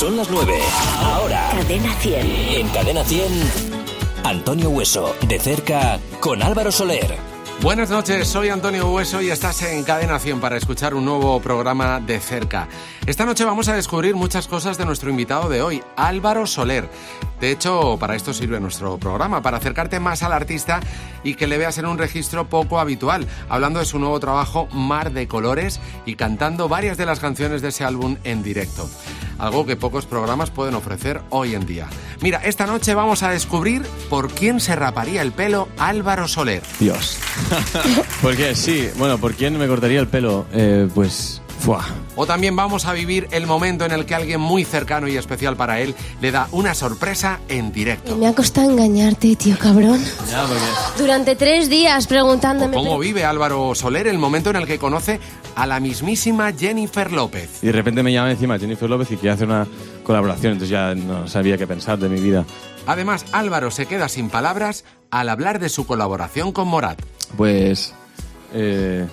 Son 0.00 0.16
las 0.16 0.30
9. 0.30 0.54
Ahora. 0.98 1.50
Cadena 1.52 1.94
100. 1.96 2.26
En 2.58 2.68
Cadena 2.70 3.04
100. 3.04 3.30
Antonio 4.24 4.70
Hueso, 4.70 5.14
de 5.28 5.38
cerca, 5.38 6.00
con 6.20 6.42
Álvaro 6.42 6.72
Soler. 6.72 7.18
Buenas 7.60 7.90
noches, 7.90 8.26
soy 8.26 8.48
Antonio 8.48 8.90
Hueso 8.90 9.20
y 9.20 9.28
estás 9.28 9.60
en 9.60 9.84
Cadena 9.84 10.18
100 10.18 10.40
para 10.40 10.56
escuchar 10.56 10.94
un 10.94 11.04
nuevo 11.04 11.38
programa 11.42 12.00
de 12.00 12.18
cerca. 12.18 12.66
Esta 13.04 13.26
noche 13.26 13.44
vamos 13.44 13.68
a 13.68 13.74
descubrir 13.74 14.14
muchas 14.14 14.48
cosas 14.48 14.78
de 14.78 14.86
nuestro 14.86 15.10
invitado 15.10 15.50
de 15.50 15.60
hoy, 15.60 15.82
Álvaro 15.96 16.46
Soler. 16.46 16.88
De 17.40 17.50
hecho, 17.50 17.96
para 17.98 18.16
esto 18.16 18.32
sirve 18.34 18.60
nuestro 18.60 18.98
programa, 18.98 19.42
para 19.42 19.56
acercarte 19.56 19.98
más 19.98 20.22
al 20.22 20.32
artista 20.32 20.80
y 21.24 21.34
que 21.34 21.46
le 21.46 21.58
veas 21.58 21.78
en 21.78 21.86
un 21.86 21.98
registro 21.98 22.48
poco 22.48 22.78
habitual, 22.78 23.26
hablando 23.48 23.78
de 23.78 23.86
su 23.86 23.98
nuevo 23.98 24.20
trabajo 24.20 24.68
Mar 24.72 25.12
de 25.12 25.26
Colores 25.26 25.80
y 26.06 26.16
cantando 26.16 26.68
varias 26.68 26.96
de 26.96 27.06
las 27.06 27.20
canciones 27.20 27.62
de 27.62 27.68
ese 27.68 27.84
álbum 27.84 28.16
en 28.24 28.42
directo. 28.42 28.88
Algo 29.38 29.64
que 29.64 29.76
pocos 29.76 30.04
programas 30.04 30.50
pueden 30.50 30.74
ofrecer 30.74 31.22
hoy 31.30 31.54
en 31.54 31.64
día. 31.64 31.88
Mira, 32.20 32.42
esta 32.44 32.66
noche 32.66 32.94
vamos 32.94 33.22
a 33.22 33.30
descubrir 33.30 33.82
por 34.10 34.30
quién 34.30 34.60
se 34.60 34.76
raparía 34.76 35.22
el 35.22 35.32
pelo 35.32 35.68
Álvaro 35.78 36.28
Soler. 36.28 36.62
Dios. 36.78 37.18
¿Por 38.22 38.36
qué? 38.36 38.54
Sí, 38.54 38.90
bueno, 38.98 39.18
¿por 39.18 39.34
quién 39.34 39.58
me 39.58 39.66
cortaría 39.66 40.00
el 40.00 40.08
pelo? 40.08 40.46
Eh, 40.52 40.88
pues. 40.94 41.40
Fuah. 41.60 41.84
O 42.16 42.26
también 42.26 42.56
vamos 42.56 42.86
a 42.86 42.92
vivir 42.92 43.28
el 43.30 43.46
momento 43.46 43.84
en 43.84 43.92
el 43.92 44.06
que 44.06 44.14
alguien 44.14 44.40
muy 44.40 44.64
cercano 44.64 45.08
y 45.08 45.16
especial 45.16 45.56
para 45.56 45.80
él 45.80 45.94
le 46.20 46.32
da 46.32 46.48
una 46.52 46.74
sorpresa 46.74 47.40
en 47.48 47.70
directo. 47.72 48.16
Me 48.16 48.26
ha 48.26 48.34
costado 48.34 48.70
engañarte, 48.70 49.36
tío 49.36 49.56
cabrón. 49.58 50.02
Ya, 50.30 50.42
porque. 50.46 50.62
Durante 51.02 51.36
tres 51.36 51.68
días 51.68 52.06
preguntándome. 52.06 52.74
¿Cómo 52.74 52.90
pero- 52.90 52.98
vive 53.00 53.24
Álvaro 53.24 53.74
Soler 53.74 54.06
el 54.06 54.18
momento 54.18 54.50
en 54.50 54.56
el 54.56 54.66
que 54.66 54.78
conoce 54.78 55.20
a 55.54 55.66
la 55.66 55.80
mismísima 55.80 56.52
Jennifer 56.52 57.12
López? 57.12 57.58
Y 57.62 57.66
de 57.66 57.72
repente 57.72 58.02
me 58.02 58.12
llama 58.12 58.30
encima 58.30 58.58
Jennifer 58.58 58.88
López 58.88 59.10
y 59.12 59.16
quiere 59.16 59.34
hacer 59.34 59.46
una 59.46 59.66
colaboración, 60.02 60.54
entonces 60.54 60.70
ya 60.70 60.94
no 60.94 61.28
sabía 61.28 61.58
qué 61.58 61.66
pensar 61.66 61.98
de 61.98 62.08
mi 62.08 62.20
vida. 62.20 62.44
Además, 62.86 63.26
Álvaro 63.32 63.70
se 63.70 63.84
queda 63.86 64.08
sin 64.08 64.30
palabras 64.30 64.84
al 65.10 65.28
hablar 65.28 65.58
de 65.58 65.68
su 65.68 65.86
colaboración 65.86 66.52
con 66.52 66.68
Morat. 66.68 67.00
Pues. 67.36 67.92
Eh, 68.54 69.06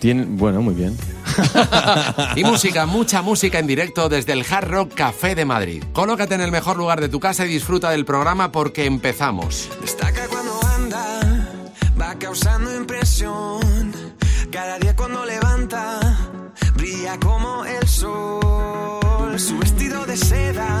tiene, 0.00 0.24
bueno, 0.26 0.62
muy 0.62 0.74
bien. 0.74 0.96
Y 2.36 2.42
música, 2.44 2.86
mucha 2.86 3.22
música 3.22 3.58
en 3.58 3.66
directo 3.66 4.08
desde 4.08 4.32
el 4.32 4.44
Hard 4.48 4.68
Rock 4.68 4.94
Café 4.94 5.34
de 5.34 5.44
Madrid. 5.44 5.84
Colócate 5.92 6.34
en 6.34 6.40
el 6.40 6.50
mejor 6.50 6.76
lugar 6.76 7.00
de 7.00 7.08
tu 7.08 7.20
casa 7.20 7.46
y 7.46 7.48
disfruta 7.48 7.90
del 7.90 8.04
programa 8.04 8.50
porque 8.50 8.86
empezamos. 8.86 9.68
Destaca 9.80 10.26
cuando 10.28 10.58
anda, 10.74 11.20
va 12.00 12.14
causando 12.18 12.74
impresión. 12.74 13.92
Cada 14.50 14.78
día 14.78 14.96
cuando 14.96 15.24
levanta, 15.24 16.00
brilla 16.74 17.18
como 17.20 17.64
el 17.64 17.86
sol. 17.86 19.38
Su 19.38 19.58
vestido 19.58 20.04
de 20.06 20.16
seda 20.16 20.80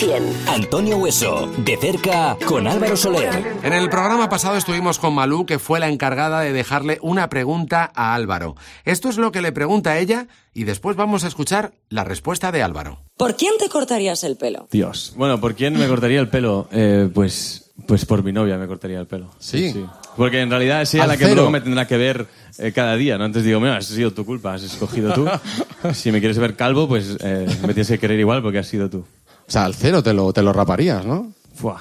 100. 0.00 0.48
Antonio 0.48 0.96
Hueso, 0.96 1.46
de 1.58 1.76
cerca, 1.76 2.34
con 2.46 2.66
Álvaro 2.66 2.96
Soler. 2.96 3.46
En 3.62 3.74
el 3.74 3.90
programa 3.90 4.30
pasado 4.30 4.56
estuvimos 4.56 4.98
con 4.98 5.12
Malú, 5.14 5.44
que 5.44 5.58
fue 5.58 5.78
la 5.78 5.90
encargada 5.90 6.40
de 6.40 6.54
dejarle 6.54 6.98
una 7.02 7.28
pregunta 7.28 7.92
a 7.94 8.14
Álvaro. 8.14 8.56
Esto 8.86 9.10
es 9.10 9.18
lo 9.18 9.30
que 9.30 9.42
le 9.42 9.52
pregunta 9.52 9.98
ella 9.98 10.26
y 10.54 10.64
después 10.64 10.96
vamos 10.96 11.24
a 11.24 11.28
escuchar 11.28 11.72
la 11.90 12.04
respuesta 12.04 12.50
de 12.50 12.62
Álvaro. 12.62 13.02
¿Por 13.18 13.36
quién 13.36 13.52
te 13.58 13.68
cortarías 13.68 14.24
el 14.24 14.38
pelo? 14.38 14.68
Dios. 14.70 15.12
Bueno, 15.18 15.38
¿por 15.38 15.54
quién 15.54 15.78
me 15.78 15.86
cortaría 15.86 16.20
el 16.20 16.28
pelo? 16.28 16.66
Eh, 16.72 17.10
pues. 17.12 17.66
Pues 17.86 18.04
por 18.04 18.22
mi 18.22 18.30
novia 18.30 18.58
me 18.58 18.66
cortaría 18.66 19.00
el 19.00 19.06
pelo. 19.06 19.30
¿Sí? 19.38 19.74
Porque 20.14 20.40
en 20.40 20.50
realidad 20.50 20.82
es 20.82 20.92
ella 20.94 21.04
Al 21.04 21.08
la 21.08 21.16
que 21.16 21.24
cero. 21.24 21.36
luego 21.36 21.50
me 21.50 21.62
tendrá 21.62 21.86
que 21.86 21.96
ver 21.96 22.26
eh, 22.58 22.72
cada 22.72 22.94
día, 22.94 23.16
¿no? 23.16 23.24
Entonces 23.24 23.46
digo, 23.46 23.58
mira, 23.58 23.78
ha 23.78 23.82
sido 23.82 24.12
tu 24.12 24.26
culpa, 24.26 24.52
has 24.52 24.62
escogido 24.62 25.14
tú. 25.14 25.26
si 25.94 26.12
me 26.12 26.20
quieres 26.20 26.38
ver 26.38 26.56
calvo, 26.56 26.86
pues 26.86 27.16
eh, 27.20 27.46
me 27.62 27.68
tienes 27.68 27.88
que 27.88 27.98
querer 27.98 28.20
igual 28.20 28.42
porque 28.42 28.58
has 28.58 28.66
sido 28.66 28.90
tú. 28.90 29.06
O 29.50 29.52
sea, 29.52 29.64
al 29.64 29.74
cero 29.74 30.00
te 30.00 30.12
lo, 30.12 30.32
te 30.32 30.42
lo 30.42 30.52
raparías, 30.52 31.04
¿no? 31.04 31.32
Fuah. 31.56 31.80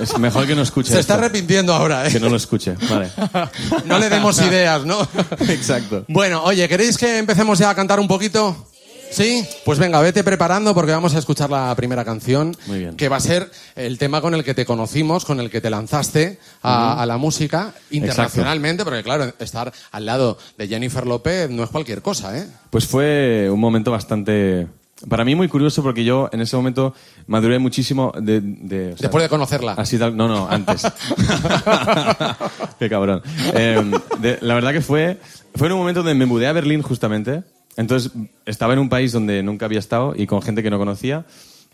Es 0.00 0.18
mejor 0.18 0.44
que 0.44 0.56
no 0.56 0.62
escuche. 0.62 0.92
Se 0.92 0.98
está 0.98 1.14
arrepintiendo 1.14 1.72
ahora, 1.72 2.04
¿eh? 2.04 2.10
Que 2.10 2.18
no 2.18 2.28
lo 2.28 2.34
escuche, 2.34 2.74
vale. 2.90 3.12
No 3.84 3.96
le 4.00 4.08
demos 4.10 4.40
ideas, 4.42 4.84
¿no? 4.84 5.00
Exacto. 5.48 6.04
Bueno, 6.08 6.42
oye, 6.42 6.68
¿queréis 6.68 6.98
que 6.98 7.18
empecemos 7.18 7.60
ya 7.60 7.70
a 7.70 7.76
cantar 7.76 8.00
un 8.00 8.08
poquito? 8.08 8.66
¿Sí? 9.12 9.46
Pues 9.64 9.78
venga, 9.78 10.00
vete 10.00 10.24
preparando 10.24 10.74
porque 10.74 10.90
vamos 10.90 11.14
a 11.14 11.18
escuchar 11.20 11.48
la 11.48 11.72
primera 11.76 12.04
canción. 12.04 12.56
Muy 12.66 12.80
bien. 12.80 12.96
Que 12.96 13.08
va 13.08 13.18
a 13.18 13.20
ser 13.20 13.48
el 13.76 13.96
tema 13.96 14.20
con 14.20 14.34
el 14.34 14.42
que 14.42 14.54
te 14.54 14.66
conocimos, 14.66 15.24
con 15.24 15.38
el 15.38 15.48
que 15.48 15.60
te 15.60 15.70
lanzaste 15.70 16.40
a, 16.60 17.00
a 17.00 17.06
la 17.06 17.18
música 17.18 17.72
internacionalmente, 17.92 18.82
porque 18.82 19.04
claro, 19.04 19.32
estar 19.38 19.72
al 19.92 20.06
lado 20.06 20.38
de 20.58 20.66
Jennifer 20.66 21.06
López 21.06 21.50
no 21.50 21.62
es 21.62 21.70
cualquier 21.70 22.02
cosa, 22.02 22.36
¿eh? 22.36 22.48
Pues 22.70 22.84
fue 22.88 23.48
un 23.48 23.60
momento 23.60 23.92
bastante... 23.92 24.66
Para 25.08 25.24
mí 25.24 25.34
muy 25.34 25.48
curioso 25.48 25.82
porque 25.82 26.04
yo 26.04 26.28
en 26.32 26.40
ese 26.42 26.56
momento 26.56 26.94
maduré 27.26 27.58
muchísimo 27.58 28.12
de... 28.20 28.40
de- 28.42 28.86
o 28.92 28.96
sea, 28.96 29.04
Después 29.04 29.22
de 29.22 29.28
conocerla. 29.28 29.72
Así 29.72 29.98
tal, 29.98 30.16
no, 30.16 30.28
no, 30.28 30.46
antes. 30.48 30.82
Qué 32.78 32.88
cabrón. 32.88 33.22
Eh, 33.54 33.90
de- 34.20 34.38
la 34.42 34.54
verdad 34.54 34.72
que 34.72 34.80
fue, 34.80 35.18
fue 35.54 35.66
en 35.68 35.72
un 35.74 35.78
momento 35.80 36.00
donde 36.02 36.14
me 36.14 36.26
mudé 36.26 36.46
a 36.46 36.52
Berlín 36.52 36.82
justamente. 36.82 37.42
Entonces 37.76 38.12
estaba 38.46 38.72
en 38.74 38.78
un 38.78 38.88
país 38.88 39.12
donde 39.12 39.42
nunca 39.42 39.66
había 39.66 39.78
estado 39.78 40.12
y 40.16 40.26
con 40.26 40.42
gente 40.42 40.62
que 40.62 40.70
no 40.70 40.78
conocía. 40.78 41.24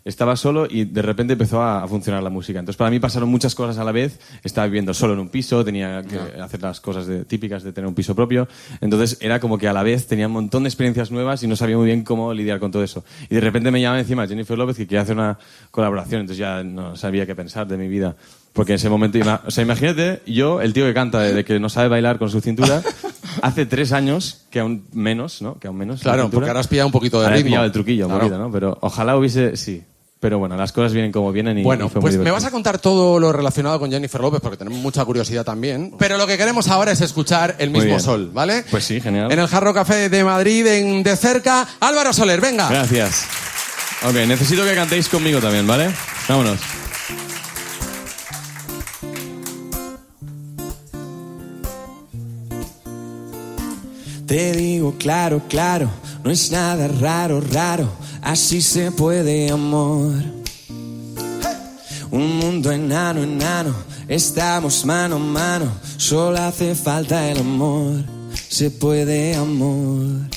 Estaba 0.07 0.35
solo 0.35 0.67
y 0.69 0.85
de 0.85 1.01
repente 1.01 1.33
empezó 1.33 1.61
a, 1.61 1.83
a 1.83 1.87
funcionar 1.87 2.23
la 2.23 2.29
música. 2.29 2.59
Entonces 2.59 2.77
para 2.77 2.89
mí 2.89 2.99
pasaron 2.99 3.29
muchas 3.29 3.53
cosas 3.55 3.77
a 3.77 3.83
la 3.83 3.91
vez. 3.91 4.19
Estaba 4.43 4.65
viviendo 4.67 4.93
solo 4.93 5.13
en 5.13 5.19
un 5.19 5.29
piso, 5.29 5.63
tenía 5.65 6.01
que 6.03 6.17
hacer 6.41 6.61
las 6.61 6.79
cosas 6.79 7.07
de- 7.07 7.25
típicas 7.25 7.63
de 7.63 7.73
tener 7.73 7.87
un 7.87 7.93
piso 7.93 8.15
propio. 8.15 8.47
Entonces 8.81 9.17
era 9.19 9.39
como 9.39 9.57
que 9.57 9.67
a 9.67 9.73
la 9.73 9.83
vez 9.83 10.07
tenía 10.07 10.27
un 10.27 10.33
montón 10.33 10.63
de 10.63 10.69
experiencias 10.69 11.11
nuevas 11.11 11.43
y 11.43 11.47
no 11.47 11.55
sabía 11.55 11.75
muy 11.77 11.87
bien 11.87 12.03
cómo 12.03 12.33
lidiar 12.33 12.59
con 12.59 12.71
todo 12.71 12.83
eso. 12.83 13.03
Y 13.29 13.35
de 13.35 13.41
repente 13.41 13.69
me 13.69 13.81
llama 13.81 13.99
encima 13.99 14.25
Jennifer 14.27 14.57
López 14.57 14.77
que 14.77 14.85
quería 14.87 15.01
hacer 15.01 15.15
una 15.15 15.37
colaboración. 15.71 16.21
Entonces 16.21 16.37
ya 16.39 16.63
no 16.63 16.95
sabía 16.95 17.25
qué 17.25 17.35
pensar 17.35 17.67
de 17.67 17.77
mi 17.77 17.87
vida. 17.87 18.15
Porque 18.53 18.71
en 18.71 18.77
ese 18.77 18.89
momento, 18.89 19.19
o 19.45 19.51
sea, 19.51 19.63
imagínate, 19.63 20.21
yo, 20.25 20.61
el 20.61 20.73
tío 20.73 20.85
que 20.85 20.93
canta 20.93 21.19
de, 21.21 21.33
de 21.33 21.45
que 21.45 21.59
no 21.59 21.69
sabe 21.69 21.89
bailar 21.89 22.17
con 22.17 22.29
su 22.31 22.41
cintura, 22.41 22.81
hace 23.43 23.67
tres 23.67 23.91
años, 23.91 24.45
que 24.49 24.59
aún 24.61 24.85
menos, 24.93 25.43
¿no? 25.43 25.59
Que 25.59 25.67
aún 25.67 25.77
menos. 25.77 26.03
la 26.03 26.13
Claro, 26.13 26.29
porque 26.31 26.49
ahora 26.49 26.61
has 26.61 26.67
pillado 26.67 26.87
un 26.87 26.91
poquito 26.91 27.19
de 27.19 27.25
Ahora 27.25 27.35
he 27.35 27.39
ritmo. 27.39 27.49
pillado 27.49 27.65
el 27.65 27.71
truquillo, 27.71 28.05
un 28.05 28.11
Claro. 28.13 28.23
poquito, 28.27 28.39
¿no? 28.39 28.51
Pero 28.51 28.77
ojalá 28.81 29.15
hubiese, 29.15 29.55
sí. 29.57 29.83
Pero 30.19 30.39
bueno, 30.39 30.57
las 30.57 30.71
cosas 30.71 30.93
vienen 30.93 31.11
como 31.11 31.31
vienen 31.31 31.59
y, 31.59 31.63
Bueno, 31.63 31.85
y 31.85 31.89
fue 31.89 32.01
pues 32.01 32.15
muy 32.15 32.25
me 32.25 32.31
vas 32.31 32.43
a 32.43 32.49
contar 32.49 32.79
todo 32.79 33.19
lo 33.19 33.31
relacionado 33.31 33.79
con 33.79 33.91
Jennifer 33.91 34.19
López 34.19 34.41
porque 34.41 34.57
tenemos 34.57 34.79
mucha 34.79 35.05
curiosidad 35.05 35.45
también. 35.45 35.93
Pero 35.99 36.17
lo 36.17 36.25
que 36.25 36.37
queremos 36.37 36.67
ahora 36.69 36.91
es 36.91 37.01
escuchar 37.01 37.55
el 37.59 37.69
mismo 37.69 37.99
sol, 37.99 38.31
¿vale? 38.33 38.65
Pues 38.71 38.83
sí, 38.83 38.99
genial. 38.99 39.31
En 39.31 39.37
el 39.37 39.47
Jarro 39.47 39.73
Café 39.73 40.09
de 40.09 40.23
Madrid, 40.23 40.65
en 40.65 41.03
de 41.03 41.15
cerca, 41.15 41.67
Álvaro 41.79 42.13
Soler, 42.13 42.41
venga. 42.41 42.67
Gracias. 42.69 43.25
Ok, 44.07 44.15
necesito 44.27 44.63
que 44.63 44.73
cantéis 44.73 45.07
conmigo 45.07 45.39
también, 45.39 45.67
¿vale? 45.67 45.89
Vámonos. 46.27 46.59
Te 54.27 54.51
digo 54.51 54.95
claro, 54.97 55.41
claro, 55.47 55.89
no 56.23 56.31
es 56.31 56.51
nada 56.51 56.89
raro, 56.89 57.39
raro, 57.39 57.89
así 58.27 58.61
se 58.61 58.91
puede 58.91 59.49
amor. 59.49 60.13
Un 62.11 62.37
mundo 62.37 62.71
enano, 62.71 63.23
enano, 63.23 63.73
estamos 64.07 64.85
mano 64.85 65.15
a 65.15 65.19
mano, 65.19 65.71
solo 65.97 66.37
hace 66.39 66.75
falta 66.75 67.29
el 67.29 67.39
amor, 67.39 68.03
se 68.49 68.69
puede 68.69 69.35
amor. 69.35 70.29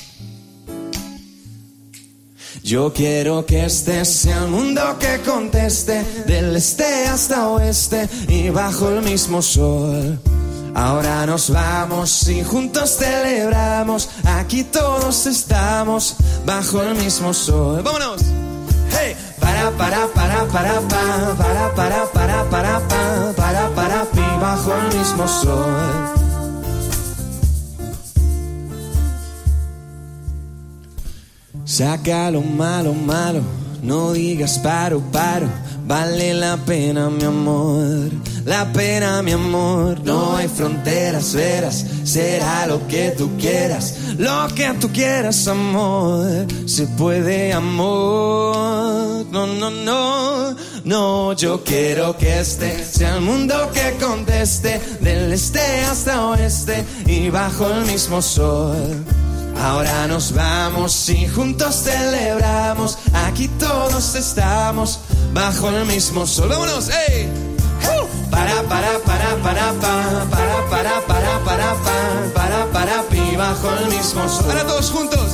Yo 2.62 2.92
quiero 2.92 3.44
que 3.44 3.64
este 3.64 4.04
sea 4.04 4.44
el 4.44 4.50
mundo 4.50 4.82
que 5.00 5.20
conteste, 5.28 6.04
del 6.26 6.56
este 6.56 7.06
hasta 7.06 7.48
oeste 7.48 8.08
y 8.28 8.50
bajo 8.50 8.88
el 8.90 9.02
mismo 9.02 9.42
sol. 9.42 10.20
Ahora 10.74 11.26
nos 11.26 11.50
vamos 11.50 12.28
y 12.28 12.42
juntos 12.44 12.96
celebramos, 12.96 14.08
aquí 14.24 14.64
todos 14.64 15.26
estamos 15.26 16.16
bajo 16.46 16.82
el 16.82 16.94
mismo 16.94 17.34
sol. 17.34 17.82
¡Vámonos! 17.82 18.22
¡Hey! 18.90 19.16
Para, 19.40 19.70
para, 19.72 20.06
para, 20.08 20.44
para, 20.46 20.80
pa, 20.80 21.34
para, 21.36 21.74
para, 21.74 22.06
para, 22.12 22.44
para, 22.50 22.88
pa, 22.88 23.32
para, 23.36 23.68
para, 23.74 24.04
pi, 24.04 24.20
bajo 24.40 24.72
el 24.74 24.98
mismo 24.98 25.28
sol. 25.28 26.20
Saca 31.64 32.30
lo 32.30 32.42
malo, 32.42 32.92
malo, 32.94 33.42
no 33.82 34.12
digas 34.12 34.58
paro, 34.58 35.00
paro, 35.12 35.46
vale 35.90 36.32
la 36.34 36.56
pena 36.56 37.10
mi 37.10 37.24
amor, 37.24 38.10
la 38.44 38.72
pena 38.72 39.22
mi 39.22 39.32
amor, 39.32 40.00
no 40.04 40.36
hay 40.36 40.46
fronteras, 40.46 41.34
veras, 41.34 41.84
será 42.04 42.64
lo 42.68 42.86
que 42.86 43.10
tú 43.18 43.36
quieras, 43.36 43.96
lo 44.16 44.46
que 44.54 44.72
tú 44.80 44.88
quieras 44.92 45.48
amor, 45.48 46.46
se 46.64 46.86
puede 46.86 47.52
amor, 47.52 49.26
no, 49.32 49.48
no, 49.48 49.70
no, 49.72 50.56
no, 50.84 51.32
yo 51.32 51.64
quiero 51.64 52.16
que 52.16 52.38
este 52.38 52.84
sea 52.84 53.16
el 53.16 53.22
mundo 53.22 53.54
que 53.74 53.96
conteste, 53.98 54.80
del 55.00 55.32
este 55.32 55.82
hasta 55.90 56.24
oeste 56.26 56.84
y 57.06 57.30
bajo 57.30 57.66
el 57.66 57.84
mismo 57.86 58.22
sol. 58.22 59.04
Ahora 59.62 60.06
nos 60.06 60.32
vamos 60.32 61.10
y 61.10 61.26
juntos 61.28 61.82
celebramos. 61.84 62.96
Aquí 63.26 63.46
todos 63.58 64.14
estamos 64.14 65.00
bajo 65.32 65.68
el 65.68 65.84
mismo 65.86 66.26
sol. 66.26 66.48
¡Vámonos! 66.48 66.88
¡Ey! 66.88 67.28
¡Uh! 67.82 68.30
Para, 68.30 68.62
para, 68.62 68.98
para, 69.00 69.36
para, 69.42 69.72
pa, 69.72 70.24
para, 70.30 70.66
para, 70.70 71.00
para, 71.06 71.44
para, 71.44 71.74
pa, 71.74 71.96
para, 72.34 72.66
para, 72.66 73.02
pi, 73.04 73.36
bajo 73.36 73.68
el 73.80 73.88
mismo 73.88 74.28
sol. 74.28 74.44
Ahora 74.46 74.66
todos 74.66 74.90
juntos. 74.90 75.28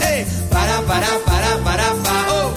¡Ey! 0.00 0.26
Para, 0.50 0.80
para, 0.82 1.06
para, 1.26 1.58
para, 1.64 1.84
pa, 2.04 2.26
oh. 2.30 2.52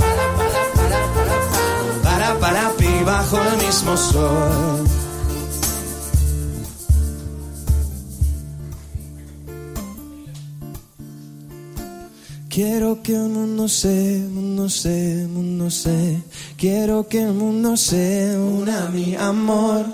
Para, 2.04 2.40
para, 2.40 2.70
pi, 2.78 3.04
bajo 3.04 3.38
el 3.38 3.66
mismo 3.66 3.98
sol. 3.98 5.05
Quiero 12.56 13.04
que 13.04 13.12
el 13.12 13.28
mundo 13.28 13.68
se, 13.68 14.18
mundo 14.32 14.70
se, 14.70 15.28
mundo 15.28 15.70
se. 15.70 16.22
Quiero 16.58 17.06
que 17.06 17.24
el 17.24 17.34
mundo 17.34 17.76
se 17.76 18.38
una 18.38 18.88
mi 18.88 19.14
amor. 19.14 19.88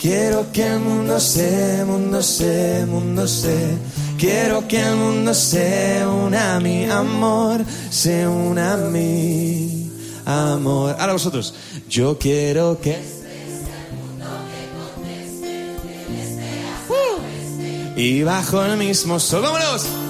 Quiero 0.00 0.50
que 0.50 0.66
el 0.66 0.80
mundo 0.80 1.20
se, 1.20 1.84
mundo 1.84 2.22
se, 2.22 2.86
mundo 2.86 3.28
se. 3.28 3.76
Quiero 4.16 4.66
que 4.66 4.80
el 4.80 4.96
mundo 4.96 5.34
se 5.34 6.06
una 6.06 6.58
mi 6.58 6.86
amor, 6.86 7.62
se 7.90 8.26
una 8.26 8.78
mi 8.78 9.92
amor. 10.24 10.96
Ahora 10.98 11.12
vosotros. 11.12 11.54
Yo 11.90 12.18
quiero 12.18 12.80
que 12.80 12.96
y 17.94 18.22
bajo 18.22 18.64
el 18.64 18.78
mismo 18.78 19.20
sol. 19.20 19.42
¡Vámonos! 19.42 20.03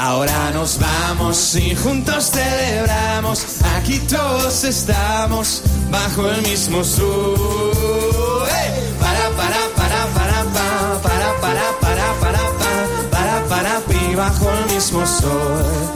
Ahora 0.00 0.50
nos 0.52 0.78
vamos 0.78 1.54
y 1.56 1.76
juntos 1.76 2.30
celebramos. 2.30 3.44
Aquí 3.76 3.98
todos 3.98 4.64
estamos 4.64 5.62
bajo 5.90 6.26
el 6.30 6.40
mismo 6.40 6.82
sol. 6.82 8.48
¡Ey! 8.48 8.94
Para, 8.98 9.28
para, 9.36 9.60
para, 9.76 10.06
para, 10.14 10.44
pa, 10.54 11.00
para, 11.02 11.40
para, 11.42 11.66
para, 11.80 12.14
para, 12.18 12.38
pa, 12.58 12.72
para, 13.10 13.44
para, 13.44 13.80
pi, 13.80 14.14
bajo 14.14 14.50
el 14.50 14.74
mismo 14.74 15.06
sol. 15.06 15.92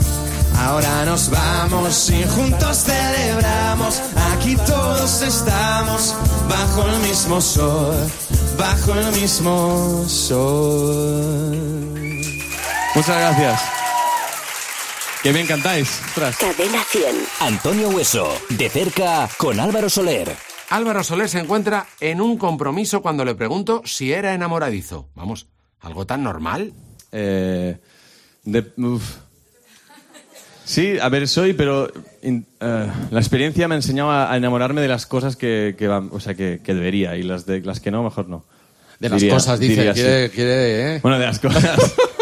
Ahora 0.59 1.05
nos 1.05 1.31
vamos 1.31 2.07
y 2.11 2.23
juntos 2.25 2.83
celebramos. 2.85 4.01
Aquí 4.35 4.55
todos 4.67 5.23
estamos 5.23 6.13
bajo 6.47 6.87
el 6.89 6.99
mismo 7.07 7.41
sol, 7.41 8.07
bajo 8.55 8.93
el 8.93 9.11
mismo 9.19 10.05
sol. 10.07 11.57
Muchas 12.93 13.17
gracias. 13.17 13.84
Qué 15.25 15.31
bien 15.33 15.47
cantáis. 15.47 15.89
Ostras. 16.05 16.37
Cadena 16.37 16.83
100. 16.83 17.03
Antonio 17.39 17.89
Hueso, 17.89 18.31
de 18.49 18.69
cerca 18.69 19.27
con 19.39 19.59
Álvaro 19.59 19.89
Soler. 19.89 20.31
Álvaro 20.69 21.03
Soler 21.03 21.27
se 21.29 21.39
encuentra 21.39 21.87
en 21.99 22.21
un 22.21 22.37
compromiso 22.37 23.01
cuando 23.01 23.25
le 23.25 23.33
pregunto 23.33 23.81
si 23.85 24.13
era 24.13 24.35
enamoradizo. 24.35 25.09
Vamos, 25.15 25.47
algo 25.81 26.05
tan 26.05 26.21
normal. 26.21 26.73
Eh, 27.11 27.75
de- 28.43 28.71
uf. 28.77 29.15
Sí, 30.63 30.99
a 31.01 31.09
ver, 31.09 31.27
soy, 31.27 31.53
pero 31.53 31.91
in- 32.21 32.45
eh, 32.59 32.87
la 33.09 33.19
experiencia 33.19 33.67
me 33.67 33.73
ha 33.73 33.77
enseñado 33.77 34.11
a, 34.11 34.31
a 34.31 34.37
enamorarme 34.37 34.81
de 34.81 34.87
las 34.89 35.07
cosas 35.07 35.35
que, 35.35 35.73
que 35.75 35.87
van, 35.87 36.09
o 36.11 36.19
sea, 36.19 36.35
que, 36.35 36.61
que 36.63 36.75
debería 36.75 37.15
y 37.17 37.23
las 37.23 37.47
de 37.47 37.61
las 37.61 37.79
que 37.79 37.89
no, 37.89 38.03
mejor 38.03 38.29
no. 38.29 38.45
De 38.99 39.09
las 39.09 39.19
Diría- 39.19 39.33
cosas, 39.33 39.59
dice. 39.59 39.91
Quiere, 39.93 40.29
quiere, 40.29 40.95
¿eh? 40.95 40.99
Bueno, 41.01 41.17
de 41.17 41.25
las 41.25 41.39
cosas. 41.39 41.95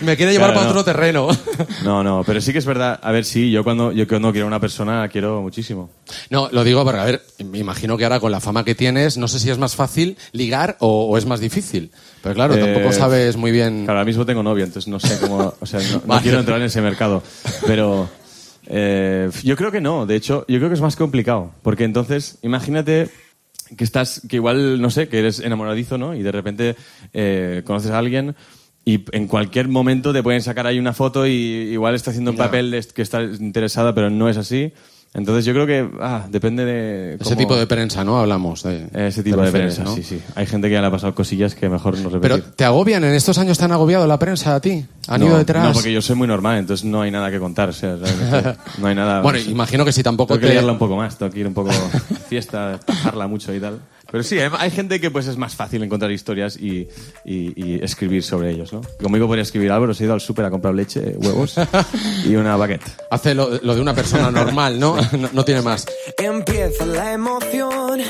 Me 0.00 0.16
quiere 0.16 0.32
llevar 0.32 0.52
Claro, 0.52 0.60
para 0.60 0.72
no. 0.74 0.80
otro 0.80 0.84
terreno. 0.92 1.28
No, 1.84 2.02
no, 2.04 2.22
pero 2.26 2.40
sí 2.40 2.52
que 2.52 2.58
es 2.58 2.66
verdad. 2.66 2.98
A 3.02 3.10
ver, 3.12 3.24
sí, 3.24 3.50
yo 3.50 3.64
cuando, 3.64 3.92
yo 3.92 4.06
cuando 4.06 4.32
quiero 4.32 4.46
a 4.46 4.48
una 4.48 4.60
persona 4.60 5.08
quiero 5.08 5.40
muchísimo. 5.42 5.90
No, 6.30 6.48
lo 6.52 6.62
digo 6.64 6.84
porque, 6.84 7.00
a 7.00 7.04
ver, 7.04 7.22
me 7.44 7.58
imagino 7.58 7.96
que 7.96 8.04
ahora 8.04 8.20
con 8.20 8.30
la 8.32 8.40
fama 8.40 8.64
que 8.64 8.74
tienes, 8.74 9.16
no 9.16 9.28
sé 9.28 9.38
si 9.38 9.50
es 9.50 9.58
más 9.58 9.76
fácil 9.76 10.16
ligar 10.32 10.76
o, 10.80 11.06
o 11.06 11.16
es 11.18 11.26
más 11.26 11.40
difícil. 11.40 11.90
Pero 12.22 12.34
claro, 12.34 12.54
Eh, 12.54 12.60
tampoco 12.60 12.92
sabes 12.92 13.36
muy 13.36 13.50
bien... 13.50 13.84
Claro, 13.84 13.98
ahora 14.00 14.04
mismo 14.06 14.26
tengo 14.26 14.42
novia, 14.42 14.64
entonces 14.64 14.88
no 14.88 15.00
sé 15.00 15.18
cómo. 15.20 15.54
O 15.60 15.66
sea, 15.66 15.80
no, 15.80 15.92
no 15.94 16.02
Vale. 16.06 16.22
quiero 16.22 16.38
entrar 16.40 16.58
en 16.58 16.66
ese 16.66 16.80
mercado. 16.82 17.22
Pero 17.66 18.08
eh, 18.66 19.30
yo 19.42 19.56
creo 19.56 19.70
que 19.72 19.80
no. 19.80 20.06
De 20.06 20.16
hecho, 20.16 20.44
yo 20.48 20.58
creo 20.58 20.68
que 20.68 20.74
es 20.74 20.80
más 20.80 20.96
complicado. 20.96 21.52
Porque 21.62 21.84
entonces, 21.84 22.38
imagínate 22.42 23.08
que 23.76 23.84
estás, 23.84 24.22
que 24.28 24.36
igual, 24.36 24.80
no 24.80 24.90
sé, 24.90 25.08
que 25.08 25.18
eres 25.20 25.40
enamoradizo, 25.40 25.96
¿no? 25.96 26.14
Y 26.14 26.22
de 26.22 26.32
repente 26.32 26.76
eh, 27.12 27.62
conoces 27.64 27.90
a 27.92 27.98
alguien 27.98 28.34
y 28.84 29.04
en 29.12 29.26
cualquier 29.26 29.68
momento 29.68 30.12
te 30.12 30.22
pueden 30.22 30.42
sacar 30.42 30.66
ahí 30.66 30.78
una 30.78 30.92
foto 30.92 31.26
y 31.26 31.32
igual 31.32 31.94
está 31.94 32.10
haciendo 32.10 32.30
un 32.32 32.36
papel 32.36 32.70
de 32.70 32.82
que 32.94 33.02
está 33.02 33.22
interesada, 33.22 33.94
pero 33.94 34.10
no 34.10 34.28
es 34.28 34.36
así. 34.36 34.72
Entonces 35.12 35.44
yo 35.44 35.52
creo 35.52 35.66
que 35.66 35.90
ah, 36.00 36.26
depende 36.30 36.64
de... 36.64 37.14
Ese 37.14 37.24
cómo- 37.24 37.36
tipo 37.36 37.56
de 37.56 37.66
prensa, 37.66 38.04
¿no? 38.04 38.18
Hablamos 38.20 38.62
de... 38.62 38.86
Ese 38.94 39.24
tipo 39.24 39.38
de 39.38 39.46
refieres, 39.46 39.74
prensa, 39.74 39.90
¿no? 39.90 39.96
sí, 39.96 40.04
sí. 40.04 40.20
Hay 40.36 40.46
gente 40.46 40.68
que 40.68 40.74
ya 40.74 40.80
le 40.80 40.86
ha 40.86 40.90
pasado 40.90 41.16
cosillas 41.16 41.56
que 41.56 41.68
mejor 41.68 41.98
no 41.98 42.10
repetir. 42.10 42.20
Pero 42.20 42.52
¿te 42.54 42.64
agobian? 42.64 43.02
¿En 43.02 43.14
estos 43.14 43.36
años 43.38 43.58
te 43.58 43.64
han 43.64 43.72
agobiado 43.72 44.06
la 44.06 44.20
prensa 44.20 44.54
a 44.54 44.60
ti? 44.60 44.84
¿Han 45.08 45.20
no, 45.20 45.26
ido 45.26 45.38
detrás? 45.38 45.64
No, 45.64 45.72
porque 45.72 45.92
yo 45.92 46.00
soy 46.00 46.14
muy 46.14 46.28
normal, 46.28 46.58
entonces 46.58 46.84
no 46.84 47.02
hay 47.02 47.10
nada 47.10 47.28
que 47.28 47.40
contar. 47.40 47.70
O 47.70 47.72
sea, 47.72 47.96
no 48.78 48.86
hay 48.86 48.94
nada. 48.94 49.20
Bueno, 49.22 49.40
imagino 49.40 49.84
que 49.84 49.92
si 49.92 50.04
tampoco 50.04 50.34
tengo 50.34 50.42
que 50.42 50.46
te... 50.46 50.52
liarla 50.52 50.72
un 50.72 50.78
poco 50.78 50.96
más, 50.96 51.18
tengo 51.18 51.32
que 51.32 51.40
ir 51.40 51.46
un 51.48 51.54
poco 51.54 51.72
fiesta, 52.28 52.78
tajarla 52.86 53.26
mucho 53.26 53.52
y 53.52 53.58
tal. 53.58 53.80
Pero 54.10 54.24
sí, 54.24 54.38
hay, 54.38 54.50
hay 54.58 54.70
gente 54.70 55.00
que 55.00 55.10
pues 55.10 55.26
es 55.26 55.36
más 55.36 55.54
fácil 55.54 55.82
encontrar 55.82 56.10
historias 56.10 56.56
y, 56.56 56.88
y- 57.24 57.52
y 57.56 57.80
escribir 57.82 58.22
sobre 58.22 58.50
ellos, 58.50 58.72
¿no? 58.72 58.80
Conmigo 59.02 59.26
podría 59.26 59.42
escribir 59.42 59.70
Álvaro, 59.72 59.94
se 59.94 60.02
ha 60.02 60.06
ido 60.06 60.14
al 60.14 60.20
súper 60.20 60.44
a 60.46 60.50
comprar 60.50 60.74
leche, 60.74 61.14
huevos 61.16 61.54
y 62.26 62.34
una 62.36 62.56
baguette. 62.56 62.82
Hace 63.10 63.34
lo, 63.34 63.50
lo 63.62 63.74
de 63.74 63.80
una 63.80 63.94
persona 63.94 64.30
normal, 64.30 64.78
¿no? 64.80 64.96
No, 65.12 65.28
no 65.32 65.44
tiene 65.44 65.62
más. 65.62 65.86
Empieza 66.18 66.84
la 66.86 67.12
emoción, 67.12 68.00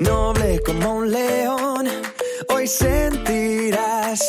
noble 0.00 0.60
como 0.64 0.94
un 0.96 1.10
león. 1.10 1.88
Hoy 2.48 2.66
sentirás, 2.66 4.20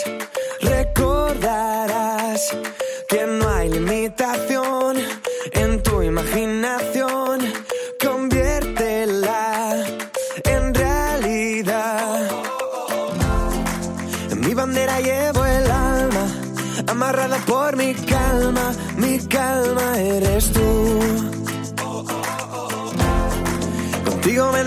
recordarás 0.62 2.56
que 3.10 3.26
no 3.26 3.50
hay 3.50 3.70
limitación 3.70 4.63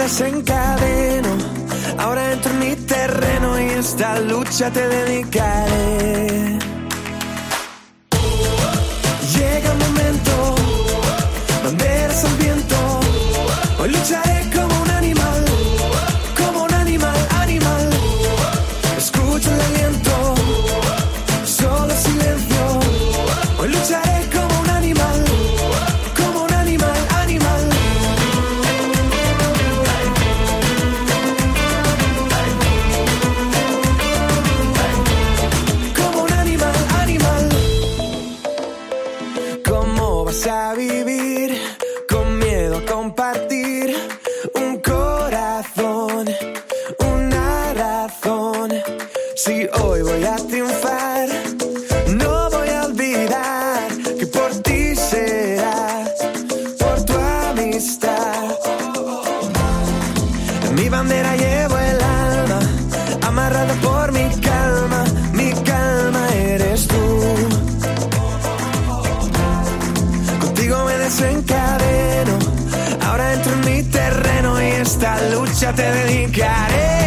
desencadeno, 0.06 1.30
ahora 1.98 2.32
entro 2.32 2.52
en 2.52 2.58
mi 2.60 2.76
terreno 2.76 3.60
y 3.60 3.64
esta 3.70 4.20
lucha 4.20 4.70
te 4.70 4.86
dedicaré. 4.86 6.58
Llega 9.34 9.72
el 9.72 9.78
momento, 9.86 10.54
banderas 11.64 12.24
al 12.24 12.36
viento, 12.36 12.76
hoy 13.80 13.88
lucharé 13.90 14.38
como 14.54 14.55
te 75.76 75.82
dedicaré. 75.82 77.05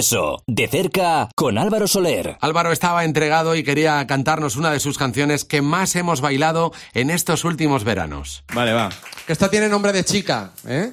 Hueso, 0.00 0.42
de 0.46 0.66
cerca 0.66 1.28
con 1.34 1.58
Álvaro 1.58 1.86
Soler. 1.86 2.38
Álvaro 2.40 2.72
estaba 2.72 3.04
entregado 3.04 3.54
y 3.54 3.62
quería 3.62 4.06
cantarnos 4.06 4.56
una 4.56 4.72
de 4.72 4.80
sus 4.80 4.96
canciones 4.96 5.44
que 5.44 5.60
más 5.60 5.94
hemos 5.94 6.22
bailado 6.22 6.72
en 6.94 7.10
estos 7.10 7.44
últimos 7.44 7.84
veranos. 7.84 8.42
Vale, 8.54 8.72
va. 8.72 8.88
Que 9.26 9.34
esta 9.34 9.50
tiene 9.50 9.68
nombre 9.68 9.92
de 9.92 10.02
chica, 10.02 10.52
¿eh? 10.66 10.90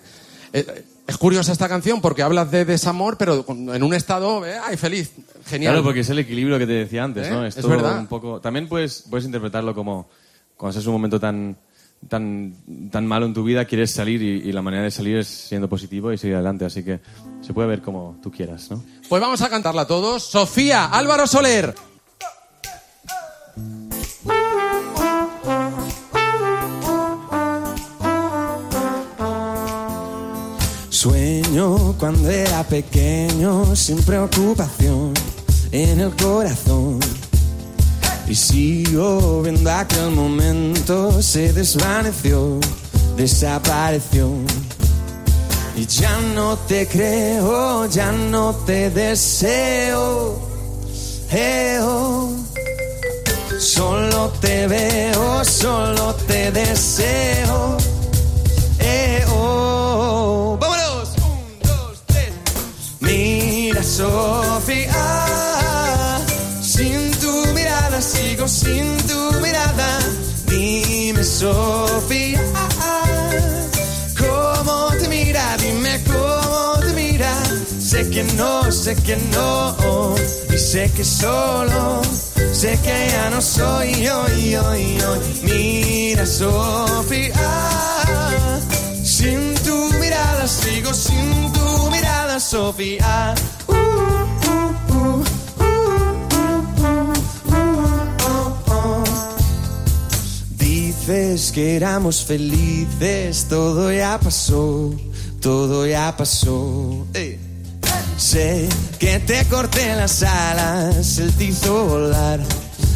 Eh, 0.52 0.84
Es 1.08 1.16
curiosa 1.18 1.54
esta 1.54 1.70
canción 1.70 2.02
porque 2.02 2.22
hablas 2.22 2.52
de 2.52 2.66
desamor, 2.66 3.18
pero 3.18 3.46
en 3.48 3.82
un 3.82 3.94
estado, 3.94 4.46
¿eh? 4.46 4.58
ay, 4.62 4.76
feliz, 4.76 5.14
genial. 5.46 5.72
Claro, 5.76 5.86
porque 5.86 6.02
es 6.02 6.10
el 6.10 6.20
equilibrio 6.20 6.60
que 6.60 6.68
te 6.68 6.74
decía 6.74 7.06
antes, 7.06 7.28
¿Eh? 7.28 7.32
¿no? 7.32 7.46
Es 7.46 7.56
todo 7.56 7.70
verdad. 7.70 8.00
un 8.00 8.08
poco. 8.08 8.42
También 8.42 8.68
puedes, 8.68 9.06
puedes 9.10 9.26
interpretarlo 9.26 9.74
como 9.74 10.10
cuando 10.58 10.78
en 10.82 10.86
un 10.86 10.94
momento 10.94 11.18
tan, 11.18 11.56
tan, 12.08 12.56
tan 12.92 13.06
malo 13.06 13.26
en 13.26 13.34
tu 13.34 13.44
vida, 13.44 13.66
quieres 13.66 13.92
salir 13.92 14.22
y, 14.22 14.50
y 14.50 14.52
la 14.52 14.62
manera 14.62 14.84
de 14.84 14.92
salir 14.92 15.18
es 15.18 15.28
siendo 15.28 15.68
positivo 15.68 16.12
y 16.12 16.18
seguir 16.18 16.36
adelante. 16.36 16.66
Así 16.66 16.84
que 16.84 17.00
se 17.42 17.54
puede 17.54 17.68
ver 17.68 17.82
como 17.82 18.18
tú 18.22 18.32
quieras, 18.32 18.70
¿no? 18.72 18.84
Pues 19.10 19.22
vamos 19.22 19.42
a 19.42 19.50
cantarla 19.50 19.86
todos. 19.86 20.24
Sofía, 20.24 20.86
Álvaro 20.86 21.28
Soler. 21.28 21.74
Sueño 30.90 31.96
cuando 32.00 32.30
era 32.30 32.64
pequeño, 32.64 33.76
sin 33.76 34.04
preocupación 34.04 35.14
en 35.72 36.00
el 36.00 36.16
corazón. 36.16 37.00
Y 38.30 38.36
sigo 38.36 39.42
viendo 39.42 39.72
aquel 39.72 40.12
momento, 40.12 41.22
se 41.22 41.54
desvaneció, 41.54 42.60
desapareció. 43.16 44.30
Y 45.78 45.86
ya 45.86 46.20
no 46.36 46.58
te 46.68 46.88
creo, 46.88 47.86
ya 47.86 48.12
no 48.12 48.54
te 48.66 48.90
deseo. 48.90 50.40
eh, 51.32 51.80
oh. 51.82 52.32
Solo 53.60 54.30
te 54.42 54.68
veo, 54.68 55.44
solo 55.46 56.14
te 56.28 56.52
deseo. 56.52 57.78
Eh, 58.80 59.24
oh. 59.30 60.58
¡Vámonos! 60.60 61.10
Un, 61.18 61.60
dos, 61.68 62.02
tres. 62.08 62.34
Mira, 63.00 63.82
Sofía, 63.84 64.97
sin 68.48 68.98
tu 69.08 69.32
mirada. 69.42 70.00
Dime, 70.48 71.24
Sofía, 71.24 72.42
¿cómo 74.18 74.90
te 75.00 75.08
mira? 75.10 75.58
Dime 75.58 76.04
cómo 76.06 76.80
te 76.82 76.94
mira. 76.94 77.34
Sé 77.80 78.10
que 78.10 78.24
no, 78.36 78.72
sé 78.72 78.96
que 78.96 79.18
no, 79.34 80.16
y 80.54 80.58
sé 80.58 80.92
que 80.96 81.04
solo, 81.04 82.02
sé 82.54 82.78
que 82.84 83.08
ya 83.12 83.30
no 83.30 83.42
soy 83.42 83.92
yo, 84.02 84.28
yo, 84.28 84.76
yo. 84.76 85.18
Mira, 85.44 86.26
Sofía, 86.26 87.34
sin 89.04 89.54
tu 89.56 89.76
mirada 90.00 90.48
sigo 90.48 90.94
sin 90.94 91.54
tu 91.54 91.92
mirada, 91.92 92.40
Sofía. 92.40 93.36
Uh, 93.68 93.77
Que 101.38 101.76
éramos 101.76 102.26
felices, 102.26 103.46
todo 103.48 103.94
ya 103.94 104.20
pasó, 104.20 104.92
todo 105.40 105.86
ya 105.86 106.18
pasó. 106.18 107.06
Sé 108.18 108.68
que 108.98 109.20
te 109.20 109.46
corté 109.46 109.96
las 109.96 110.24
alas, 110.24 111.20
él 111.20 111.32
te 111.34 111.44
hizo 111.46 111.86
volar, 111.86 112.40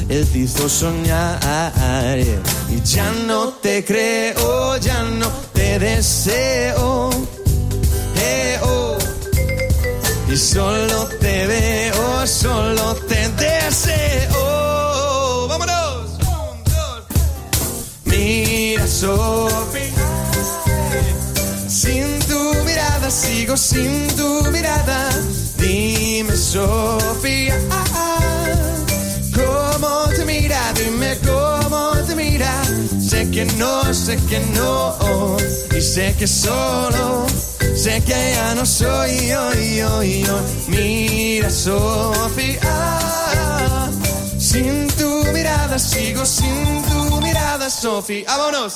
él 0.09 0.27
te 0.27 0.39
hizo 0.39 0.67
soñar. 0.67 2.17
Y 2.17 2.81
ya 2.83 3.11
no 3.27 3.49
te 3.49 3.85
creo, 3.85 4.75
ya 4.77 5.03
no 5.03 5.27
te 5.53 5.77
deseo. 5.77 7.11
Oh. 8.63 8.97
Y 10.27 10.35
solo 10.35 11.07
te 11.19 11.45
veo, 11.45 12.25
solo 12.25 12.95
te 13.07 13.29
deseo. 13.29 14.50
Sofía. 19.01 20.05
Sin 21.67 22.19
tu 22.29 22.53
mirada 22.63 23.09
sigo 23.09 23.57
sin 23.57 24.05
tu 24.15 24.43
mirada. 24.51 25.09
Dime, 25.57 26.37
Sofía. 26.37 27.57
¿Cómo 29.33 30.07
te 30.15 30.23
mira? 30.25 30.61
Dime 30.75 31.17
cómo 31.25 31.93
te 32.05 32.13
mira. 32.13 32.53
Sé 33.01 33.27
que 33.31 33.45
no, 33.57 33.91
sé 33.91 34.17
que 34.29 34.39
no. 34.53 35.35
Y 35.75 35.81
sé 35.81 36.13
que 36.19 36.27
solo. 36.27 37.25
Sé 37.75 38.03
que 38.03 38.33
ya 38.35 38.53
no 38.53 38.63
soy 38.67 39.29
yo, 39.29 39.51
yo, 39.79 40.03
yo. 40.03 40.39
Mira, 40.67 41.49
Sofía. 41.49 42.59
Sin 44.37 44.85
tu 44.89 45.23
mirada 45.33 45.79
sigo 45.79 46.23
sin 46.23 46.83
tu 46.83 46.90
mirada, 47.31 47.69
Sofía. 47.69 48.25
¡Vámonos! 48.27 48.75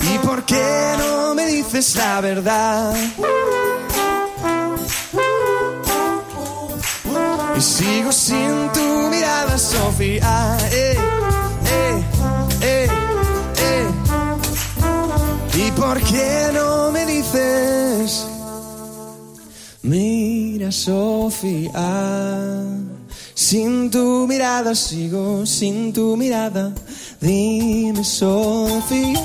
¿Y 0.00 0.18
por 0.26 0.44
qué 0.44 0.94
no 0.98 1.34
me 1.34 1.46
dices 1.46 1.94
la 1.96 2.20
verdad? 2.20 2.94
Y 7.56 7.60
sigo 7.60 8.10
sin 8.10 8.70
tu 8.72 9.08
mirada, 9.10 9.56
Sofía. 9.58 10.58
Eh, 10.70 10.96
eh, 11.66 12.04
eh, 12.62 12.88
eh. 13.68 13.88
¿Y 15.54 15.70
por 15.72 16.00
qué 16.00 16.50
no 16.52 16.90
me 16.90 17.06
dices? 17.06 18.26
Mira, 19.82 20.72
Sofía. 20.72 21.70
Sin 23.52 23.90
tu 23.90 24.26
mirada 24.26 24.74
sigo, 24.74 25.44
sin 25.44 25.92
tu 25.92 26.16
mirada. 26.16 26.72
Dime, 27.20 28.02
Sofía. 28.02 29.20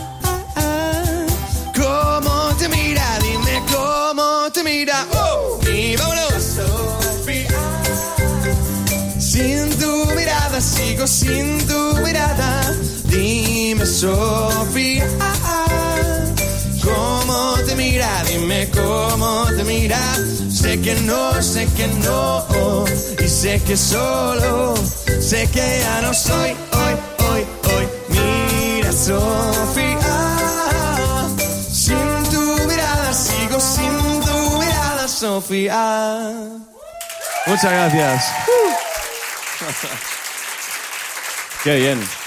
¿Cómo 1.74 2.54
te 2.60 2.68
mira? 2.68 3.08
Dime 3.22 3.64
cómo 3.72 4.52
te 4.52 4.66
mira. 4.66 5.08
¡Oh! 5.14 5.60
Y 5.74 5.96
vámonos. 5.96 6.44
Sofía. 6.44 7.48
Sin 9.18 9.70
tu 9.80 9.92
mirada 10.14 10.60
sigo, 10.60 11.08
sin 11.08 11.66
tu 11.66 11.96
mirada. 12.04 12.76
Dime, 13.06 13.86
Sofía. 13.86 15.08
¿Cómo 16.84 17.56
te 17.66 17.76
mira? 17.78 18.10
Dime 18.30 18.70
cómo 18.72 19.46
te 19.56 19.64
mira. 19.64 20.02
Sé 20.58 20.82
que 20.82 20.96
no, 21.02 21.42
sé 21.44 21.68
que 21.78 21.88
no. 22.04 22.44
Y 23.24 23.28
sé 23.28 23.62
que 23.64 23.78
solo. 23.78 24.76
Sé 25.22 25.48
que 25.52 25.80
ya 25.84 26.02
no 26.02 26.12
soy 26.16 26.50
hoy, 26.50 26.94
hoy, 27.30 27.46
hoy. 27.74 27.88
Mira, 28.10 28.92
Sofía. 28.92 30.00
Sin 31.72 32.24
tu 32.32 32.42
mirada 32.68 33.14
sigo, 33.14 33.60
sin 33.60 34.22
tu 34.26 34.60
mirada, 34.60 35.08
Sofía. 35.08 36.34
Muchas 37.46 37.72
gracias. 37.72 38.26
Qué 41.64 41.76
bien. 41.76 42.27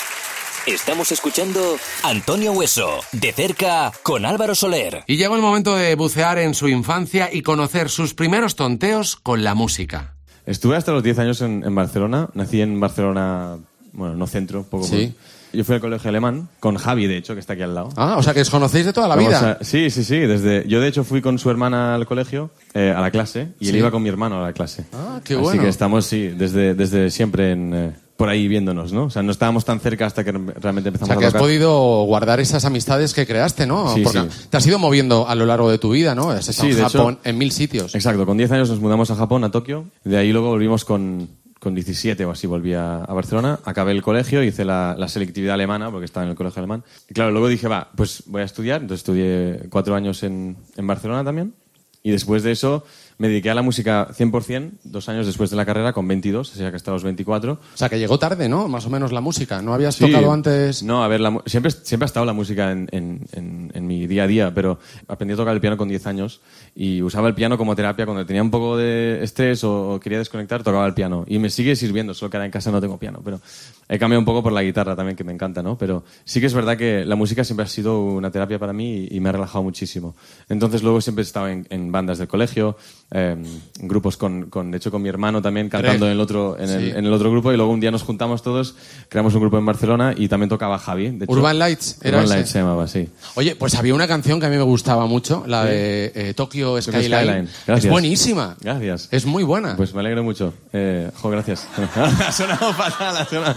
Estamos 0.66 1.10
escuchando 1.10 1.60
Antonio 2.04 2.52
Hueso, 2.52 3.00
de 3.12 3.32
cerca 3.32 3.90
con 4.02 4.24
Álvaro 4.26 4.54
Soler. 4.54 5.02
Y 5.06 5.16
llegó 5.16 5.34
el 5.34 5.42
momento 5.42 5.74
de 5.74 5.94
bucear 5.94 6.38
en 6.38 6.54
su 6.54 6.68
infancia 6.68 7.30
y 7.32 7.42
conocer 7.42 7.88
sus 7.88 8.14
primeros 8.14 8.56
tonteos 8.56 9.16
con 9.16 9.42
la 9.42 9.54
música. 9.54 10.14
Estuve 10.46 10.76
hasta 10.76 10.92
los 10.92 11.02
10 11.02 11.18
años 11.18 11.40
en, 11.42 11.64
en 11.64 11.74
Barcelona. 11.74 12.28
Nací 12.34 12.60
en 12.60 12.78
Barcelona, 12.78 13.58
bueno, 13.92 14.14
no 14.14 14.26
centro, 14.26 14.62
poco 14.64 14.84
Sí. 14.84 15.06
más. 15.16 15.26
Yo 15.52 15.64
fui 15.64 15.74
al 15.74 15.80
colegio 15.80 16.08
alemán, 16.10 16.48
con 16.60 16.76
Javi, 16.76 17.08
de 17.08 17.16
hecho, 17.16 17.34
que 17.34 17.40
está 17.40 17.54
aquí 17.54 17.62
al 17.62 17.74
lado. 17.74 17.88
Ah, 17.96 18.14
o 18.18 18.22
sea 18.22 18.32
que 18.32 18.40
os 18.42 18.50
conocéis 18.50 18.86
de 18.86 18.92
toda 18.92 19.08
la 19.08 19.16
Vamos 19.16 19.30
vida. 19.30 19.58
a- 19.60 19.64
sí, 19.64 19.90
sí, 19.90 20.04
sí. 20.04 20.16
Desde, 20.18 20.64
yo, 20.68 20.80
de 20.80 20.86
hecho, 20.86 21.02
fui 21.02 21.20
con 21.20 21.40
su 21.40 21.50
hermana 21.50 21.96
al 21.96 22.06
colegio, 22.06 22.50
eh, 22.72 22.94
a 22.96 23.00
la 23.00 23.10
clase, 23.10 23.48
y 23.58 23.66
él 23.66 23.72
Sí. 23.72 23.78
iba 23.78 23.90
con 23.90 24.00
mi 24.00 24.08
hermano 24.08 24.38
a 24.40 24.46
la 24.46 24.52
clase. 24.52 24.84
Ah, 24.92 25.20
qué 25.24 25.34
Así 25.34 25.42
bueno. 25.42 25.62
que 25.62 25.68
estamos, 25.68 26.06
sí, 26.06 26.28
desde, 26.28 26.74
desde 26.74 27.10
siempre 27.10 27.50
en, 27.50 27.74
eh, 27.74 27.92
por 28.20 28.28
ahí 28.28 28.48
viéndonos, 28.48 28.92
¿no? 28.92 29.04
O 29.04 29.10
sea, 29.10 29.22
no 29.22 29.32
estábamos 29.32 29.64
tan 29.64 29.80
cerca 29.80 30.04
hasta 30.04 30.22
que 30.22 30.30
realmente 30.30 30.90
O 30.90 30.92
empezamos 30.92 31.08
sea 31.08 31.16
que 31.16 31.24
a 31.24 31.28
has 31.28 31.32
tocar. 31.32 31.40
podido 31.46 32.02
guardar 32.04 32.38
esas 32.38 32.66
amistades 32.66 33.14
que 33.14 33.26
creaste, 33.26 33.66
¿no? 33.66 33.94
Sí, 33.94 34.02
Porque 34.02 34.20
sí. 34.30 34.46
te 34.50 34.58
has 34.58 34.66
ido 34.66 34.78
moviendo 34.78 35.26
a 35.26 35.34
lo 35.34 35.46
largo 35.46 35.70
de 35.70 35.78
tu 35.78 35.92
vida, 35.92 36.14
¿no? 36.14 36.28
Has 36.28 36.46
estado 36.46 36.68
Sí, 36.68 36.78
en 36.78 36.84
hecho- 36.84 36.98
Japón, 36.98 37.18
en 37.24 37.38
mil 37.38 37.50
sitios. 37.50 37.94
Exacto, 37.94 38.26
con 38.26 38.36
10 38.36 38.50
años 38.52 38.68
nos 38.68 38.78
mudamos 38.78 39.10
a 39.10 39.14
Japón, 39.16 39.42
a 39.44 39.50
Tokio. 39.50 39.86
De 40.04 40.18
ahí 40.18 40.32
luego 40.32 40.48
volvimos 40.48 40.84
con, 40.84 41.30
con 41.60 41.74
17 41.74 42.22
o 42.26 42.30
así, 42.30 42.46
volví 42.46 42.74
a, 42.74 42.96
a 43.04 43.14
Barcelona. 43.14 43.58
Acabé 43.64 43.92
el 43.92 44.02
colegio, 44.02 44.42
hice 44.44 44.66
la, 44.66 44.94
la 44.98 45.08
selectividad 45.08 45.54
alemana, 45.54 45.90
porque 45.90 46.04
estaba 46.04 46.24
en 46.24 46.30
el 46.32 46.36
colegio 46.36 46.60
alemán. 46.60 46.84
Y 47.08 47.14
claro, 47.14 47.30
luego 47.30 47.48
dije, 47.48 47.68
va, 47.68 47.88
pues 47.96 48.22
voy 48.26 48.42
a 48.42 48.44
estudiar. 48.44 48.82
Entonces 48.82 49.00
estudié 49.00 49.62
cuatro 49.70 49.94
años 49.94 50.22
en, 50.24 50.58
en 50.76 50.86
Barcelona 50.86 51.24
también. 51.24 51.54
Y 52.02 52.10
después 52.10 52.42
de 52.42 52.52
eso 52.52 52.84
me 53.20 53.28
dediqué 53.28 53.50
a 53.50 53.54
la 53.54 53.60
música 53.60 54.08
100%, 54.16 54.70
dos 54.84 55.08
años 55.10 55.26
después 55.26 55.50
de 55.50 55.56
la 55.56 55.66
carrera, 55.66 55.92
con 55.92 56.08
22, 56.08 56.52
o 56.52 56.56
sea 56.56 56.70
que 56.70 56.76
hasta 56.76 56.90
los 56.90 57.04
24. 57.04 57.52
O 57.52 57.58
sea 57.76 57.90
que 57.90 57.98
llegó 57.98 58.18
tarde, 58.18 58.48
¿no? 58.48 58.66
Más 58.66 58.86
o 58.86 58.90
menos 58.90 59.12
la 59.12 59.20
música. 59.20 59.60
¿No 59.60 59.74
habías 59.74 59.94
Sí. 59.96 60.06
tocado 60.06 60.32
antes? 60.32 60.82
No, 60.82 61.04
a 61.04 61.08
ver, 61.08 61.20
la 61.20 61.38
siempre, 61.44 61.70
siempre 61.70 62.06
ha 62.06 62.06
estado 62.06 62.24
la 62.24 62.32
música 62.32 62.72
en, 62.72 62.88
en- 62.92 63.20
en- 63.32 63.70
en 63.74 63.86
mi 63.86 64.06
día 64.06 64.22
a 64.22 64.26
día, 64.26 64.54
pero 64.54 64.78
aprendí 65.06 65.34
a 65.34 65.36
tocar 65.36 65.52
el 65.54 65.60
piano 65.60 65.76
con 65.76 65.86
10 65.88 66.06
años 66.06 66.40
y 66.74 67.02
usaba 67.02 67.28
el 67.28 67.34
piano 67.34 67.58
como 67.58 67.76
terapia 67.76 68.06
cuando 68.06 68.24
tenía 68.24 68.42
un 68.42 68.50
poco 68.50 68.78
de 68.78 69.22
estrés 69.22 69.62
o, 69.64 69.92
o 69.92 70.00
quería 70.00 70.18
desconectar, 70.18 70.62
tocaba 70.62 70.86
el 70.86 70.94
piano. 70.94 71.26
Y 71.28 71.38
me 71.38 71.50
sigue 71.50 71.76
sirviendo, 71.76 72.14
solo 72.14 72.30
que 72.30 72.38
ahora 72.38 72.46
en 72.46 72.52
casa 72.52 72.70
no 72.70 72.80
tengo 72.80 72.96
piano, 72.98 73.20
pero 73.22 73.38
he 73.86 73.98
cambiado 73.98 74.20
un 74.20 74.24
poco 74.24 74.42
por 74.42 74.52
la 74.52 74.62
guitarra 74.62 74.96
también, 74.96 75.14
que 75.14 75.24
me 75.24 75.32
encanta, 75.34 75.62
¿no? 75.62 75.76
Pero 75.76 76.04
sí 76.24 76.40
que 76.40 76.46
es 76.46 76.54
verdad 76.54 76.78
que 76.78 77.04
la 77.04 77.16
música 77.16 77.44
siempre 77.44 77.64
ha 77.64 77.68
sido 77.68 78.00
una 78.02 78.30
terapia 78.30 78.58
para 78.58 78.72
mí 78.72 79.08
y, 79.10 79.16
y 79.16 79.20
me 79.20 79.28
ha 79.28 79.32
relajado 79.32 79.62
muchísimo. 79.62 80.14
Entonces 80.48 80.82
luego 80.82 81.02
siempre 81.02 81.20
he 81.22 81.26
estado 81.26 81.48
en 81.48 81.92
bandas 81.92 82.16
del 82.16 82.28
colegio, 82.28 82.78
eh, 83.12 83.36
grupos 83.80 84.16
con, 84.16 84.44
con, 84.50 84.70
de 84.70 84.76
hecho, 84.76 84.90
con 84.90 85.02
mi 85.02 85.08
hermano 85.08 85.42
también 85.42 85.68
cantando 85.68 86.06
en 86.06 86.12
el, 86.12 86.20
otro, 86.20 86.56
en, 86.58 86.68
el, 86.70 86.80
Sí. 86.80 86.90
en 86.96 87.04
el 87.06 87.12
otro 87.12 87.30
grupo 87.30 87.52
y 87.52 87.56
luego 87.56 87.72
un 87.72 87.80
día 87.80 87.90
nos 87.90 88.02
juntamos 88.02 88.42
todos, 88.42 88.74
creamos 89.08 89.34
un 89.34 89.40
grupo 89.40 89.58
en 89.58 89.66
Barcelona 89.66 90.14
y 90.16 90.28
también 90.28 90.48
tocaba 90.48 90.78
Javi. 90.78 91.10
De 91.10 91.24
hecho, 91.24 91.32
Urban 91.32 91.58
Lights, 91.58 91.98
¿era 92.02 92.18
Urban 92.18 92.24
ese? 92.26 92.34
Lights 92.34 92.50
se 92.50 92.58
llamaba, 92.60 92.86
sí. 92.88 93.08
Oye, 93.34 93.56
pues 93.56 93.74
había 93.74 93.94
una 93.94 94.06
canción 94.06 94.38
que 94.38 94.46
a 94.46 94.48
mí 94.48 94.56
me 94.56 94.62
gustaba 94.62 95.06
mucho, 95.06 95.44
la 95.46 95.64
de 95.64 96.12
eh, 96.14 96.34
Tokyo 96.34 96.80
Skyline. 96.80 97.08
Skyline. 97.08 97.48
Es 97.78 97.88
buenísima. 97.88 98.56
Gracias. 98.60 99.08
Es 99.10 99.26
muy 99.26 99.42
buena. 99.42 99.76
Pues 99.76 99.92
me 99.94 100.00
alegro 100.00 100.22
mucho. 100.22 100.54
Eh, 100.72 101.10
jo, 101.20 101.30
gracias. 101.30 101.66
ha 101.96 102.30
sonado 102.32 102.72
fatal, 102.74 103.16
ha 103.16 103.24
sonado... 103.24 103.54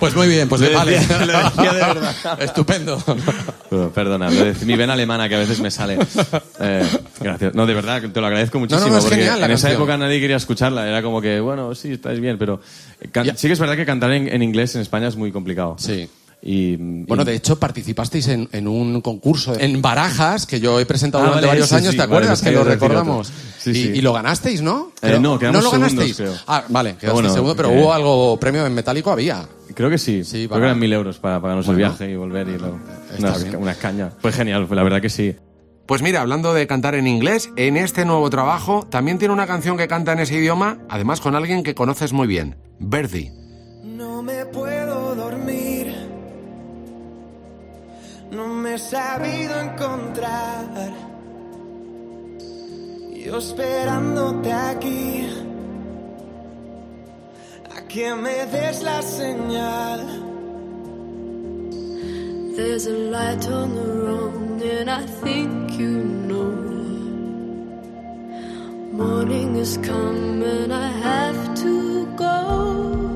Pues 0.00 0.14
muy 0.16 0.28
bien, 0.28 0.48
pues 0.48 0.60
Lo 0.62 0.72
vale. 0.72 0.92
decía- 0.92 1.24
lo 1.24 1.38
decía 1.38 1.72
de 1.72 1.78
verdad. 1.80 2.14
Estupendo. 2.40 2.98
Perdona, 3.94 4.30
mi 4.64 4.74
vena 4.76 4.92
alemana 4.94 5.28
que 5.28 5.34
a 5.34 5.38
veces 5.38 5.60
me 5.60 5.70
sale. 5.70 5.98
Eh, 6.60 6.86
gracias. 7.20 7.54
No, 7.54 7.66
de 7.66 7.74
verdad, 7.74 8.02
te 8.12 8.20
lo 8.20 8.26
agradezco 8.26 8.58
muchísimo. 8.58 8.86
No, 8.88 8.94
no, 8.95 8.95
es 8.98 9.04
porque 9.04 9.16
genial 9.16 9.40
la 9.40 9.46
en 9.46 9.52
esa 9.52 9.68
canción. 9.68 9.82
época 9.82 9.96
nadie 9.98 10.20
quería 10.20 10.36
escucharla. 10.36 10.88
Era 10.88 11.02
como 11.02 11.20
que, 11.20 11.40
bueno, 11.40 11.74
sí, 11.74 11.92
estáis 11.92 12.20
bien, 12.20 12.38
pero 12.38 12.60
eh, 13.00 13.08
can- 13.10 13.36
sí 13.36 13.46
que 13.46 13.52
es 13.54 13.58
verdad 13.60 13.76
que 13.76 13.86
cantar 13.86 14.12
en, 14.12 14.28
en 14.28 14.42
inglés 14.42 14.74
en 14.74 14.80
España 14.82 15.08
es 15.08 15.16
muy 15.16 15.32
complicado. 15.32 15.76
Sí. 15.78 16.08
Y, 16.42 16.76
Bueno, 16.76 17.22
y- 17.22 17.26
de 17.26 17.34
hecho, 17.34 17.58
participasteis 17.58 18.28
en, 18.28 18.48
en 18.52 18.68
un 18.68 19.00
concurso 19.00 19.58
en 19.58 19.80
Barajas 19.82 20.46
que 20.46 20.60
yo 20.60 20.78
he 20.78 20.86
presentado 20.86 21.24
Ah, 21.24 21.28
durante 21.28 21.46
vale, 21.46 21.60
varios 21.60 21.68
sí, 21.70 21.74
años, 21.74 21.90
sí, 21.92 21.96
¿te 21.96 22.02
acuerdas? 22.02 22.40
vale, 22.42 22.50
que 22.50 22.56
lo 22.56 22.64
recordamos. 22.64 23.32
Sí, 23.58 23.90
y, 23.94 23.98
y 23.98 24.00
lo 24.02 24.12
ganasteis, 24.12 24.60
¿no? 24.62 24.92
Eh, 25.02 25.18
no, 25.20 25.38
quedamos 25.38 25.64
lo 25.64 25.70
segundos, 25.70 25.92
ganasteis. 25.94 26.16
creo. 26.16 26.34
Ah, 26.46 26.64
vale, 26.68 26.90
quedasteis 26.90 27.12
Bueno, 27.14 27.30
segundo, 27.32 27.56
pero 27.56 27.70
que- 27.70 27.78
hubo 27.78 27.92
algo, 27.92 28.38
premio 28.38 28.64
en 28.66 28.74
metálico 28.74 29.10
había. 29.10 29.44
Creo 29.74 29.90
que 29.90 29.98
sí. 29.98 30.22
Sí, 30.24 30.46
Creo 30.46 30.60
que 30.60 30.66
eran 30.66 30.78
mil 30.78 30.92
euros 30.92 31.18
para 31.18 31.40
pagarnos 31.40 31.66
el 31.68 31.74
Bueno. 31.74 31.88
viaje 31.90 32.10
y 32.12 32.16
volver 32.16 32.48
y 32.48 32.58
luego 32.58 32.78
unas, 33.18 33.42
unas 33.58 33.76
cañas. 33.78 34.12
Fue 34.20 34.30
genial, 34.30 34.68
la 34.70 34.82
verdad 34.84 35.00
que 35.02 35.10
sí. 35.10 35.34
Pues 35.86 36.02
mira, 36.02 36.20
hablando 36.20 36.52
de 36.52 36.66
cantar 36.66 36.96
en 36.96 37.06
inglés, 37.06 37.50
en 37.54 37.76
este 37.76 38.04
nuevo 38.04 38.28
trabajo 38.28 38.84
también 38.90 39.18
tiene 39.18 39.32
una 39.32 39.46
canción 39.46 39.76
que 39.76 39.86
canta 39.86 40.12
en 40.12 40.18
ese 40.18 40.34
idioma, 40.34 40.78
además 40.88 41.20
con 41.20 41.36
alguien 41.36 41.62
que 41.62 41.76
conoces 41.76 42.12
muy 42.12 42.26
bien, 42.26 42.56
Verdi. 42.80 43.30
No 43.84 44.20
me 44.20 44.46
puedo 44.46 45.14
dormir. 45.14 45.94
No 48.32 48.48
me 48.48 48.74
he 48.74 48.78
sabido 48.78 49.60
encontrar. 49.60 50.92
Yo 53.24 53.38
esperándote 53.38 54.52
aquí. 54.52 55.28
A 57.76 57.86
que 57.86 58.12
me 58.12 58.46
des 58.46 58.82
la 58.82 59.02
señal. 59.02 60.25
There's 62.56 62.86
a 62.86 62.92
light 62.92 63.46
on 63.50 63.74
the 63.74 63.82
road, 63.82 64.62
and 64.62 64.88
I 64.90 65.02
think 65.02 65.72
you 65.78 66.02
know. 66.30 66.52
Morning 68.92 69.56
is 69.56 69.76
come, 69.82 70.42
and 70.42 70.72
I 70.72 70.88
have 70.88 71.54
to 71.56 72.06
go. 72.16 73.15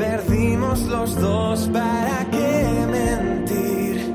Perdimos 0.00 0.80
los 0.82 1.14
dos, 1.20 1.68
¿para 1.72 2.26
qué 2.30 2.86
mentir? 2.90 4.14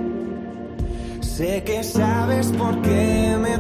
Sé 1.22 1.64
que 1.64 1.84
sabes 1.84 2.48
por 2.58 2.82
qué 2.82 3.38
me 3.40 3.60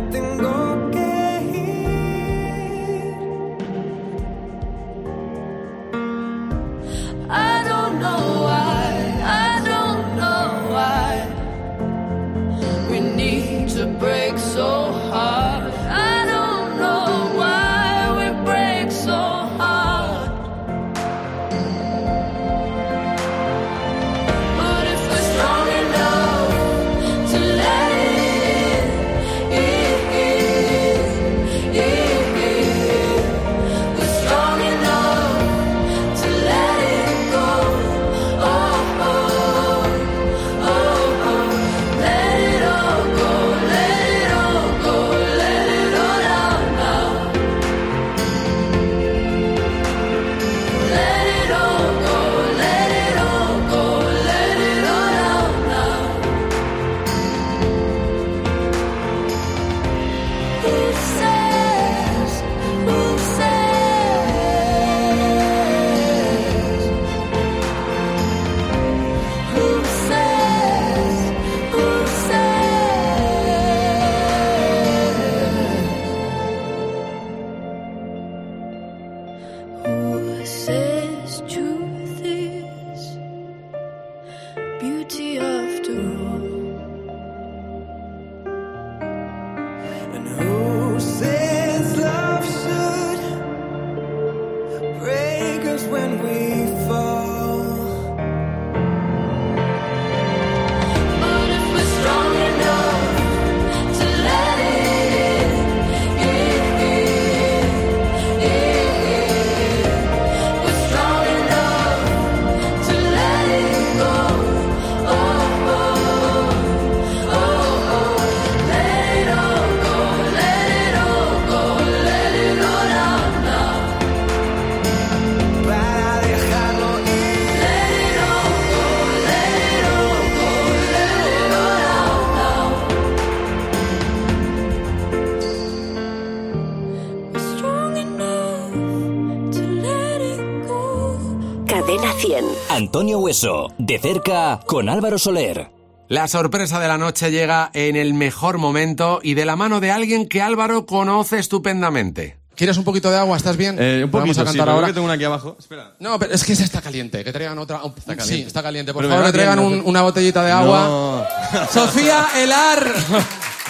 Hueso, 143.29 143.73
de 143.79 143.97
cerca 143.97 144.59
con 144.67 144.87
Álvaro 144.87 145.17
Soler. 145.17 145.71
La 146.09 146.27
sorpresa 146.27 146.79
de 146.79 146.87
la 146.87 146.99
noche 146.99 147.31
llega 147.31 147.71
en 147.73 147.95
el 147.95 148.13
mejor 148.13 148.59
momento 148.59 149.19
y 149.23 149.33
de 149.33 149.45
la 149.45 149.55
mano 149.55 149.79
de 149.79 149.89
alguien 149.89 150.29
que 150.29 150.43
Álvaro 150.43 150.85
conoce 150.85 151.39
estupendamente. 151.39 152.37
¿Quieres 152.55 152.77
un 152.77 152.83
poquito 152.83 153.09
de 153.09 153.17
agua? 153.17 153.35
¿Estás 153.35 153.57
bien? 153.57 153.77
Eh, 153.79 154.03
un 154.05 154.11
Vamos 154.11 154.27
poquito, 154.27 154.41
a 154.41 154.51
sí, 154.51 154.57
cantar 154.59 154.69
ahora. 154.75 154.85
que 154.89 154.93
tengo 154.93 155.05
una 155.05 155.15
aquí 155.15 155.23
abajo. 155.23 155.55
Espera. 155.57 155.95
No, 155.99 156.19
pero 156.19 156.35
es 156.35 156.43
que 156.43 156.53
esa 156.53 156.65
está 156.65 156.83
caliente. 156.83 157.23
Que 157.23 157.33
traigan 157.33 157.57
otra. 157.57 157.77
Está 157.97 158.11
Sí, 158.13 158.17
caliente. 158.19 158.47
está 158.47 158.61
caliente. 158.61 158.93
Por 158.93 159.01
Pero 159.01 159.15
favor, 159.15 159.25
que 159.25 159.33
traigan 159.33 159.57
una 159.83 160.01
botellita 160.03 160.43
de 160.43 160.51
agua. 160.51 161.25
No. 161.51 161.67
Sofía 161.73 162.27
Elar. 162.37 162.93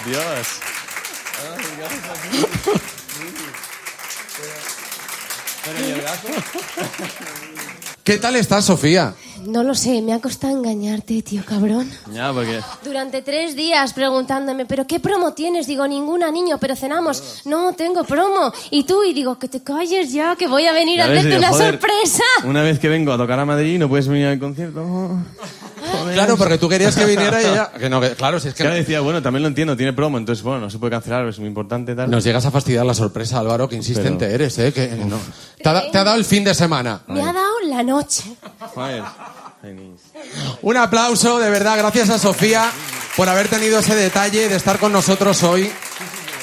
Dios. 0.04 0.46
¿Qué 8.04 8.18
tal 8.18 8.36
estás, 8.36 8.64
Sofía? 8.66 9.14
No 9.46 9.62
lo 9.62 9.74
sé, 9.74 10.02
me 10.02 10.12
ha 10.12 10.20
costado 10.20 10.56
engañarte, 10.56 11.22
tío 11.22 11.42
cabrón. 11.44 11.90
Ya, 12.12 12.32
porque... 12.32 12.60
Durante 12.84 13.22
tres 13.22 13.54
días 13.56 13.92
preguntándome, 13.92 14.66
¿pero 14.66 14.86
qué 14.86 14.98
promo 15.00 15.32
tienes? 15.34 15.66
Digo, 15.66 15.86
ninguna, 15.86 16.30
niño, 16.30 16.58
pero 16.58 16.74
cenamos. 16.76 17.42
No, 17.44 17.72
tengo 17.74 18.04
promo. 18.04 18.52
Y 18.70 18.84
tú, 18.84 19.02
y 19.04 19.12
digo, 19.12 19.38
que 19.38 19.48
te 19.48 19.62
calles 19.62 20.12
ya, 20.12 20.34
que 20.36 20.48
voy 20.48 20.66
a 20.66 20.72
venir 20.72 21.00
a 21.00 21.06
Ya 21.06 21.10
ves, 21.12 21.18
hacerte 21.20 21.36
digo, 21.36 21.48
una 21.48 21.52
joder, 21.56 21.70
sorpresa. 21.80 22.24
Una 22.44 22.62
vez 22.62 22.78
que 22.78 22.88
vengo 22.88 23.12
a 23.12 23.16
tocar 23.16 23.38
a 23.38 23.44
Madrid 23.44 23.78
no 23.78 23.88
puedes 23.88 24.08
venir 24.08 24.26
al 24.26 24.38
concierto. 24.38 24.82
Joder. 24.84 26.14
Claro, 26.14 26.36
porque 26.36 26.58
tú 26.58 26.68
querías 26.68 26.96
que 26.96 27.04
viniera 27.04 27.40
y 27.40 27.44
ella. 27.46 27.70
Que 27.78 27.88
no, 27.90 28.00
que- 28.00 28.10
claro, 28.10 28.40
si 28.40 28.48
es 28.48 28.54
que. 28.54 28.62
Ahora 28.64 28.74
decía, 28.74 29.00
bueno, 29.00 29.22
también 29.22 29.42
lo 29.42 29.48
entiendo, 29.48 29.76
tiene 29.76 29.92
promo, 29.92 30.18
entonces, 30.18 30.42
bueno, 30.42 30.60
no 30.60 30.70
se 30.70 30.78
puede 30.78 30.90
cancelar, 30.90 31.26
es 31.28 31.38
muy 31.38 31.48
importante 31.48 31.94
tal. 31.94 32.10
Nos 32.10 32.24
llegas 32.24 32.44
a 32.46 32.50
fastidiar 32.50 32.84
la 32.86 32.94
sorpresa, 32.94 33.38
Álvaro, 33.38 33.68
que 33.68 33.76
insistente 33.76 34.24
Pero- 34.26 34.34
eres, 34.34 34.58
¿eh? 34.58 34.72
Que 34.72 34.88
no. 34.88 35.18
Te, 35.66 35.70
ha, 35.70 35.72
da- 35.72 35.90
te 35.90 35.98
ha 35.98 36.04
dado 36.04 36.16
el 36.16 36.24
fin 36.24 36.44
de 36.44 36.54
semana. 36.54 37.00
Me 37.08 37.20
ha 37.22 37.32
dado 37.32 37.54
la 37.64 37.82
noche. 37.82 38.22
Un 40.62 40.76
aplauso, 40.76 41.40
de 41.40 41.50
verdad, 41.50 41.76
gracias 41.76 42.08
a 42.10 42.20
Sofía 42.20 42.70
por 43.16 43.28
haber 43.28 43.48
tenido 43.48 43.80
ese 43.80 43.96
detalle 43.96 44.48
de 44.48 44.54
estar 44.54 44.78
con 44.78 44.92
nosotros 44.92 45.42
hoy 45.42 45.68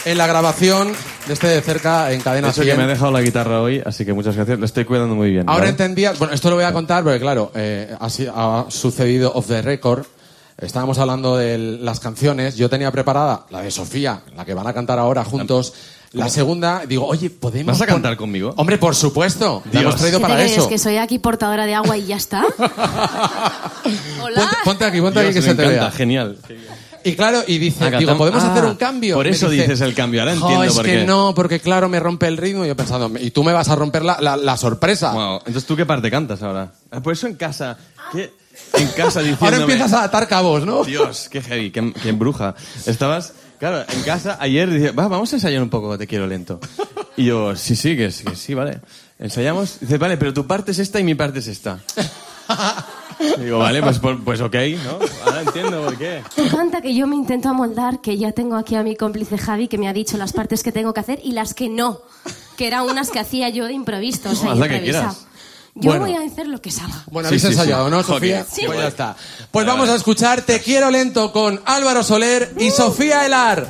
en 0.04 0.18
la 0.18 0.28
grabación 0.28 0.92
de 1.28 1.34
este 1.34 1.48
de 1.48 1.62
cerca 1.62 2.12
en 2.12 2.20
Cadena 2.20 2.50
Eso 2.50 2.60
que 2.64 2.66
100. 2.66 2.78
me 2.78 2.84
ha 2.84 2.88
dejado 2.88 3.12
la 3.14 3.22
guitarra 3.22 3.62
hoy, 3.62 3.82
así 3.86 4.04
que 4.04 4.12
muchas 4.12 4.36
gracias, 4.36 4.60
lo 4.60 4.66
estoy 4.66 4.84
cuidando 4.84 5.16
muy 5.16 5.30
bien. 5.32 5.48
Ahora 5.48 5.60
¿vale? 5.62 5.70
entendías, 5.70 6.20
bueno, 6.20 6.34
esto 6.34 6.50
lo 6.50 6.58
voy 6.58 6.66
a 6.66 6.74
contar 6.74 7.04
porque 7.06 7.22
claro, 7.22 7.50
eh, 7.56 7.96
ha, 7.98 8.08
ha 8.08 8.66
sucedido 8.70 9.32
off 9.34 9.48
the 9.48 9.62
record. 9.62 10.06
Estábamos 10.58 10.98
hablando 11.00 11.38
de 11.38 11.58
las 11.58 12.00
canciones. 12.02 12.56
Yo 12.58 12.70
tenía 12.70 12.92
preparada 12.92 13.46
la 13.50 13.62
de 13.62 13.72
Sofía, 13.72 14.22
la 14.36 14.44
que 14.44 14.54
van 14.54 14.68
a 14.68 14.74
cantar 14.74 15.00
ahora 15.00 15.24
juntos. 15.24 15.74
La 16.14 16.30
segunda, 16.30 16.84
digo, 16.88 17.08
oye, 17.08 17.30
¿podemos. 17.32 17.74
¿Vas 17.74 17.82
a 17.82 17.88
cantar 17.88 18.16
conmigo? 18.16 18.54
Hombre, 18.58 18.78
por 18.78 18.96
supuesto. 18.96 19.62
La 19.66 19.72
Dios. 19.72 19.82
hemos 19.84 19.96
traído 19.96 20.20
¿Qué 20.20 20.24
te 20.24 20.30
para 20.30 20.42
crees? 20.44 20.58
eso. 20.58 20.70
¿Que 20.70 20.78
soy 20.78 20.98
aquí 20.98 21.18
portadora 21.20 21.66
de 21.66 21.74
agua 21.74 21.98
y 21.98 22.06
ya 22.06 22.16
está? 22.18 22.46
Hola. 24.22 24.42
Ponte, 24.42 24.56
ponte 24.64 24.86
aquí, 24.86 25.02
ponte 25.02 25.20
Dios, 25.22 25.30
aquí 25.32 25.34
que 25.34 25.42
me 25.42 25.48
se 25.48 25.56
te 25.56 25.64
encanta, 25.64 25.82
vea. 25.82 25.92
genial. 25.92 26.38
Y 27.06 27.16
claro, 27.16 27.44
y 27.46 27.58
dice, 27.58 27.92
digo, 27.98 28.16
¿podemos 28.18 28.44
Ah, 28.44 28.52
hacer 28.54 28.64
un 28.64 28.76
cambio? 28.76 29.16
por 29.16 29.26
Me 29.26 29.32
eso 29.32 29.50
dice, 29.50 29.64
dices 29.64 29.82
el 29.82 29.94
cambio, 29.94 30.22
ahora 30.22 30.36
"Jo, 30.38 30.42
entiendo 30.46 30.64
es 30.66 30.74
por 30.74 30.86
que 30.86 30.92
qué". 31.00 31.06
no, 31.06 31.34
porque 31.36 31.60
claro, 31.60 31.90
me 31.90 32.00
rompe 32.00 32.28
el 32.28 32.38
ritmo. 32.38 32.64
Y 32.64 32.70
yo 32.70 32.78
pensando, 32.78 33.12
y 33.20 33.32
tú 33.32 33.44
me 33.44 33.52
vas 33.52 33.68
a 33.70 33.76
romper 33.76 34.06
la, 34.06 34.18
la- 34.22 34.38
la 34.38 34.56
sorpresa. 34.56 35.12
Wow. 35.12 35.38
Entonces, 35.40 35.66
¿tú 35.66 35.76
qué 35.76 35.86
parte 35.86 36.10
cantas 36.10 36.42
ahora? 36.44 36.72
Ah, 36.92 37.02
Por 37.02 37.12
eso 37.12 37.28
en 37.28 37.36
casa, 37.36 37.78
¿qué? 38.14 38.32
En 38.74 38.88
casa 38.90 39.20
diciendo. 39.20 39.44
Ahora 39.46 39.58
empiezas 39.58 39.92
a 39.94 40.04
atar 40.04 40.28
cabos, 40.30 40.66
¿no? 40.66 40.84
Dios, 40.86 41.28
qué 41.30 41.42
heavy, 41.42 41.72
qué, 41.72 41.92
qué 42.02 42.12
bruja. 42.14 42.56
Estabas, 42.86 43.34
claro, 43.70 43.86
en 43.94 44.02
casa 44.04 44.38
ayer 44.42 44.70
dice, 44.70 44.92
va, 44.92 45.08
vamos 45.08 45.32
a 45.32 45.38
ensayar 45.38 45.62
un 45.64 45.70
poco, 45.70 45.98
te 45.98 46.06
quiero 46.06 46.28
lento. 46.28 46.60
Y 47.16 47.26
yo, 47.26 47.56
sí, 47.56 47.76
sí, 47.78 47.96
que, 47.96 48.12
sí, 48.12 48.26
que 48.26 48.36
sí, 48.36 48.54
vale. 48.54 48.82
Ensayamos, 49.20 49.80
dice, 49.80 49.98
vale, 49.98 50.18
pero 50.18 50.34
tu 50.34 50.46
parte 50.46 50.72
es 50.72 50.80
esta 50.80 51.00
y 51.00 51.04
mi 51.06 51.16
parte 51.16 51.40
es 51.40 51.48
esta. 51.48 51.80
Y 53.38 53.42
digo, 53.44 53.60
vale, 53.60 53.82
pues, 53.82 54.00
por- 54.00 54.22
pues 54.24 54.42
ok, 54.42 54.56
¿no? 54.84 55.00
Ahora 55.26 55.42
entiendo 55.44 55.82
por 55.86 55.98
qué. 55.98 56.22
Tú 56.36 56.44
canta 56.50 56.82
que 56.82 56.94
yo 56.94 57.08
me 57.08 57.16
intento 57.16 57.48
amoldar, 57.50 58.02
que 58.02 58.18
ya 58.18 58.34
tengo 58.34 58.58
aquí 58.58 58.76
a 58.76 58.84
mi 58.84 58.96
cómplice 58.98 59.38
Javi, 59.38 59.70
que 59.70 59.78
me 59.78 59.88
ha 59.88 59.94
dicho 59.94 60.18
las 60.18 60.34
partes 60.34 60.62
que 60.62 60.72
tengo 60.74 60.94
que 60.94 61.00
hacer 61.00 61.20
y 61.24 61.32
las 61.32 61.54
que 61.54 61.70
no. 61.70 62.02
Que 62.58 62.68
eran 62.68 62.84
unas 62.84 63.12
que 63.12 63.20
hacía 63.20 63.48
yo 63.48 63.66
de 63.66 63.74
improviso, 63.74 64.30
o 64.32 64.36
sea, 64.36 64.46
No, 64.48 64.52
haz 64.52 64.60
la 64.60 64.68
que 64.68 64.82
quieras. 64.82 65.26
Yo 65.76 65.90
Bueno. 65.90 66.06
voy 66.06 66.16
a 66.16 66.22
hacer 66.22 66.46
lo 66.48 66.62
que 66.62 66.70
salga. 66.72 67.04
Bueno, 67.12 67.28
Sí, 67.30 67.34
habéis 67.36 67.42
sí, 67.42 67.48
sí. 67.48 67.54
ensayado, 67.54 67.90
¿no, 67.90 68.04
Joder. 68.04 68.20
Sofía? 68.20 68.46
Sí. 68.50 68.62
Pues 68.68 68.80
ya 68.80 68.88
está. 68.88 69.16
Pues 69.52 69.66
vamos 69.66 69.90
a 69.90 69.96
escuchar 69.96 70.44
Te 70.44 70.62
quiero 70.62 70.92
lento 70.92 71.32
con 71.32 71.60
Álvaro 71.66 72.04
Soler 72.04 72.54
y 72.60 72.70
Sofía 72.70 73.26
Elar. 73.26 73.68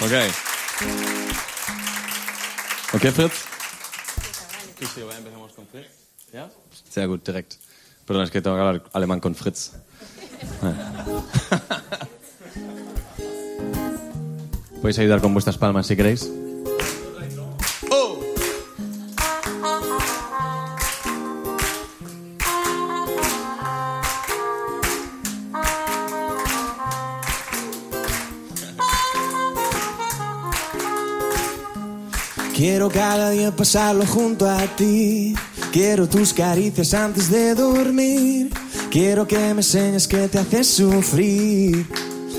Ok. 0.00 0.12
Ok, 2.94 3.00
Fritz? 3.12 3.32
Sí, 4.78 4.86
sí, 4.94 5.02
vale, 5.02 5.18
empezamos 5.18 5.52
con 5.54 5.66
Fritz. 5.66 5.88
¿Ya? 6.32 6.48
Sehr 6.90 7.08
gut, 7.08 7.26
direkt. 7.26 7.54
Perdón, 8.06 8.24
es 8.24 8.30
que 8.30 8.40
tengo 8.42 8.56
que 8.56 8.62
hablar 8.62 8.82
alemán 8.92 9.18
con 9.20 9.34
Fritz. 9.34 9.72
Podéis 14.80 14.98
ayudar 14.98 15.20
con 15.20 15.32
vuestras 15.32 15.56
palmas 15.58 15.86
si 15.86 15.94
queréis. 15.96 16.28
Quiero 32.62 32.88
cada 32.88 33.30
día 33.30 33.50
pasarlo 33.50 34.06
junto 34.06 34.48
a 34.48 34.60
ti. 34.76 35.34
Quiero 35.72 36.08
tus 36.08 36.32
caricias 36.32 36.94
antes 36.94 37.28
de 37.28 37.56
dormir. 37.56 38.52
Quiero 38.88 39.26
que 39.26 39.36
me 39.36 39.62
enseñes 39.62 40.06
que 40.06 40.28
te 40.28 40.38
hace 40.38 40.62
sufrir 40.62 41.84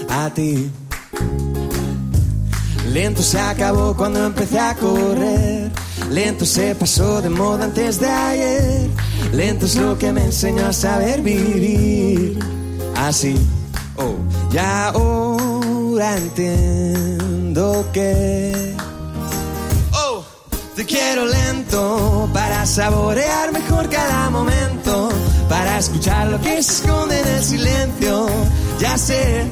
a 0.09 0.29
ti. 0.33 0.71
Lento 2.93 3.21
se 3.21 3.37
acabó 3.37 3.97
cuando 3.97 4.25
empecé 4.25 4.59
a 4.59 4.73
correr. 4.75 5.69
Lento 6.09 6.45
se 6.45 6.73
pasó 6.73 7.21
de 7.21 7.27
moda 7.27 7.65
antes 7.65 7.99
de 7.99 8.07
ayer. 8.07 8.89
Lento 9.33 9.65
es 9.65 9.75
lo 9.75 9.97
que 9.97 10.13
me 10.13 10.23
enseñó 10.23 10.67
a 10.67 10.71
saber 10.71 11.21
vivir 11.21 12.39
así. 12.95 13.35
Oh, 13.97 14.15
y 14.53 14.57
ahora 14.57 16.15
entiendo 16.15 17.85
que 17.91 18.73
te 20.75 20.85
quiero 20.85 21.25
lento 21.25 22.29
para 22.33 22.65
saborear 22.65 23.51
mejor 23.51 23.89
cada 23.89 24.29
momento, 24.29 25.09
para 25.47 25.77
escuchar 25.77 26.27
lo 26.27 26.41
que 26.41 26.63
se 26.63 26.83
esconde 26.83 27.19
en 27.19 27.27
el 27.27 27.43
silencio. 27.43 28.25
Ya 28.79 28.97
sé 28.97 29.45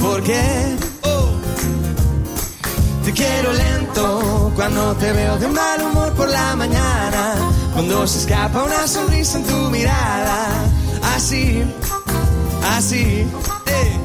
por 0.00 0.22
qué. 0.22 0.76
Oh, 1.02 1.28
te 3.04 3.12
quiero 3.12 3.52
lento 3.52 4.52
cuando 4.56 4.94
te 4.96 5.12
veo 5.12 5.38
de 5.38 5.48
mal 5.48 5.82
humor 5.82 6.12
por 6.14 6.28
la 6.28 6.56
mañana, 6.56 7.34
cuando 7.74 8.06
se 8.06 8.20
escapa 8.20 8.62
una 8.62 8.86
sonrisa 8.86 9.38
en 9.38 9.44
tu 9.44 9.56
mirada. 9.70 10.48
Así, 11.14 11.62
así, 12.76 13.26
eh, 13.66 13.98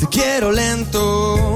te 0.00 0.06
quiero 0.08 0.50
lento. 0.50 1.55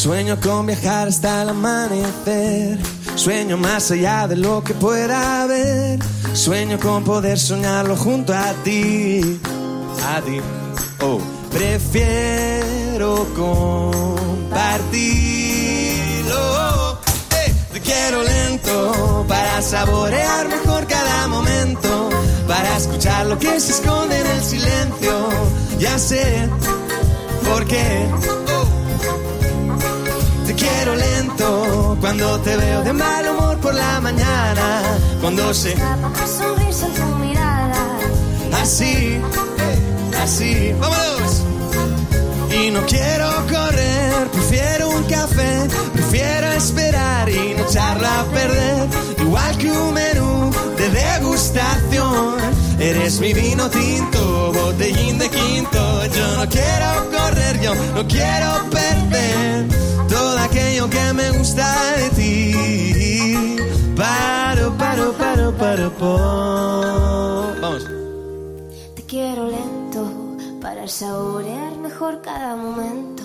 Sueño 0.00 0.40
con 0.40 0.64
viajar 0.64 1.08
hasta 1.08 1.42
el 1.42 1.50
amanecer. 1.50 2.78
Sueño 3.16 3.58
más 3.58 3.90
allá 3.90 4.26
de 4.26 4.34
lo 4.34 4.64
que 4.64 4.72
pueda 4.72 5.42
haber. 5.42 5.98
Sueño 6.32 6.78
con 6.80 7.04
poder 7.04 7.38
soñarlo 7.38 7.94
junto 7.98 8.32
a 8.32 8.54
ti. 8.64 9.38
A 10.02 10.22
ti. 10.22 10.40
Oh, 11.02 11.20
prefiero 11.52 13.26
compartirlo. 13.36 14.62
Eh, 17.44 17.54
te 17.74 17.80
quiero 17.82 18.22
lento 18.22 19.26
para 19.28 19.60
saborear 19.60 20.48
mejor 20.48 20.86
cada 20.86 21.28
momento. 21.28 22.08
Para 22.48 22.74
escuchar 22.78 23.26
lo 23.26 23.38
que 23.38 23.60
se 23.60 23.72
esconde 23.72 24.18
en 24.18 24.26
el 24.28 24.42
silencio. 24.42 25.28
Ya 25.78 25.98
sé 25.98 26.48
por 27.44 27.66
qué. 27.66 28.08
Quiero 30.60 30.94
lento 30.94 31.96
cuando 32.00 32.38
te 32.40 32.54
veo 32.54 32.82
de 32.82 32.92
mal 32.92 33.28
humor 33.30 33.56
por 33.60 33.74
la 33.74 33.98
mañana. 34.00 34.82
Cuando 35.22 35.54
se 35.54 35.74
sonrisa 36.38 36.86
en 36.86 36.94
tu 36.94 37.06
mirada. 37.16 37.98
así, 38.60 39.18
así, 40.22 40.74
vámonos. 40.78 41.44
Y 42.52 42.70
no 42.72 42.84
quiero 42.84 43.28
correr, 43.50 44.30
prefiero 44.32 44.90
un 44.90 45.04
café, 45.04 45.66
prefiero 45.94 46.52
esperar 46.52 47.30
y 47.30 47.54
no 47.54 47.64
echarla 47.66 48.20
a 48.20 48.24
perder. 48.24 48.88
Igual 49.18 49.56
que 49.56 49.72
un 49.72 49.94
menú 49.94 50.50
de 50.76 50.90
degustación, 50.90 52.36
eres 52.78 53.18
mi 53.18 53.32
vino 53.32 53.70
tinto, 53.70 54.52
botellín 54.52 55.16
de 55.16 55.30
quinto. 55.30 56.06
Yo 56.06 56.36
no 56.36 56.46
quiero 56.50 57.10
correr, 57.16 57.60
yo 57.62 57.74
no 57.94 58.06
quiero 58.06 58.70
perder 58.70 59.10
que 60.88 61.12
me 61.12 61.30
gusta 61.32 61.66
de 61.96 62.10
ti. 62.10 63.56
Paro, 63.96 64.72
paro, 64.78 65.12
paro, 65.12 65.52
paro, 65.56 65.90
po. 65.98 66.16
Vamos. 67.60 67.84
Te 68.94 69.02
quiero 69.02 69.48
lento 69.48 70.36
para 70.60 70.86
saborear 70.88 71.76
mejor 71.76 72.22
cada 72.22 72.56
momento, 72.56 73.24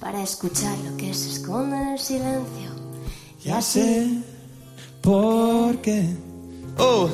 para 0.00 0.22
escuchar 0.22 0.76
lo 0.78 0.96
que 0.96 1.14
se 1.14 1.30
esconde 1.30 1.76
en 1.76 1.88
el 1.88 1.98
silencio. 1.98 2.70
Ya 3.42 3.62
sé 3.62 4.22
por 5.00 5.78
qué. 5.78 6.04
Oh. 6.76 7.08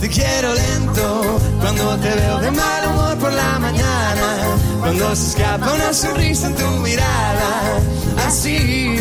Te 0.00 0.08
quiero 0.08 0.54
lento 0.54 1.38
cuando 1.60 1.96
te 1.98 2.14
veo 2.14 2.38
de 2.40 2.50
mal 2.50 2.86
humor 2.88 3.18
por 3.18 3.32
la 3.32 3.58
mañana. 3.58 4.58
Cuando 4.80 5.16
se 5.16 5.28
escapa 5.28 5.72
una 5.72 5.92
sonrisa 5.92 6.46
en 6.48 6.54
tu 6.54 6.70
mirada. 6.82 7.80
Así, 8.26 9.00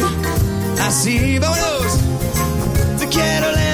así, 0.81 1.39
vámonos. 1.39 1.99
Te 2.99 3.08
quiero 3.08 3.51
lento. 3.51 3.64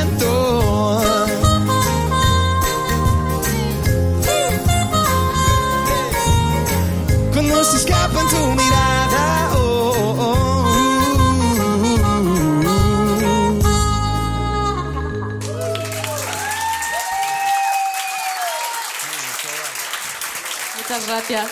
Gracias. 21.12 21.48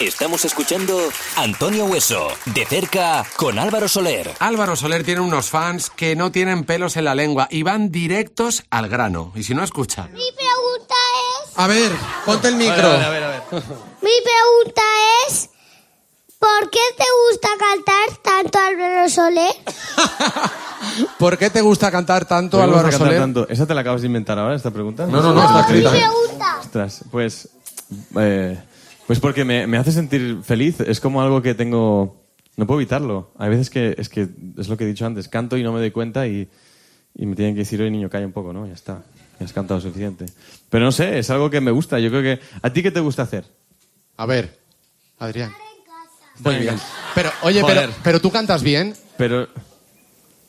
Estamos 0.00 0.44
escuchando 0.44 0.98
Antonio 1.36 1.84
Hueso, 1.84 2.28
de 2.46 2.64
cerca 2.66 3.24
con 3.36 3.58
Álvaro 3.58 3.86
Soler. 3.88 4.32
Álvaro 4.40 4.74
Soler 4.74 5.04
tiene 5.04 5.20
unos 5.20 5.50
fans 5.50 5.90
que 5.90 6.16
no 6.16 6.32
tienen 6.32 6.64
pelos 6.64 6.96
en 6.96 7.04
la 7.04 7.14
lengua 7.14 7.46
y 7.50 7.62
van 7.62 7.90
directos 7.92 8.64
al 8.70 8.88
grano. 8.88 9.32
Y 9.34 9.42
si 9.44 9.54
no, 9.54 9.62
escucha. 9.62 10.04
Mi 10.04 10.22
pregunta 10.32 10.94
es, 11.44 11.52
A 11.58 11.66
ver, 11.66 11.92
ponte 12.24 12.48
el 12.48 12.56
micro. 12.56 12.74
A 12.88 12.96
ver, 12.96 13.04
a 13.04 13.10
ver, 13.10 13.22
a 13.24 13.28
ver. 13.28 13.42
mi 14.00 14.10
pregunta 14.24 14.82
es, 15.28 15.50
¿por 16.38 16.70
qué 16.70 16.80
te 16.96 17.04
gusta 17.30 17.48
cantar 17.58 18.16
tanto 18.22 18.58
Álvaro 18.58 19.08
Soler? 19.08 19.54
¿Por 21.18 21.38
qué 21.38 21.50
te 21.50 21.60
gusta 21.60 21.90
cantar 21.92 22.24
tanto, 22.24 22.58
¿Por 22.58 22.66
qué 22.68 22.74
Álvaro 22.76 22.96
Soler? 22.96 23.18
tanto? 23.20 23.48
¿Esa 23.48 23.66
te 23.66 23.74
la 23.74 23.82
acabas 23.82 24.00
de 24.00 24.08
inventar 24.08 24.38
ahora, 24.38 24.56
esta 24.56 24.70
pregunta? 24.72 25.06
No, 25.06 25.20
no, 25.22 25.32
no, 25.32 25.40
está 25.42 25.54
Mi 25.54 25.60
escrita. 25.78 25.90
pregunta. 25.90 26.56
Ostras, 26.60 27.00
pues... 27.10 27.48
eh, 28.18 28.58
pues 29.06 29.20
porque 29.20 29.44
me, 29.44 29.66
me 29.66 29.76
hace 29.78 29.92
sentir 29.92 30.38
feliz. 30.42 30.80
Es 30.80 31.00
como 31.00 31.22
algo 31.22 31.42
que 31.42 31.54
tengo... 31.54 32.22
No 32.56 32.66
puedo 32.66 32.80
evitarlo. 32.80 33.32
Hay 33.38 33.48
veces 33.48 33.70
que 33.70 33.94
es 33.96 34.08
que 34.08 34.28
es 34.58 34.68
lo 34.68 34.76
que 34.76 34.84
he 34.84 34.86
dicho 34.86 35.06
antes. 35.06 35.28
Canto 35.28 35.56
y 35.56 35.62
no 35.62 35.72
me 35.72 35.80
doy 35.80 35.90
cuenta 35.90 36.26
y, 36.26 36.48
y 37.14 37.26
me 37.26 37.34
tienen 37.34 37.54
que 37.54 37.60
decir, 37.60 37.80
oye, 37.80 37.90
niño, 37.90 38.10
calla 38.10 38.26
un 38.26 38.32
poco, 38.32 38.52
¿no? 38.52 38.66
Ya 38.66 38.74
está. 38.74 39.02
Ya 39.40 39.46
has 39.46 39.52
cantado 39.52 39.80
suficiente. 39.80 40.26
Pero 40.68 40.84
no 40.84 40.92
sé, 40.92 41.18
es 41.18 41.30
algo 41.30 41.48
que 41.50 41.60
me 41.60 41.70
gusta. 41.70 41.98
Yo 41.98 42.10
creo 42.10 42.22
que... 42.22 42.40
¿A 42.60 42.70
ti 42.70 42.82
qué 42.82 42.90
te 42.90 43.00
gusta 43.00 43.22
hacer? 43.22 43.44
A 44.18 44.26
ver, 44.26 44.58
Adrián. 45.18 45.52
Muy 46.40 46.56
bien. 46.56 46.76
Pero, 47.14 47.30
oye, 47.42 47.62
pero, 47.66 47.80
Joder. 47.82 47.90
pero 48.02 48.20
tú 48.20 48.30
cantas 48.30 48.62
bien. 48.62 48.94
Pero... 49.16 49.48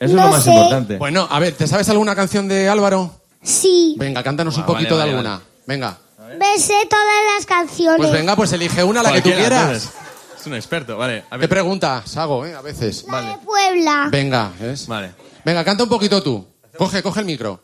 Eso 0.00 0.14
No 0.16 0.20
es 0.22 0.26
lo 0.26 0.30
más 0.32 0.44
sé. 0.44 0.50
importante. 0.52 0.98
Bueno, 0.98 1.26
a 1.30 1.38
ver, 1.38 1.54
¿te 1.54 1.66
sabes 1.66 1.88
alguna 1.88 2.14
canción 2.14 2.48
de 2.48 2.68
Álvaro? 2.68 3.14
Sí, 3.42 3.94
Venga, 3.98 4.22
cántanos 4.22 4.56
un 4.58 4.66
poquito 4.66 4.96
vale, 4.96 5.10
de 5.10 5.16
vale, 5.16 5.28
alguna. 5.30 5.48
Venga. 5.66 5.98
Me 6.38 6.58
sé 6.58 6.74
todas 6.88 7.36
las 7.36 7.46
canciones. 7.46 7.98
Pues 7.98 8.12
venga, 8.12 8.36
pues 8.36 8.52
elige 8.52 8.82
una, 8.84 9.02
la 9.02 9.12
que 9.12 9.22
tú 9.22 9.30
Cualquiera, 9.30 9.48
quieras. 9.48 9.82
entonces. 9.84 10.00
Es 10.40 10.46
un 10.46 10.54
experto, 10.54 10.96
vale. 10.98 11.24
A 11.30 11.34
¿Qué 11.36 11.38
ver. 11.38 11.48
preguntas 11.48 12.16
hago, 12.16 12.44
eh? 12.44 12.54
A 12.54 12.60
veces. 12.60 13.04
La 13.10 13.22
de 13.22 13.38
Puebla. 13.38 14.08
Venga, 14.10 14.52
¿ves? 14.60 14.86
Vale. 14.86 15.14
Venga, 15.44 15.64
canta 15.64 15.84
un 15.84 15.88
poquito 15.88 16.22
tú. 16.22 16.46
Coge, 16.76 17.02
coge 17.02 17.20
el 17.20 17.26
micro. 17.26 17.60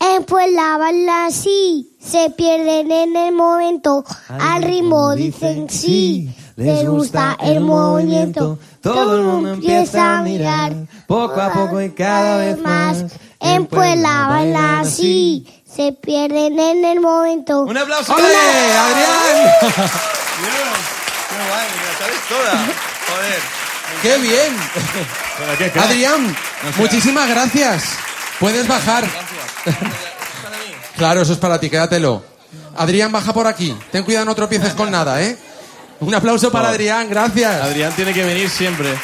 En 0.00 0.24
Puebla 0.24 0.76
bailan 0.76 1.26
así, 1.26 1.96
se 2.00 2.28
pierden 2.30 2.90
en 2.90 3.16
el 3.16 3.32
momento. 3.32 4.04
Al 4.28 4.62
ritmo 4.62 5.14
dicen 5.14 5.70
sí, 5.70 6.34
les 6.56 6.86
gusta 6.86 7.38
el 7.40 7.60
movimiento. 7.60 8.58
Todo 8.82 9.16
el 9.18 9.24
mundo 9.24 9.52
empieza 9.54 10.18
a 10.18 10.22
mirar, 10.22 10.74
poco 11.06 11.40
a 11.40 11.52
poco 11.52 11.80
y 11.80 11.90
cada 11.90 12.36
vez 12.38 12.58
más. 12.60 13.04
En 13.40 13.66
Puebla 13.66 14.26
bailan 14.28 14.80
así, 14.80 15.46
se 15.74 15.92
pierden 15.92 16.58
en 16.58 16.84
el 16.84 17.00
momento. 17.00 17.62
¡Un 17.62 17.76
aplauso! 17.76 18.14
¡Ole, 18.14 18.24
Adrián! 18.24 19.52
¡Qué 21.28 21.36
guay! 21.48 21.66
¡Me 21.68 21.84
la 21.86 21.98
sabes 21.98 22.20
toda! 22.28 22.52
Joder. 23.08 23.40
¡Qué 24.02 24.18
bien! 24.18 24.56
Qué. 25.72 25.80
Adrián, 25.80 26.36
muchísimas 26.76 27.28
gracias. 27.28 27.84
Puedes 28.38 28.66
bajar. 28.68 29.04
Claro, 30.96 31.22
eso 31.22 31.32
es 31.32 31.38
para 31.38 31.58
ti, 31.58 31.68
quédatelo. 31.68 32.22
Adrián, 32.76 33.10
baja 33.10 33.32
por 33.32 33.46
aquí. 33.46 33.76
Ten 33.90 34.04
cuidado, 34.04 34.26
no 34.26 34.34
tropieces 34.34 34.74
con 34.74 34.90
nada, 34.90 35.22
¿eh? 35.22 35.36
Un 36.00 36.14
aplauso 36.14 36.52
para. 36.52 36.68
Adrián, 36.68 37.08
gracias. 37.08 37.62
Adrián 37.62 37.92
tiene 37.94 38.12
que 38.12 38.24
venir 38.24 38.48
siempre. 38.48 38.94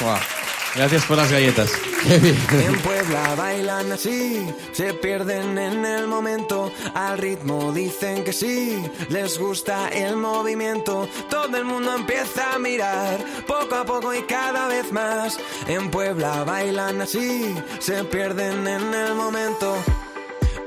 Buah. 0.00 0.39
Gracias 0.74 1.04
por 1.04 1.16
las 1.16 1.32
galletas. 1.32 1.72
Qué 2.02 2.18
bien. 2.18 2.36
En 2.52 2.78
Puebla 2.78 3.34
bailan 3.34 3.92
así, 3.92 4.46
se 4.72 4.94
pierden 4.94 5.58
en 5.58 5.84
el 5.84 6.06
momento, 6.06 6.72
al 6.94 7.18
ritmo 7.18 7.72
dicen 7.72 8.22
que 8.22 8.32
sí, 8.32 8.80
les 9.08 9.38
gusta 9.38 9.88
el 9.88 10.16
movimiento, 10.16 11.08
todo 11.28 11.56
el 11.56 11.64
mundo 11.64 11.94
empieza 11.94 12.54
a 12.54 12.58
mirar, 12.58 13.18
poco 13.46 13.74
a 13.74 13.84
poco 13.84 14.14
y 14.14 14.22
cada 14.22 14.68
vez 14.68 14.92
más. 14.92 15.38
En 15.66 15.90
Puebla 15.90 16.44
bailan 16.44 17.00
así, 17.02 17.54
se 17.80 18.04
pierden 18.04 18.66
en 18.66 18.94
el 18.94 19.14
momento. 19.14 19.76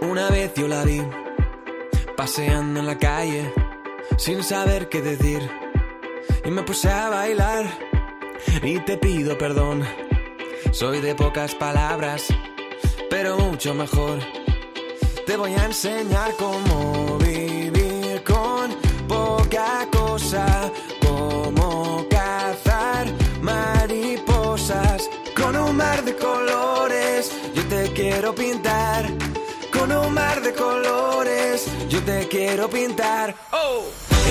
Una 0.02 0.30
vez 0.30 0.54
yo 0.56 0.68
la 0.68 0.84
vi, 0.84 1.02
paseando 2.18 2.82
en 2.82 2.88
la 2.88 2.98
calle, 2.98 3.54
sin 4.18 4.44
saber 4.44 4.90
qué 4.90 5.02
decir, 5.02 5.50
y 6.44 6.52
me 6.52 6.62
puse 6.64 6.90
a 6.90 7.10
bailar, 7.10 7.93
y 8.64 8.80
te 8.80 8.98
pido 8.98 9.38
perdón. 9.38 9.84
Soy 10.72 11.02
de 11.02 11.16
pocas 11.16 11.54
palabras, 11.56 12.28
pero 13.10 13.38
mucho 13.38 13.74
mejor. 13.74 14.20
Te 15.26 15.38
voy 15.38 15.54
a 15.54 15.66
enseñar 15.66 16.34
cómo 16.38 17.18
vivir 17.20 18.24
con 18.24 18.72
poca 19.08 19.88
cosa, 19.92 20.72
cómo 21.02 22.06
cazar 22.10 23.08
mariposas 23.42 25.10
con 25.36 25.56
un 25.56 25.76
mar 25.76 26.04
de 26.04 26.16
colores. 26.16 27.32
Yo 27.56 27.64
te 27.68 27.92
quiero 27.94 28.34
pintar 28.36 29.23
con 29.84 29.92
un 29.92 30.14
mar 30.14 30.42
de 30.42 30.54
colores. 30.54 31.68
Yo 31.90 32.02
te 32.04 32.28
quiero 32.30 32.70
pintar. 32.70 33.36
Oh. 33.52 33.84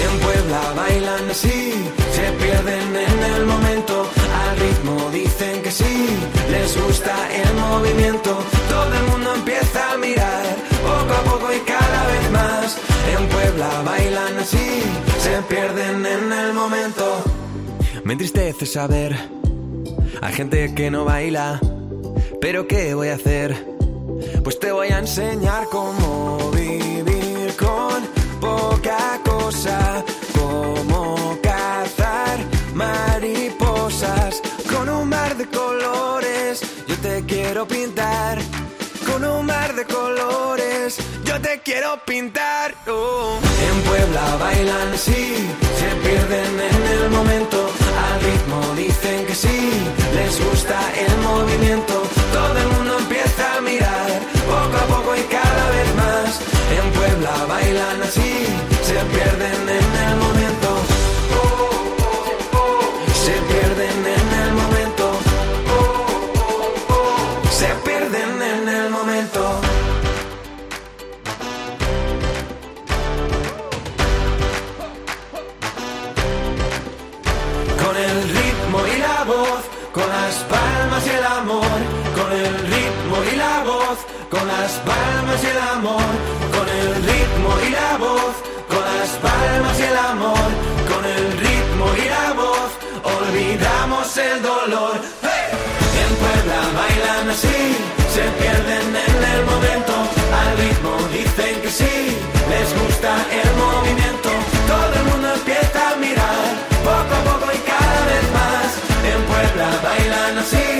En 0.04 0.18
Puebla 0.20 0.60
bailan 0.74 1.30
así, 1.30 1.74
se 2.16 2.26
pierden 2.40 2.96
en 2.96 3.18
el 3.34 3.44
momento. 3.44 4.08
Al 4.42 4.56
ritmo 4.58 5.10
dicen 5.10 5.62
que 5.62 5.70
sí, 5.70 6.06
les 6.50 6.82
gusta 6.82 7.14
el 7.42 7.54
movimiento. 7.54 8.30
Todo 8.70 8.94
el 8.94 9.04
mundo 9.10 9.34
empieza 9.34 9.92
a 9.92 9.98
mirar, 9.98 10.44
poco 10.88 11.12
a 11.20 11.22
poco 11.30 11.52
y 11.52 11.60
cada 11.60 12.06
vez 12.12 12.30
más. 12.30 12.78
En 13.14 13.28
Puebla 13.28 13.82
bailan 13.84 14.38
así, 14.38 14.82
se 15.18 15.42
pierden 15.50 16.06
en 16.06 16.32
el 16.32 16.54
momento. 16.54 17.04
Me 18.04 18.14
entristece 18.14 18.64
saber, 18.64 19.14
hay 20.22 20.32
gente 20.32 20.74
que 20.74 20.90
no 20.90 21.04
baila, 21.04 21.60
pero 22.40 22.66
¿qué 22.66 22.94
voy 22.94 23.08
a 23.08 23.14
hacer? 23.16 23.71
Pues 24.42 24.58
te 24.58 24.72
voy 24.72 24.88
a 24.88 24.98
enseñar 24.98 25.66
cómo 25.70 26.50
vivir 26.50 27.54
con 27.56 28.02
poca 28.40 29.20
cosa, 29.24 30.04
cómo 30.34 31.38
cazar 31.42 32.38
mariposas 32.74 34.42
con 34.68 34.88
un 34.88 35.08
mar 35.08 35.36
de 35.36 35.46
colores. 35.46 36.60
Yo 36.88 36.96
te 36.98 37.24
quiero 37.24 37.68
pintar 37.68 38.38
con 39.06 39.24
un 39.24 39.46
mar 39.46 39.76
de 39.76 39.84
colores. 39.84 40.96
Yo 41.24 41.40
te 41.40 41.60
quiero 41.60 42.00
pintar. 42.04 42.74
oh. 42.88 43.38
En 43.68 43.80
Puebla 43.82 44.36
bailan 44.40 44.92
así, 44.92 45.48
se 45.78 45.88
pierden 46.04 46.60
en 46.70 46.82
el 46.94 47.10
momento. 47.10 47.70
Al 48.06 48.20
ritmo 48.20 48.74
dicen 48.76 49.24
que 49.26 49.34
sí, 49.34 49.70
les 50.16 50.44
gusta 50.44 50.78
el 51.06 51.16
movimiento. 51.18 51.94
Todo 52.32 52.58
el 52.58 52.68
mundo 52.74 52.98
empieza 52.98 53.31
y 55.16 55.22
cada 55.22 55.70
vez 55.70 55.94
más. 55.96 56.40
En 56.78 56.90
Puebla 56.92 57.44
bailan 57.48 58.02
así, 58.02 58.46
se 58.82 58.94
pierden 58.94 59.68
en 59.68 60.08
el 60.08 60.16
momento. 60.16 60.41
Con 84.32 84.48
las 84.48 84.72
palmas 84.88 85.44
y 85.44 85.46
el 85.46 85.60
amor, 85.76 86.10
con 86.56 86.66
el 86.80 86.88
ritmo 87.10 87.50
y 87.66 87.70
la 87.70 87.98
voz, 87.98 88.34
con 88.72 88.82
las 88.92 89.10
palmas 89.20 89.78
y 89.78 89.82
el 89.82 89.98
amor, 90.12 90.48
con 90.90 91.04
el 91.04 91.24
ritmo 91.44 91.86
y 92.02 92.04
la 92.16 92.32
voz, 92.32 92.70
olvidamos 93.16 94.16
el 94.16 94.36
dolor. 94.40 94.94
¡Hey! 95.20 95.52
En 96.02 96.12
Puebla 96.22 96.60
bailan 96.80 97.28
así, 97.28 97.60
se 98.14 98.24
pierden 98.40 98.88
en 99.06 99.18
el 99.34 99.40
momento, 99.52 99.94
al 100.40 100.50
ritmo 100.62 100.92
dicen 101.12 101.54
que 101.60 101.70
sí, 101.70 101.94
les 102.52 102.68
gusta 102.80 103.12
el 103.40 103.50
movimiento, 103.64 104.30
todo 104.72 104.92
el 104.98 105.04
mundo 105.10 105.28
empieza 105.40 105.80
a 105.92 105.96
mirar, 105.96 106.48
poco 106.88 107.12
a 107.20 107.22
poco 107.28 107.46
y 107.52 107.60
cada 107.68 108.00
vez 108.10 108.24
más, 108.38 108.68
en 109.12 109.20
Puebla 109.30 109.68
bailan 109.84 110.38
así, 110.38 110.71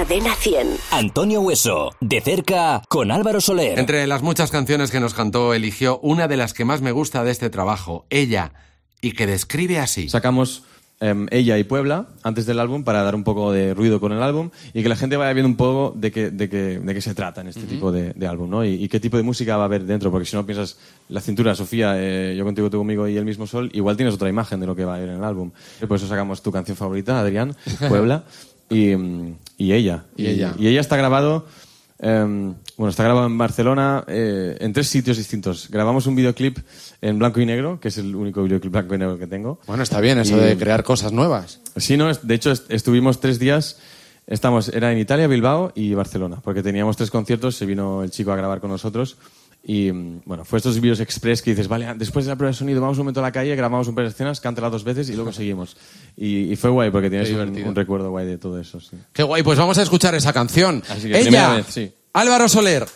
Cadena 0.00 0.34
100. 0.34 0.66
Antonio 0.92 1.42
Hueso, 1.42 1.90
de 2.00 2.22
cerca 2.22 2.80
con 2.88 3.10
Álvaro 3.10 3.42
Soler. 3.42 3.78
Entre 3.78 4.06
las 4.06 4.22
muchas 4.22 4.50
canciones 4.50 4.90
que 4.90 4.98
nos 4.98 5.12
cantó, 5.12 5.52
eligió 5.52 5.98
una 5.98 6.26
de 6.26 6.38
las 6.38 6.54
que 6.54 6.64
más 6.64 6.80
me 6.80 6.90
gusta 6.90 7.22
de 7.22 7.30
este 7.30 7.50
trabajo, 7.50 8.06
Ella, 8.08 8.54
y 9.02 9.12
que 9.12 9.26
describe 9.26 9.78
así. 9.78 10.08
Sacamos 10.08 10.62
em, 11.00 11.26
Ella 11.30 11.58
y 11.58 11.64
Puebla 11.64 12.06
antes 12.22 12.46
del 12.46 12.60
álbum 12.60 12.82
para 12.82 13.02
dar 13.02 13.14
un 13.14 13.24
poco 13.24 13.52
de 13.52 13.74
ruido 13.74 14.00
con 14.00 14.12
el 14.12 14.22
álbum 14.22 14.48
y 14.72 14.82
que 14.82 14.88
la 14.88 14.96
gente 14.96 15.18
vaya 15.18 15.34
viendo 15.34 15.50
un 15.50 15.56
poco 15.56 15.92
de 15.94 16.10
qué, 16.10 16.30
de 16.30 16.48
qué, 16.48 16.78
de 16.78 16.94
qué 16.94 17.00
se 17.02 17.14
trata 17.14 17.42
en 17.42 17.48
este 17.48 17.64
tipo 17.64 17.92
de, 17.92 18.14
de 18.14 18.26
álbum, 18.26 18.48
¿no? 18.48 18.64
Y, 18.64 18.82
y 18.82 18.88
qué 18.88 19.00
tipo 19.00 19.18
de 19.18 19.22
música 19.22 19.58
va 19.58 19.64
a 19.64 19.66
haber 19.66 19.84
dentro, 19.84 20.10
porque 20.10 20.24
si 20.24 20.34
no 20.34 20.46
piensas 20.46 20.78
la 21.10 21.20
cintura, 21.20 21.54
Sofía, 21.54 21.94
eh, 21.96 22.34
yo 22.38 22.44
contigo, 22.44 22.70
tú 22.70 22.78
conmigo 22.78 23.06
y 23.06 23.18
el 23.18 23.26
mismo 23.26 23.46
sol, 23.46 23.68
igual 23.74 23.96
tienes 23.98 24.14
otra 24.14 24.30
imagen 24.30 24.60
de 24.60 24.66
lo 24.66 24.74
que 24.74 24.84
va 24.86 24.94
a 24.94 24.96
haber 24.96 25.10
en 25.10 25.16
el 25.16 25.24
álbum. 25.24 25.50
Y 25.82 25.84
por 25.84 25.98
eso 25.98 26.06
sacamos 26.06 26.40
tu 26.40 26.52
canción 26.52 26.76
favorita, 26.76 27.20
Adrián, 27.20 27.54
Puebla, 27.88 28.24
y, 28.70 28.92
y 29.58 29.72
Ella. 29.72 30.04
Y 30.16 30.26
Ella. 30.26 30.54
Y 30.58 30.68
Ella 30.68 30.80
está 30.80 30.96
grabado... 30.96 31.46
em, 31.98 32.54
bueno, 32.78 32.88
está 32.90 33.04
grabado 33.04 33.26
en 33.26 33.36
Barcelona 33.36 34.04
eh, 34.08 34.56
en 34.58 34.72
tres 34.72 34.88
sitios 34.88 35.18
distintos. 35.18 35.68
Grabamos 35.70 36.06
un 36.06 36.14
videoclip 36.16 36.56
en 37.02 37.18
blanco 37.18 37.40
y 37.40 37.44
negro, 37.46 37.78
que 37.78 37.88
es 37.88 37.98
el 37.98 38.14
único 38.16 38.42
videoclip 38.42 38.72
blanco 38.72 38.94
y 38.94 38.98
negro 38.98 39.18
que 39.18 39.26
tengo. 39.26 39.60
Bueno, 39.66 39.82
está 39.82 40.00
bien 40.00 40.18
eso 40.18 40.36
Y- 40.38 40.40
de 40.40 40.56
crear 40.56 40.82
cosas 40.82 41.12
nuevas. 41.12 41.60
Sí, 41.76 41.98
no, 41.98 42.10
de 42.12 42.34
hecho 42.34 42.52
est- 42.52 42.70
estuvimos 42.70 43.20
tres 43.20 43.38
días, 43.38 43.78
estamos, 44.26 44.68
era 44.70 44.92
en 44.92 44.98
Italia, 44.98 45.26
Bilbao 45.26 45.72
y 45.74 45.92
Barcelona, 45.92 46.40
porque 46.42 46.62
teníamos 46.62 46.96
tres 46.96 47.10
conciertos, 47.10 47.54
se 47.56 47.66
vino 47.66 48.02
el 48.02 48.10
chico 48.10 48.32
a 48.32 48.36
grabar 48.36 48.60
con 48.60 48.70
nosotros 48.70 49.18
y 49.62 49.92
mm, 49.92 50.22
bueno, 50.24 50.44
fue 50.44 50.58
estos 50.58 50.80
vídeos 50.80 51.00
express 51.00 51.42
que 51.42 51.50
dices, 51.50 51.68
vale, 51.68 51.92
después 51.96 52.24
de 52.24 52.30
la 52.30 52.36
prueba 52.36 52.50
de 52.52 52.56
sonido 52.56 52.80
vamos 52.80 52.96
un 52.98 53.04
momento 53.04 53.20
a 53.20 53.22
la 53.22 53.32
calle, 53.32 53.54
grabamos 53.56 53.88
un 53.88 53.94
par 53.94 54.04
de 54.04 54.10
escenas, 54.10 54.40
cántala 54.40 54.70
dos 54.70 54.84
veces 54.84 55.08
y 55.10 55.14
luego 55.14 55.32
seguimos. 55.34 55.76
Y, 56.16 56.52
y 56.52 56.56
fue 56.56 56.70
guay 56.70 56.90
porque 56.90 57.10
tienes 57.10 57.30
un, 57.30 57.74
recuerdo 57.74 58.10
guay 58.10 58.26
de 58.26 58.38
todo 58.38 58.58
eso. 58.58 58.80
Sí. 58.80 58.96
Qué 59.12 59.22
guay, 59.22 59.42
pues 59.42 59.58
vamos 59.58 59.78
a 59.78 59.82
escuchar 59.82 60.14
esa 60.14 60.32
canción. 60.32 60.82
Así 60.88 61.08
que, 61.08 61.20
primera 61.20 61.46
Ella, 61.48 61.56
vez, 61.56 61.66
sí. 61.68 61.92
Álvaro 62.12 62.48
Soler. 62.48 62.86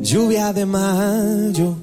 Lluvia 0.00 0.54
de 0.54 0.64
mayo, 0.64 1.76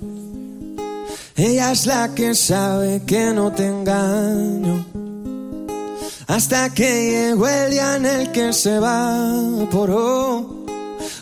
ella 1.35 1.71
es 1.73 1.85
la 1.85 2.15
que 2.15 2.33
sabe 2.33 3.01
que 3.05 3.33
no 3.33 3.51
te 3.51 3.65
engaño. 3.67 4.85
Hasta 6.27 6.73
que 6.73 7.11
llegó 7.11 7.47
el 7.47 7.71
día 7.71 7.97
en 7.97 8.05
el 8.05 8.31
que 8.31 8.53
se 8.53 8.75
evaporó 8.75 10.65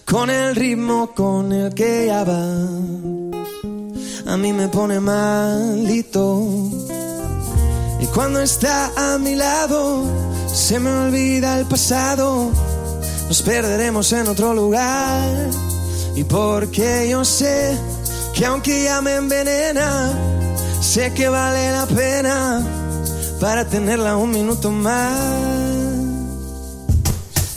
con 0.06 0.30
el 0.30 0.56
ritmo 0.56 1.12
con 1.16 1.52
el 1.52 1.74
que 1.74 2.04
ella 2.04 2.24
va. 2.24 2.44
A 4.32 4.38
mí 4.38 4.54
me 4.54 4.68
pone 4.68 5.00
malito. 5.00 6.48
Y 8.00 8.06
cuando 8.08 8.40
está 8.40 8.92
a 8.96 9.18
mi 9.18 9.36
lado, 9.36 10.04
se 10.54 10.80
me 10.80 10.92
olvida 10.92 11.60
el 11.60 11.66
pasado. 11.66 12.52
Nos 13.28 13.42
perderemos 13.42 14.14
en 14.14 14.28
otro 14.28 14.54
lugar. 14.54 15.50
Y 16.16 16.24
porque 16.24 17.08
yo 17.10 17.26
sé 17.26 17.76
que 18.34 18.46
aunque 18.46 18.84
ya 18.84 19.02
me 19.02 19.16
envenena, 19.16 20.12
sé 20.82 21.14
que 21.14 21.30
vale 21.30 21.72
la 21.72 21.86
pena 21.86 22.62
para 23.40 23.66
tenerla 23.66 24.18
un 24.18 24.32
minuto 24.32 24.72
más. 24.72 25.54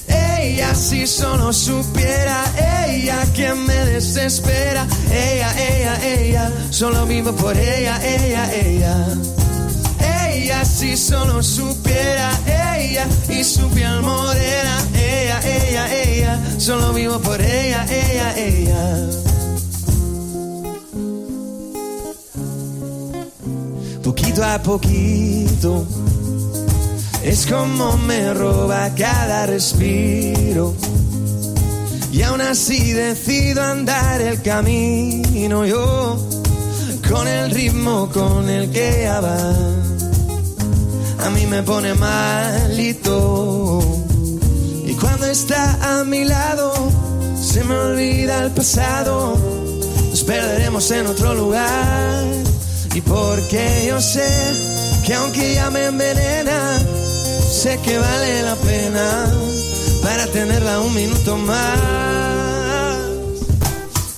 Ella 0.07 0.74
si 0.74 1.07
solo 1.07 1.53
supiera, 1.53 2.45
ella 2.87 3.24
quien 3.35 3.64
me 3.64 3.85
desespera, 3.87 4.87
ella, 5.11 5.51
ella, 5.59 6.07
ella, 6.07 6.53
solo 6.70 7.07
vivo 7.07 7.33
por 7.33 7.57
ella, 7.57 7.99
ella, 8.05 8.53
ella. 8.55 9.07
Ella 10.29 10.64
si 10.64 10.97
solo 10.97 11.43
supiera, 11.43 12.31
ella 12.47 13.07
y 13.29 13.43
su 13.43 13.68
piel 13.70 14.03
morena, 14.03 14.85
ella, 14.95 15.41
ella, 15.43 16.03
ella, 16.03 16.41
solo 16.59 16.93
vivo 16.93 17.18
por 17.18 17.41
ella, 17.41 17.87
ella, 17.89 18.37
ella. 18.37 19.36
Poquito 24.07 24.44
a 24.44 24.62
poquito, 24.62 25.84
es 27.24 27.44
como 27.44 27.96
me 27.96 28.32
roba 28.32 28.88
cada 28.94 29.46
respiro. 29.46 30.74
Y 32.12 32.22
aún 32.22 32.40
así 32.40 32.92
decido 32.92 33.64
andar 33.64 34.20
el 34.20 34.40
camino 34.42 35.66
yo, 35.66 36.24
con 37.11 37.26
el 37.26 37.50
ritmo 37.50 38.09
con 38.14 38.48
el 38.48 38.70
que 38.70 39.00
ella 39.00 39.20
va 39.20 39.54
a 41.26 41.30
mí 41.30 41.44
me 41.46 41.64
pone 41.64 41.92
malito. 41.94 43.80
Y 44.86 44.94
cuando 44.94 45.26
está 45.26 45.98
a 45.98 46.04
mi 46.04 46.24
lado, 46.24 46.72
se 47.42 47.64
me 47.64 47.74
olvida 47.76 48.44
el 48.44 48.52
pasado. 48.52 49.36
Nos 50.11 50.22
perderemos 50.22 50.88
en 50.92 51.09
otro 51.09 51.34
lugar. 51.34 52.45
Y 52.97 53.03
porque 53.03 53.84
yo 53.86 54.01
sé 54.01 54.26
que 55.05 55.12
aunque 55.12 55.55
ya 55.55 55.68
me 55.70 55.84
envenena, 55.84 56.80
sé 57.47 57.78
que 57.84 57.99
vale 57.99 58.42
la 58.42 58.57
pena 58.57 59.30
para 60.03 60.26
tenerla 60.28 60.80
un 60.80 60.94
minuto 60.94 61.36
más. 61.36 61.78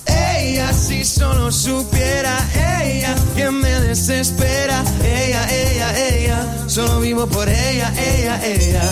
Ella 0.05 0.71
si 0.71 1.03
solo 1.03 1.51
supiera, 1.51 2.37
ella 2.81 3.13
que 3.35 3.51
me 3.51 3.81
desespera, 3.81 4.81
ella, 5.03 5.43
ella, 5.51 6.07
ella, 6.11 6.47
solo 6.67 7.01
vivo 7.01 7.27
por 7.27 7.49
ella, 7.49 7.91
ella, 7.97 8.39
ella. 8.45 8.89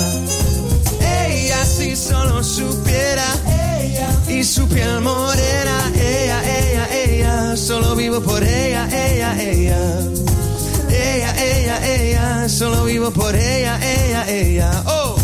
Ella 1.29 1.63
si 1.63 1.95
solo 1.95 2.43
supiera, 2.43 3.23
ella 3.45 3.66
y 4.39 4.43
su 4.43 4.67
piel 4.67 5.01
morena, 5.01 5.91
ella, 5.95 6.41
ella, 6.43 6.87
ella, 6.93 7.57
solo 7.57 7.95
vivo 7.95 8.21
por 8.21 8.43
ella, 8.43 8.87
ella, 8.91 9.41
ella. 9.41 9.79
Ella, 10.89 11.31
ella, 11.43 11.87
ella, 11.87 12.49
solo 12.49 12.83
vivo 12.83 13.09
por 13.11 13.35
ella, 13.35 13.79
ella, 13.81 14.29
ella. 14.29 14.83
Oh. 14.85 15.16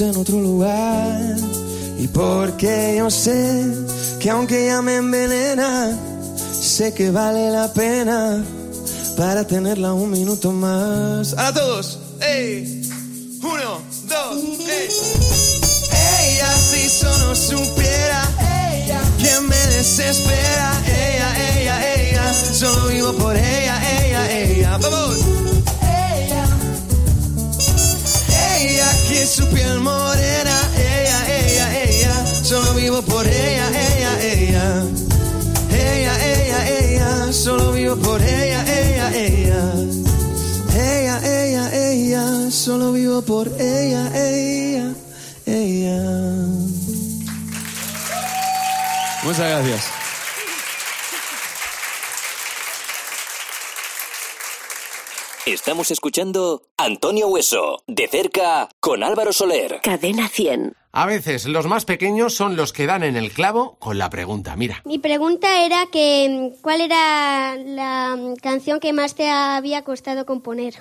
En 0.00 0.16
otro 0.16 0.40
lugar. 0.40 1.36
Y 1.98 2.08
porque 2.08 2.94
yo 2.98 3.10
sé 3.10 3.66
que 4.18 4.30
aunque 4.30 4.66
ya 4.66 4.82
me 4.82 4.96
envenena, 4.96 5.96
sé 6.60 6.94
que 6.94 7.10
vale 7.10 7.50
la 7.50 7.72
pena 7.72 8.42
para 9.16 9.46
tenerla 9.46 9.92
un 9.92 10.10
minuto 10.10 10.52
más. 10.52 11.34
A 11.36 11.52
todos, 11.52 11.98
¡Ey! 12.20 12.88
Uno, 13.42 13.80
dos, 14.08 14.58
tres. 14.64 14.94
ella 16.28 16.58
si 16.58 16.88
solo 16.88 17.34
supiera 17.34 18.28
que 19.18 19.40
me 19.40 19.56
desespera. 19.76 20.72
Ella, 20.86 21.60
ella, 21.60 21.94
ella, 21.94 22.34
solo 22.52 22.88
vivo 22.88 23.12
por 23.14 23.36
ella, 23.36 23.60
ella, 23.62 23.69
piel 29.50 29.80
morena, 29.80 30.56
ella, 30.76 31.20
ella, 31.28 31.82
ella, 31.82 32.26
solo 32.26 32.74
vivo 32.74 33.02
por 33.02 33.26
ella, 33.26 33.68
ella, 33.68 34.22
ella. 34.22 34.84
Ella, 35.70 36.14
ella, 36.24 36.68
ella, 36.68 37.32
solo 37.32 37.72
vivo 37.72 37.96
por 37.96 38.20
ella, 38.20 38.64
ella, 38.66 39.10
ella. 39.14 39.72
Ella, 40.74 41.20
ella, 41.24 41.70
ella, 41.72 42.50
solo 42.50 42.92
vivo 42.92 43.22
por 43.22 43.48
ella, 43.58 44.10
ella, 44.14 44.94
ella. 45.46 46.02
Muchas 49.22 49.48
gracias. 49.48 49.99
Estamos 55.52 55.90
escuchando 55.90 56.62
Antonio 56.76 57.26
Hueso, 57.26 57.82
de 57.88 58.06
cerca, 58.06 58.68
con 58.78 59.02
Álvaro 59.02 59.32
Soler. 59.32 59.80
Cadena 59.82 60.28
100. 60.28 60.74
A 60.92 61.06
veces 61.06 61.46
los 61.46 61.66
más 61.66 61.84
pequeños 61.84 62.34
son 62.36 62.54
los 62.54 62.72
que 62.72 62.86
dan 62.86 63.02
en 63.02 63.16
el 63.16 63.32
clavo 63.32 63.76
con 63.80 63.98
la 63.98 64.10
pregunta. 64.10 64.54
Mira, 64.54 64.80
Mi 64.84 65.00
pregunta 65.00 65.64
era 65.66 65.86
que 65.90 66.52
cuál 66.62 66.80
era 66.80 67.56
la 67.56 68.16
mm, 68.16 68.36
canción 68.36 68.78
que 68.78 68.92
más 68.92 69.16
te 69.16 69.28
había 69.28 69.82
costado 69.82 70.24
componer. 70.24 70.74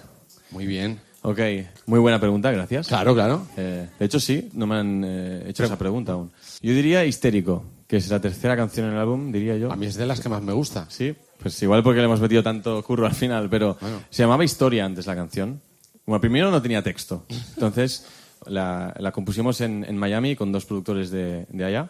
muy 0.51 0.67
bien. 0.67 1.01
Ok, 1.23 1.39
muy 1.87 1.99
buena 1.99 2.19
pregunta, 2.19 2.51
gracias. 2.51 2.87
Claro, 2.89 3.15
claro. 3.15 3.47
Eh, 3.57 3.89
de 3.97 4.05
hecho, 4.05 4.19
sí, 4.19 4.49
no 4.53 4.67
me 4.67 4.75
han 4.75 5.03
eh, 5.03 5.43
hecho 5.49 5.63
esa 5.63 5.77
pregunta 5.79 6.11
aún. 6.11 6.31
Yo 6.61 6.73
diría 6.73 7.03
Histérico, 7.05 7.65
que 7.87 7.97
es 7.97 8.07
la 8.09 8.21
tercera 8.21 8.55
canción 8.55 8.85
en 8.85 8.93
el 8.93 8.99
álbum, 8.99 9.31
diría 9.31 9.57
yo. 9.57 9.71
A 9.71 9.75
mí 9.75 9.87
es 9.87 9.95
de 9.95 10.05
las 10.05 10.21
que 10.21 10.29
más 10.29 10.43
me 10.43 10.53
gusta. 10.53 10.85
Sí, 10.89 11.15
pues 11.41 11.61
igual 11.63 11.81
porque 11.83 11.99
le 11.99 12.05
hemos 12.05 12.19
metido 12.21 12.43
tanto 12.43 12.83
curro 12.83 13.05
al 13.05 13.13
final, 13.15 13.49
pero 13.49 13.77
Bueno. 13.79 14.01
se 14.09 14.23
llamaba 14.23 14.43
Historia 14.43 14.85
antes 14.85 15.05
la 15.07 15.15
canción. 15.15 15.61
Bueno, 16.05 16.21
primero 16.21 16.51
no 16.51 16.61
tenía 16.61 16.81
texto. 16.83 17.25
Entonces 17.55 18.05
la, 18.45 18.93
la 18.99 19.11
compusimos 19.11 19.61
en, 19.61 19.83
en 19.85 19.97
Miami 19.97 20.35
con 20.35 20.51
dos 20.51 20.65
productores 20.65 21.11
de, 21.11 21.45
de 21.49 21.65
allá. 21.65 21.89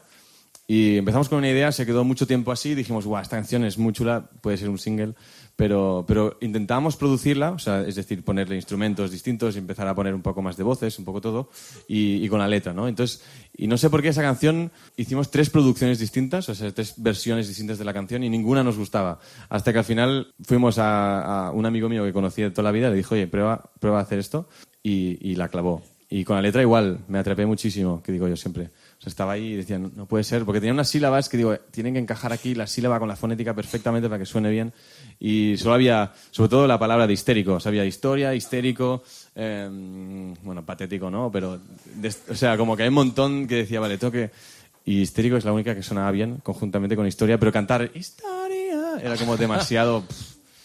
Y 0.68 0.97
empezamos 0.97 1.30
con 1.30 1.39
una 1.39 1.50
idea, 1.50 1.72
se 1.72 1.84
quedó 1.86 2.04
mucho 2.04 2.28
tiempo 2.28 2.52
así, 2.52 2.76
dijimos, 2.76 3.06
guau, 3.06 3.22
esta 3.24 3.38
canción 3.38 3.64
es 3.66 3.78
muy 3.80 3.91
chula, 3.91 4.30
puede 4.41 4.56
ser 4.58 4.70
un 4.70 4.78
single, 4.78 5.16
pero, 5.60 6.05
pero 6.07 6.38
intentábamos 6.39 6.95
producirla, 6.95 7.51
o 7.51 7.60
sea, 7.60 7.82
es 7.82 7.95
decir, 7.95 8.24
ponerle 8.24 8.55
instrumentos 8.55 9.12
distintos 9.12 9.57
empezar 9.57 9.89
a 9.89 9.93
poner 9.93 10.16
un 10.16 10.22
poco 10.22 10.41
más 10.41 10.55
de 10.55 10.64
voces, 10.64 10.97
un 10.99 11.03
poco 11.03 11.20
todo, 11.20 11.49
y, 11.86 12.24
y 12.24 12.30
con 12.30 12.39
la 12.39 12.47
letra, 12.47 12.72
¿no? 12.72 12.88
Entonces, 12.88 13.22
y 13.57 13.68
no 13.68 13.78
sé 13.78 13.89
por 13.89 14.01
qué 14.01 14.07
esa 14.07 14.22
canción 14.22 14.72
hicimos 14.95 15.32
tres 15.32 15.49
producciones 15.49 15.99
distintas, 15.99 16.47
o 16.47 16.55
sea, 16.55 16.72
tres 16.72 16.93
versiones 16.95 17.49
distintas 17.49 17.78
de 17.78 17.84
la 17.84 17.91
canción 17.91 18.24
y 18.24 18.30
ninguna 18.30 18.64
nos 18.64 18.78
gustaba. 18.78 19.20
Hasta 19.49 19.74
que 19.74 19.80
al 19.80 19.84
final 19.84 20.34
fuimos 20.45 20.78
a, 20.78 21.47
a 21.47 21.51
un 21.51 21.66
amigo 21.66 21.89
mío 21.89 22.05
que 22.05 22.14
conocí 22.14 22.41
de 22.41 22.51
toda 22.51 22.64
la 22.64 22.72
vida, 22.72 22.89
le 22.89 22.95
dijo, 22.95 23.16
oye, 23.16 23.28
prueba, 23.28 23.70
prueba 23.82 23.99
a 23.99 24.03
hacer 24.03 24.20
esto, 24.20 24.47
y, 24.82 25.18
y 25.20 25.36
la 25.36 25.49
clavó. 25.49 25.84
Y 26.12 26.24
con 26.24 26.36
la 26.38 26.41
letra 26.41 26.64
igual, 26.64 27.01
me 27.07 27.20
atrapé 27.20 27.45
muchísimo, 27.45 28.01
que 28.01 28.12
digo 28.12 28.28
yo 28.28 28.36
siempre. 28.36 28.72
O 28.97 29.01
sea, 29.01 29.12
estaba 29.12 29.34
ahí 29.34 29.53
y 29.53 29.55
decía, 29.57 29.78
no, 29.78 29.91
no 29.95 30.07
puede 30.07 30.24
ser, 30.24 30.43
porque 30.43 30.60
tenía 30.60 30.74
unas 30.74 30.89
sílabas 30.89 31.30
que 31.30 31.38
digo, 31.38 31.55
tienen 31.70 31.93
que 31.93 31.99
encajar 31.99 32.34
aquí 32.34 32.55
la 32.55 32.66
sílaba 32.66 32.97
con 32.97 33.07
la 33.07 33.16
fonética 33.16 33.53
perfectamente 33.53 34.10
para 34.10 34.18
que 34.18 34.26
suene 34.26 34.49
bien. 34.49 34.74
Y 35.20 35.57
solo 35.57 35.76
había, 35.76 36.13
sobre 36.32 36.49
todo, 36.49 36.67
la 36.67 36.80
palabra 36.80 37.05
de 37.05 37.13
histérico. 37.13 37.55
O 37.55 37.59
sea, 37.59 37.70
había 37.70 37.86
historia, 37.86 38.34
histérico, 38.34 39.03
eh, 39.36 39.67
bueno, 40.43 40.65
patético, 40.65 41.09
¿no? 41.11 41.30
Pero, 41.32 41.59
o 42.30 42.36
sea, 42.36 42.57
como 42.57 42.78
que 42.78 42.84
hay 42.84 42.89
un 42.89 42.95
montón 42.95 43.47
que 43.47 43.55
decía, 43.55 43.80
vale, 43.80 43.97
tengo 43.97 44.11
que... 44.11 44.32
Y 44.86 45.01
histérico 45.01 45.36
es 45.36 45.45
la 45.45 45.51
única 45.51 45.76
que 45.76 45.84
sonaba 45.84 46.09
bien, 46.11 46.38
conjuntamente 46.41 46.95
con 46.95 47.05
historia, 47.05 47.38
pero 47.38 47.51
cantar 47.51 47.91
historia 47.93 48.97
era 49.03 49.17
como 49.17 49.38
demasiado... 49.38 50.03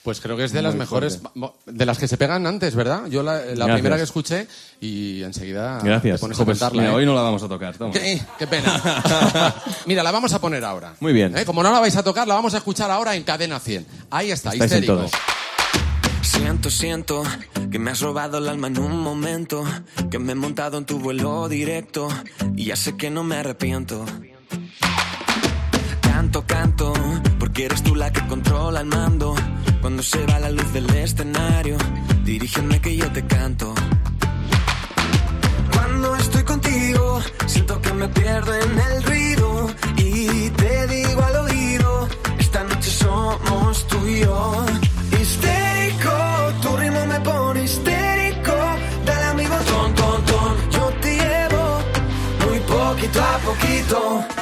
Pues 0.05 0.21
creo 0.21 0.37
que 0.37 0.45
es 0.45 0.53
de 0.53 0.59
Muy 0.61 0.65
las 0.67 0.75
mejores, 0.75 1.19
fuerte. 1.19 1.57
de 1.65 1.87
las 1.87 1.97
que 1.97 2.07
se 2.07 2.19
pegan 2.19 2.47
antes, 2.47 2.75
¿verdad? 2.75 3.07
Yo 3.07 3.23
la, 3.23 3.43
la 3.55 3.73
primera 3.73 3.97
que 3.97 4.03
escuché 4.03 4.47
y 4.79 5.23
enseguida 5.23 5.81
Gracias. 5.83 6.17
te 6.17 6.21
pones 6.21 6.39
a 6.39 6.45
pues, 6.45 6.59
cantarla. 6.59 6.83
mira, 6.83 6.93
¿eh? 6.93 6.97
hoy 6.97 7.07
no 7.07 7.15
la 7.15 7.23
vamos 7.23 7.43
a 7.43 7.49
tocar. 7.49 7.75
toma. 7.79 7.91
¿Qué? 7.93 8.21
Qué 8.39 8.47
pena. 8.47 9.55
Mira, 9.87 10.03
la 10.03 10.11
vamos 10.11 10.35
a 10.35 10.41
poner 10.43 10.63
ahora. 10.63 10.95
Muy 11.01 11.15
bien. 11.15 11.35
¿Eh? 11.39 11.47
Como 11.47 11.63
no 11.63 11.73
la 11.73 11.81
vais 11.81 11.97
a 11.97 12.03
tocar, 12.03 12.29
la 12.29 12.35
vamos 12.35 12.53
a 12.53 12.59
escuchar 12.59 12.91
ahora 12.91 13.15
en 13.17 13.23
Cadena 13.23 13.59
100. 13.59 13.87
Ahí 14.11 14.31
está, 14.31 14.53
Estáis 14.53 14.73
en 14.73 14.83
histérico. 14.85 15.09
Siento, 16.21 16.69
siento 16.71 17.23
que 17.71 17.79
me 17.79 17.91
has 17.91 18.01
robado 18.01 18.37
el 18.39 18.49
alma 18.49 18.67
en 18.67 18.79
un 18.79 19.01
momento, 19.01 19.65
que 20.11 20.19
me 20.19 20.33
he 20.33 20.35
montado 20.35 20.77
en 20.77 20.85
tu 20.85 20.99
vuelo 20.99 21.49
directo 21.49 22.09
y 22.57 22.67
ya 22.67 22.77
sé 22.77 22.95
que 22.99 23.09
no 23.11 23.25
me 23.25 23.37
arrepiento. 23.37 24.05
Canto, 26.03 26.45
canto, 26.47 26.93
porque 27.55 27.67
eres 27.67 27.85
tú 27.85 27.95
la 27.95 28.11
que 28.11 28.21
controla 28.27 28.81
el 28.81 28.87
mando. 28.87 29.33
Cuando 29.81 30.03
se 30.03 30.27
va 30.27 30.41
la 30.41 30.51
luz 30.51 30.73
del 30.73 30.91
escenario, 30.91 31.77
dirígeme 32.25 32.81
que 32.81 32.97
yo 32.97 33.09
te 33.13 33.25
canto. 33.27 33.73
Cuando 35.73 36.17
estoy 36.17 36.43
contigo, 36.43 37.23
siento 37.47 37.81
que 37.81 37.93
me 37.93 38.09
pierdo 38.09 38.53
en 38.55 38.79
el 38.89 39.03
ruido 39.05 39.71
y 39.99 40.51
te 40.51 40.87
digo 40.89 41.23
al 41.23 41.37
oído, 41.47 42.09
esta 42.41 42.65
noche 42.65 42.91
somos 42.91 43.87
tú 43.87 44.05
y 44.05 44.21
yo. 44.23 44.67
Histérico, 45.21 46.15
tu 46.61 46.77
ritmo 46.77 47.07
me 47.07 47.21
pone 47.21 47.63
histérico, 47.63 48.57
dale 49.07 49.25
a 49.27 49.35
mi 49.35 49.47
botón, 49.47 49.95
ton, 49.95 50.25
ton, 50.25 50.71
yo 50.73 50.85
te 51.03 51.11
llevo 51.23 51.79
muy 52.49 52.59
poquito 52.59 53.23
a 53.23 53.39
poquito. 53.39 54.34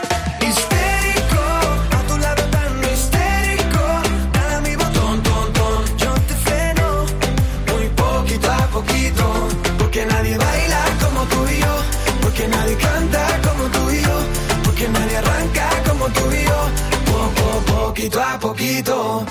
Poquito. 18.42 19.24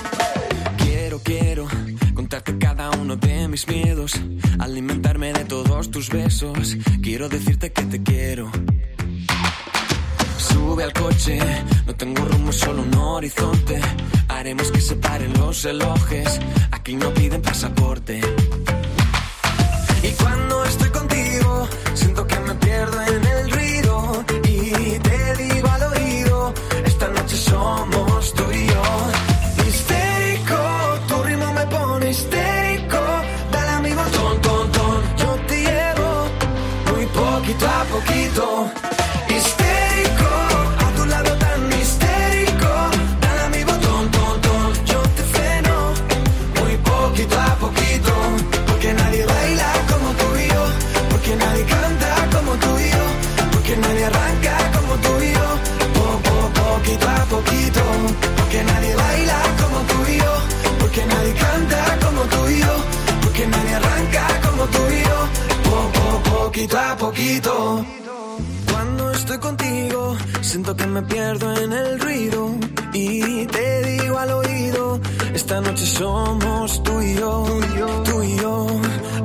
Quiero, 0.78 1.20
quiero 1.20 1.68
contarte 2.14 2.56
cada 2.56 2.90
uno 2.92 3.16
de 3.16 3.46
mis 3.46 3.68
miedos, 3.68 4.12
alimentarme 4.58 5.34
de 5.34 5.44
todos 5.44 5.90
tus 5.90 6.08
besos, 6.08 6.78
quiero 7.02 7.28
decirte 7.28 7.72
que 7.72 7.82
te 7.82 8.02
quiero. 8.02 8.50
Sube 10.38 10.84
al 10.84 10.94
coche, 10.94 11.38
no 11.86 11.94
tengo 11.94 12.24
rumbo, 12.24 12.52
solo 12.52 12.82
un 12.82 12.94
horizonte. 12.94 13.80
Haremos 14.28 14.70
que 14.70 14.80
se 14.80 14.96
paren 14.96 15.34
los 15.34 15.62
relojes, 15.62 16.40
aquí 16.70 16.94
no 16.96 17.12
piden 17.12 17.42
pasaporte. 17.42 18.18
Y 20.02 20.10
cuando 20.12 20.64
estoy 20.64 20.88
contigo, 20.88 21.68
siento 21.94 22.26
que 22.26 22.40
me 22.40 22.54
pierdo 22.54 23.02
en 23.02 23.24
el 23.26 23.50
ruido. 23.50 24.24
Y 24.44 24.98
te 24.98 25.36
digo 25.42 25.68
al 25.68 25.82
oído, 25.82 26.54
esta 26.86 27.08
noche 27.08 27.36
somos 27.36 28.34
tú 28.34 28.51
Cuando 68.70 69.10
estoy 69.12 69.38
contigo, 69.38 70.16
siento 70.40 70.74
que 70.74 70.86
me 70.86 71.02
pierdo 71.02 71.54
en 71.54 71.72
el 71.72 72.00
ruido. 72.00 72.50
Y 72.92 73.46
te 73.46 73.82
digo 73.82 74.18
al 74.18 74.30
oído, 74.32 75.00
esta 75.32 75.60
noche 75.60 75.86
somos 75.86 76.82
tú 76.82 77.00
y 77.00 77.14
yo, 77.14 77.44
tú 78.04 78.22
y 78.24 78.36
yo. 78.36 78.66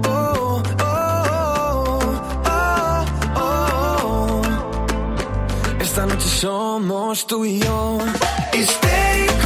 Oh, 0.08 0.62
oh, 0.80 2.02
oh, 2.46 3.06
oh, 3.36 3.42
oh. 3.42 4.42
Esta 5.82 6.06
noche 6.06 6.28
somos 6.28 7.26
tú 7.26 7.46
y 7.46 7.60
yo. 7.60 7.98
Histérico, 8.54 9.37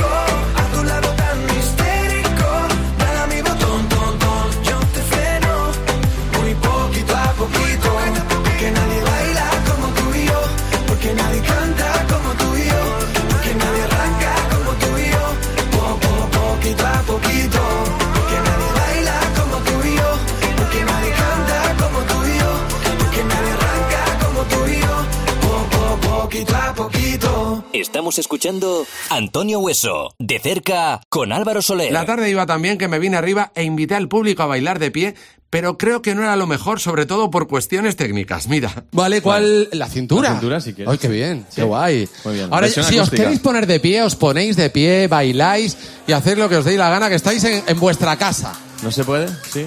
Estamos 27.92 28.18
escuchando 28.20 28.86
Antonio 29.10 29.60
Hueso, 29.60 30.14
de 30.18 30.40
cerca, 30.40 31.02
con 31.10 31.34
Álvaro 31.34 31.62
Soler. 31.62 31.92
La 31.92 32.06
tarde 32.06 32.30
iba 32.30 32.46
tan 32.46 32.62
bien 32.62 32.78
que 32.78 32.88
me 32.88 33.00
vine 33.00 33.18
arriba 33.18 33.52
e 33.54 33.64
invité 33.64 33.96
al 33.96 34.08
público 34.08 34.44
a 34.44 34.46
bailar 34.46 34.80
de 34.80 34.92
pie, 34.92 35.14
pero 35.50 35.78
creo 35.78 36.02
que 36.02 36.16
no 36.16 36.24
era 36.24 36.38
lo 36.38 36.48
mejor, 36.48 36.80
sobre 36.80 37.06
todo 37.06 37.30
por 37.30 37.50
cuestiones 37.50 37.98
técnicas. 37.98 38.48
Mira. 38.48 38.86
Vale, 38.94 39.22
¿cuál? 39.22 39.68
La 39.74 39.88
cintura. 39.90 40.30
La 40.30 40.36
cintura, 40.36 40.62
si 40.62 40.74
quieres. 40.74 40.90
Ay, 40.90 40.98
qué 41.00 41.10
bien, 41.10 41.46
qué 41.54 41.64
guay. 41.64 42.08
Muy 42.24 42.36
bien. 42.36 42.46
Ahora, 42.46 42.62
Versión 42.68 42.86
si 42.86 42.98
os 42.98 43.10
queréis 43.10 43.40
poner 43.40 43.68
de 43.68 43.82
pie, 43.82 44.02
os 44.04 44.16
ponéis 44.16 44.56
de 44.56 44.70
pie, 44.70 45.08
bailáis 45.10 45.78
y 46.08 46.14
hacéis 46.14 46.38
lo 46.38 46.48
que 46.48 46.56
os 46.58 46.64
deis 46.66 46.78
la 46.78 46.90
gana, 46.90 47.10
que 47.10 47.16
estáis 47.16 47.44
en, 47.44 47.62
en 47.68 47.78
vuestra 47.80 48.16
casa. 48.16 48.54
¿No 48.84 48.92
se 48.92 49.04
puede? 49.04 49.28
Sí. 49.52 49.66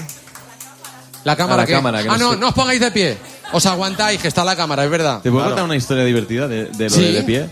La 1.25 1.37
cámara 1.37 1.63
la 1.63 1.67
que... 1.67 1.73
cámara, 1.75 2.03
que 2.03 2.09
ah, 2.09 2.17
no 2.17 2.25
no, 2.29 2.33
se- 2.33 2.39
no 2.39 2.49
os 2.49 2.55
pongáis 2.55 2.81
de 2.81 2.91
pie. 2.91 3.19
Os 3.53 3.67
aguantáis, 3.67 4.19
que 4.21 4.29
está 4.29 4.45
la 4.45 4.57
cámara, 4.57 4.83
es 4.83 4.91
verdad. 4.91 5.21
¿Te 5.21 5.31
puedo 5.31 5.43
Claro. 5.45 5.51
contar 5.51 5.65
una 5.67 5.77
historia 5.77 6.05
divertida 6.05 6.49
de, 6.49 6.65
de 6.69 6.85
lo 6.85 6.91
Sí. 6.91 7.03
de, 7.03 7.13
de 7.13 7.23
pie? 7.23 7.51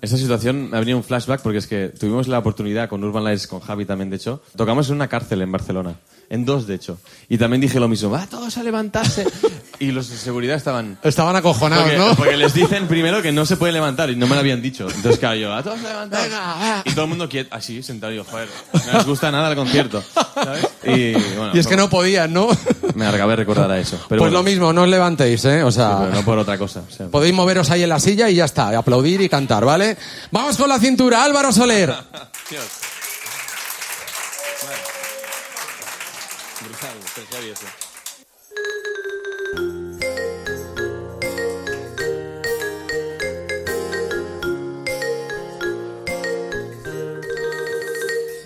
Esta 0.00 0.16
situación 0.16 0.70
me 0.70 0.76
ha 0.78 0.80
venido 0.80 0.96
un 0.96 1.04
flashback 1.04 1.42
porque 1.42 1.58
es 1.58 1.66
que 1.66 1.88
tuvimos 1.88 2.26
la 2.26 2.38
oportunidad 2.38 2.88
con 2.88 3.04
Urban 3.04 3.22
Lights, 3.22 3.46
con 3.46 3.60
Javi 3.60 3.84
también, 3.84 4.08
de 4.08 4.16
hecho. 4.16 4.42
Tocamos 4.56 4.88
en 4.88 4.94
una 4.94 5.08
cárcel 5.08 5.42
en 5.42 5.52
Barcelona. 5.52 5.96
En 6.30 6.44
dos, 6.44 6.68
de 6.68 6.76
hecho. 6.76 6.96
Y 7.28 7.38
también 7.38 7.60
dije 7.60 7.80
lo 7.80 7.88
mismo. 7.88 8.08
Va 8.08 8.24
todos 8.24 8.56
a 8.56 8.62
levantarse. 8.62 9.26
y 9.80 9.90
los 9.90 10.08
de 10.10 10.16
seguridad 10.16 10.56
estaban... 10.56 10.96
Estaban 11.02 11.34
acojonados, 11.34 11.82
Porque, 11.84 11.98
¿no? 11.98 12.14
porque 12.14 12.36
les 12.36 12.54
dicen 12.54 12.86
primero 12.88 13.20
que 13.20 13.32
no 13.32 13.44
se 13.44 13.56
puede 13.56 13.72
levantar 13.72 14.10
y 14.10 14.16
no 14.16 14.28
me 14.28 14.34
lo 14.34 14.40
habían 14.40 14.62
dicho. 14.62 14.86
Entonces, 14.88 15.18
claro, 15.18 15.34
yo, 15.34 15.52
a 15.52 15.60
todos 15.64 15.80
a 15.80 15.88
levantar. 15.88 16.82
Y 16.84 16.92
todo 16.92 17.02
el 17.02 17.08
mundo 17.08 17.28
quieto, 17.28 17.52
así, 17.54 17.82
sentado. 17.82 18.12
Y 18.12 18.16
yo, 18.16 18.24
joder, 18.24 18.48
no 18.86 18.92
les 18.92 19.06
gusta 19.06 19.32
nada 19.32 19.50
el 19.50 19.56
concierto. 19.56 20.04
¿sabes? 20.34 20.68
Y, 20.84 21.12
bueno, 21.14 21.50
Y 21.52 21.58
es 21.58 21.66
que 21.66 21.76
no 21.76 21.90
podían, 21.90 22.32
¿no? 22.32 22.46
Me 22.94 23.06
acabé 23.06 23.32
de 23.32 23.36
recordar 23.36 23.68
a 23.68 23.80
eso. 23.80 23.96
Pero 24.08 24.20
pues 24.20 24.20
bueno, 24.20 24.38
lo 24.38 24.42
mismo, 24.44 24.72
no 24.72 24.82
os 24.82 24.88
levantéis, 24.88 25.44
¿eh? 25.46 25.64
O 25.64 25.72
sea, 25.72 25.98
pero 25.98 26.12
no 26.12 26.24
por 26.24 26.38
otra 26.38 26.58
cosa. 26.58 26.84
o 26.88 26.92
sea. 26.92 27.08
podéis 27.08 27.34
moveros 27.34 27.70
ahí 27.70 27.82
en 27.82 27.88
la 27.88 27.98
silla 27.98 28.30
y 28.30 28.36
ya 28.36 28.44
está, 28.44 28.76
aplaudir 28.78 29.20
y 29.20 29.28
cantar, 29.28 29.64
¿vale? 29.64 29.96
Vamos 30.30 30.56
con 30.56 30.68
la 30.68 30.78
cintura, 30.78 31.24
Álvaro 31.24 31.50
Soler. 31.50 31.92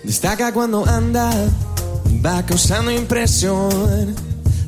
Destaca 0.04 0.52
cuando 0.52 0.86
anda, 0.86 1.30
va 2.24 2.46
causando 2.46 2.92
impresión. 2.92 4.14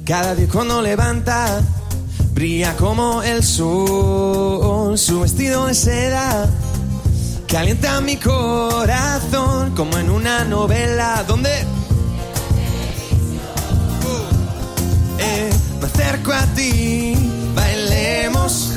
Cada 0.05 0.35
día 0.35 0.49
cuando 0.51 0.83
levanta, 0.83 1.63
brilla 2.33 2.75
como 2.77 3.23
el 3.23 3.45
sol. 3.45 4.99
Su 4.99 5.21
vestido 5.21 5.67
de 5.67 5.75
seda 5.75 6.51
calienta 7.47 8.01
mi 8.01 8.17
corazón 8.17 9.73
como 9.77 9.99
en 9.99 10.11
una 10.11 10.45
novela 10.45 11.25
donde 11.29 11.76
acerco 15.97 16.33
a 16.33 16.45
ti, 16.55 17.15
bailemos, 17.55 18.73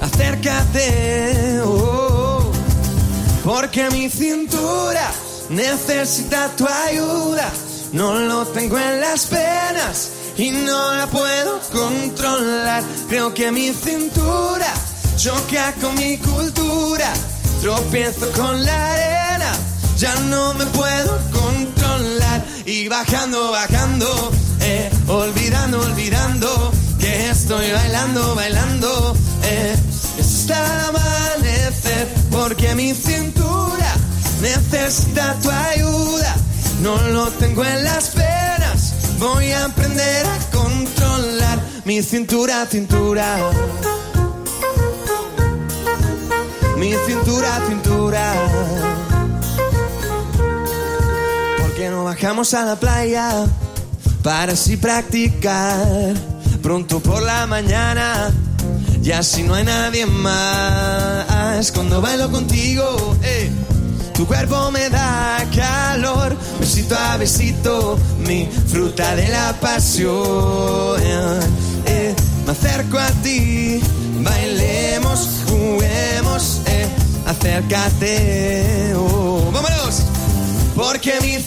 acércate, 0.00 1.60
oh, 1.64 2.50
porque 3.44 3.88
mi 3.90 4.10
cintura 4.10 5.10
necesita 5.48 6.50
tu 6.56 6.66
ayuda. 6.66 7.50
No 7.92 8.18
lo 8.18 8.46
tengo 8.48 8.78
en 8.78 9.00
las 9.00 9.26
penas 9.26 10.10
y 10.36 10.50
no 10.50 10.94
la 10.94 11.06
puedo 11.06 11.60
controlar. 11.72 12.82
Creo 13.08 13.32
que 13.32 13.52
mi 13.52 13.72
cintura 13.72 14.74
choca 15.16 15.72
con 15.80 15.94
mi 15.94 16.18
cultura. 16.18 17.12
Tropiezo 17.62 18.30
con 18.32 18.64
la 18.64 18.92
arena, 18.92 19.52
ya 19.96 20.14
no 20.16 20.54
me 20.54 20.66
puedo 20.66 21.18
controlar. 21.30 22.44
Y 22.66 22.88
bajando, 22.88 23.52
bajando, 23.52 24.32
olvidando, 25.08 25.80
olvidando 25.80 26.72
que 26.98 27.30
estoy 27.30 27.70
bailando, 27.72 28.34
bailando. 28.34 29.16
Eh, 29.42 29.76
está 30.18 30.88
amanecer 30.88 32.08
porque 32.30 32.74
mi 32.74 32.92
cintura 32.94 33.94
necesita 34.40 35.34
tu 35.42 35.50
ayuda. 35.50 36.36
No 36.82 36.96
lo 37.08 37.26
tengo 37.32 37.64
en 37.64 37.84
las 37.84 38.10
penas, 38.10 38.94
voy 39.18 39.50
a 39.52 39.64
aprender 39.64 40.26
a 40.26 40.38
controlar 40.56 41.58
mi 41.84 42.02
cintura, 42.02 42.66
cintura. 42.66 43.36
Mi 46.76 46.94
cintura, 47.06 47.60
cintura. 47.68 48.34
¿Por 51.58 51.74
qué 51.74 51.88
no 51.88 52.04
bajamos 52.04 52.54
a 52.54 52.64
la 52.64 52.76
playa 52.76 53.46
para 54.28 54.52
así 54.52 54.76
practicar? 54.76 56.14
Pronto 56.60 57.00
por 57.00 57.22
la 57.22 57.46
mañana, 57.46 58.30
y 59.02 59.10
así 59.10 59.42
no 59.42 59.54
hay 59.54 59.64
nadie 59.64 60.04
más. 60.04 61.72
Cuando 61.72 62.02
bailo 62.02 62.30
contigo, 62.30 63.16
eh, 63.22 63.50
tu 64.12 64.26
cuerpo 64.26 64.70
me 64.70 64.90
da 64.90 65.46
calor, 65.56 66.36
besito 66.60 66.94
a 66.94 67.16
besito, 67.16 67.98
mi 68.26 68.46
fruta 68.66 69.16
de 69.16 69.28
la 69.28 69.58
pasión. 69.62 71.00
eh. 71.86 72.14
me 72.44 72.52
acerco 72.52 72.98
a 72.98 73.08
ti, 73.22 73.80
bailemos, 74.20 75.26
juguemos, 75.48 76.60
eh, 76.66 76.86
acércate, 77.24 78.92
oh. 78.94 79.50
vámonos, 79.54 80.02
porque 80.76 81.14
mi 81.22 81.38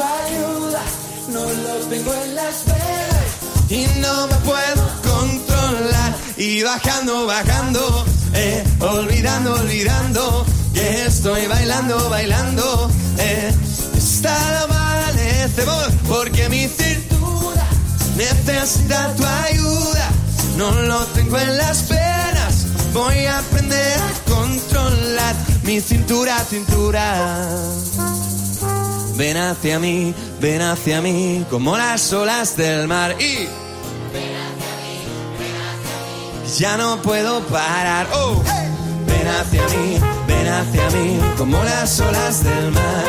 tu 0.00 0.06
ayuda, 0.06 0.82
no 1.28 1.40
lo 1.44 1.74
tengo 1.88 2.14
en 2.14 2.34
las 2.34 2.64
venas. 2.64 3.28
Y 3.68 3.86
no 4.00 4.26
me 4.26 4.34
puedo 4.36 4.82
controlar. 5.02 6.16
Y 6.36 6.62
bajando, 6.62 7.26
bajando, 7.26 8.04
eh, 8.34 8.64
olvidando, 8.80 9.54
olvidando 9.54 10.46
que 10.72 11.06
estoy 11.06 11.46
bailando, 11.46 12.08
bailando, 12.08 12.90
eh, 13.18 13.52
está 13.96 14.34
el 14.48 14.64
amanecer, 14.64 15.66
voy, 15.66 15.92
porque 16.08 16.48
mi 16.48 16.66
cintura 16.66 17.66
necesita 18.16 19.14
tu 19.16 19.24
ayuda, 19.24 20.08
no 20.56 20.72
lo 20.72 21.04
tengo 21.06 21.38
en 21.38 21.56
las 21.58 21.82
penas, 21.82 22.66
voy 22.94 23.26
a 23.26 23.38
aprender 23.38 23.98
a 23.98 24.30
controlar 24.30 25.34
mi 25.64 25.80
cintura, 25.80 26.38
cintura. 26.48 27.50
Ven 29.20 29.36
hacia 29.36 29.78
mí, 29.78 30.14
ven 30.40 30.62
hacia 30.62 31.02
mí, 31.02 31.44
como 31.50 31.76
las 31.76 32.10
olas 32.10 32.56
del 32.56 32.88
mar 32.88 33.20
y... 33.20 33.46
Ya 36.56 36.78
no 36.78 37.02
puedo 37.02 37.40
parar, 37.48 38.06
oh. 38.14 38.42
Ven 39.06 39.28
hacia 39.28 39.68
mí, 39.68 40.00
ven 40.26 40.48
hacia 40.48 40.90
mí, 40.92 41.20
como 41.36 41.62
las 41.62 42.00
olas 42.00 42.42
del 42.42 42.70
mar. 42.70 43.04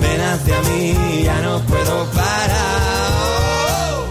Ven 0.00 0.20
hacia 0.20 0.60
mí, 0.62 1.22
ya 1.24 1.40
no 1.40 1.60
puedo 1.66 2.08
parar. 2.12 2.50
oh. 3.94 4.06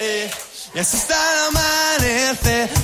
Eh, 0.00 0.30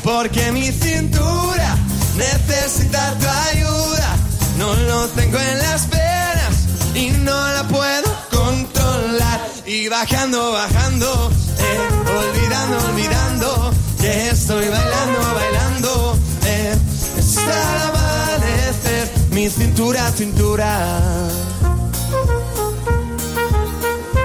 porque 0.02 0.52
mi 0.52 0.70
cintura 0.70 1.76
necesita 2.16 3.14
tu 3.18 3.26
ayuda. 3.26 4.16
No 4.58 4.74
lo 4.74 5.08
tengo 5.08 5.38
en 5.38 5.58
las 5.58 5.88
venas 5.88 6.54
y 6.94 7.10
no 7.22 7.48
la 7.52 7.66
puedo 7.68 8.16
controlar. 8.30 9.40
Y 9.66 9.88
bajando, 9.88 10.52
bajando, 10.52 11.32
eh, 11.58 11.78
olvidando, 12.18 12.88
olvidando 12.90 13.74
que 14.00 14.28
estoy 14.30 14.68
bailando, 14.68 15.34
bailando. 15.34 16.18
Eh, 16.44 16.76
está 17.18 17.76
el 17.76 17.82
amanecer, 17.88 19.10
mi 19.30 19.48
cintura, 19.48 20.10
cintura. 20.12 21.00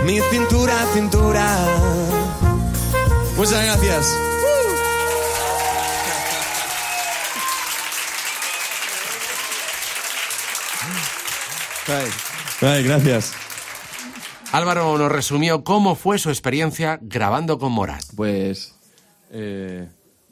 Mi 0.05 0.19
cintura, 0.31 0.75
cintura. 0.93 1.57
Muchas 3.37 3.63
gracias. 3.63 4.29
Ay, 12.61 12.83
gracias. 12.83 13.33
Álvaro 14.51 14.97
nos 14.97 15.11
resumió 15.11 15.63
cómo 15.63 15.95
fue 15.95 16.19
su 16.19 16.29
experiencia 16.29 16.99
grabando 17.01 17.57
con 17.57 17.71
Morat. 17.71 18.03
Pues. 18.15 18.75
Eh, 19.31 19.87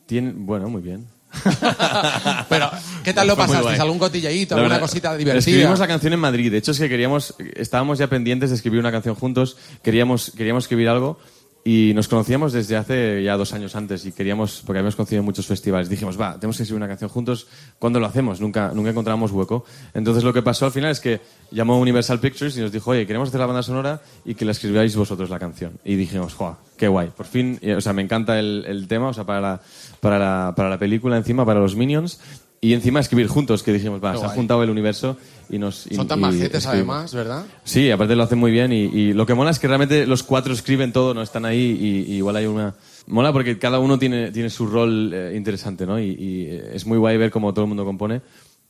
tiene, 0.06 0.34
bueno, 0.36 0.70
muy 0.70 0.82
bien. 0.82 1.08
Pero, 2.50 2.72
¿Qué 3.04 3.14
tal 3.14 3.28
lo 3.28 3.36
Fue 3.36 3.62
guay. 3.62 3.80
¿Algún 3.80 4.00
cotilleíto, 4.00 4.56
alguna 4.56 4.76
verdad, 4.76 4.88
cosita 4.88 5.16
divertida? 5.18 5.40
Escribimos 5.40 5.80
la 5.80 5.88
canción 5.88 6.14
en 6.14 6.20
Madrid. 6.20 6.52
De 6.52 6.58
hecho, 6.58 6.72
es 6.72 6.80
que 6.80 6.90
queríamos, 6.90 7.36
estábamos 7.56 7.98
ya 7.98 8.08
pendientes 8.08 8.50
de 8.50 8.56
escribir 8.56 8.80
una 8.80 8.92
canción 8.92 9.16
juntos. 9.16 9.58
Queríamos, 9.84 10.32
queríamos 10.36 10.66
escribir 10.66 10.90
algo 10.90 11.20
y 11.68 11.94
nos 11.94 12.08
conocíamos 12.08 12.54
desde 12.54 12.78
hace 12.78 13.22
ya 13.22 13.36
dos 13.36 13.52
años 13.52 13.76
antes 13.76 14.06
y 14.06 14.14
queríamos, 14.14 14.64
porque 14.66 14.80
habíamos 14.80 14.96
conocido 14.96 15.22
muchos 15.22 15.48
festivales. 15.48 15.90
Dijimos, 15.90 16.18
va, 16.18 16.36
tenemos 16.36 16.56
que 16.56 16.64
escribir 16.64 16.78
una 16.78 16.88
canción 16.88 17.10
juntos. 17.10 17.46
¿Cuándo 17.78 18.00
lo 18.00 18.06
hacemos? 18.06 18.40
Nunca, 18.40 18.72
nunca 18.74 18.92
encontramos 18.92 19.34
hueco. 19.34 19.66
Entonces 19.94 20.24
lo 20.24 20.32
que 20.32 20.42
pasó 20.42 20.68
al 20.68 20.72
final 20.72 20.92
es 20.92 21.02
que 21.02 21.20
llamó 21.52 21.78
Universal 21.78 22.22
Pictures 22.22 22.56
y 22.56 22.62
nos 22.62 22.72
dijo, 22.72 22.92
oye, 22.92 23.06
queremos 23.06 23.28
hacer 23.28 23.42
la 23.42 23.48
banda 23.48 23.64
sonora 23.64 24.00
y 24.24 24.36
que 24.36 24.46
la 24.46 24.52
escribáis 24.52 24.96
vosotros 24.96 25.30
la 25.30 25.40
canción. 25.40 25.74
Y 25.84 25.96
dijimos, 25.98 26.36
¡joa! 26.36 26.58
Qué 26.78 26.88
guay. 26.88 27.10
Por 27.10 27.26
fin, 27.26 27.60
eh, 27.62 27.76
o 27.76 27.82
sea, 27.82 27.92
me 27.92 28.02
encanta 28.02 28.40
el, 28.40 28.64
el 28.66 28.88
tema, 28.88 29.10
o 29.10 29.14
sea, 29.14 29.26
para 29.26 29.42
la, 29.42 29.62
para, 30.00 30.18
la, 30.18 30.54
para 30.56 30.70
la 30.70 30.80
película 30.80 31.18
encima, 31.18 31.46
para 31.46 31.60
los 31.60 31.76
Minions. 31.76 32.22
Y 32.60 32.74
encima 32.74 33.00
escribir 33.00 33.28
juntos, 33.28 33.62
que 33.62 33.72
dijimos, 33.72 34.04
va, 34.04 34.14
Qué 34.14 34.18
se 34.18 34.24
ha 34.24 34.28
guay. 34.28 34.38
juntado 34.38 34.64
el 34.64 34.70
universo 34.72 35.16
y 35.50 35.60
nos... 35.60 35.86
y- 35.92 35.96
Son 35.96 36.08
tan 36.08 36.18
y 36.18 36.22
majetes 36.24 36.66
escribimos. 36.66 36.96
además, 36.96 37.14
¿verdad? 37.14 37.46
Sí, 37.64 37.92
aparte 37.92 38.16
lo 38.16 38.24
hacen 38.24 38.40
muy 38.40 38.52
bien 38.52 38.74
y, 38.74 38.86
y 38.86 39.14
lo 39.14 39.26
que 39.28 39.36
mola 39.36 39.52
es 39.52 39.60
que 39.60 39.68
realmente 39.68 40.08
los 40.08 40.24
cuatro 40.24 40.54
escriben 40.54 40.92
todo, 40.92 41.14
no 41.14 41.22
están 41.22 41.46
ahí 41.46 41.78
y, 42.08 42.12
y 42.14 42.16
igual 42.18 42.36
hay 42.36 42.48
una... 42.48 42.74
Mola 43.06 43.32
porque 43.32 43.58
cada 43.60 43.80
uno 43.80 44.00
tiene, 44.00 44.32
tiene 44.32 44.50
su 44.50 44.66
rol 44.66 45.12
eh, 45.14 45.34
interesante, 45.36 45.86
¿no? 45.86 46.00
Y, 46.00 46.10
y, 46.10 46.46
eh, 46.50 46.72
es 46.74 46.86
muy 46.88 46.98
guay 46.98 47.16
ver 47.18 47.30
cómo 47.32 47.54
todo 47.54 47.66
el 47.66 47.70
mundo 47.70 47.86
compone. 47.86 48.22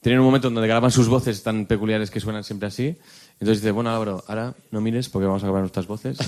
Tienen 0.01 0.19
un 0.19 0.25
momento 0.27 0.49
donde 0.51 0.67
graban 0.67 0.91
sus 0.91 1.07
voces 1.07 1.41
tan 1.41 1.65
peculiares 1.65 2.11
que 2.11 2.19
suenan 2.19 2.43
siempre 2.43 2.67
así. 2.67 2.97
Entonces 3.39 3.61
dice, 3.61 3.71
bueno 3.71 3.91
Álvaro, 3.91 4.23
ahora 4.27 4.53
no 4.71 4.81
mires 4.81 5.09
porque 5.09 5.27
vamos 5.27 5.43
a 5.43 5.45
grabar 5.45 5.61
nuestras 5.61 5.87
voces. 5.87 6.17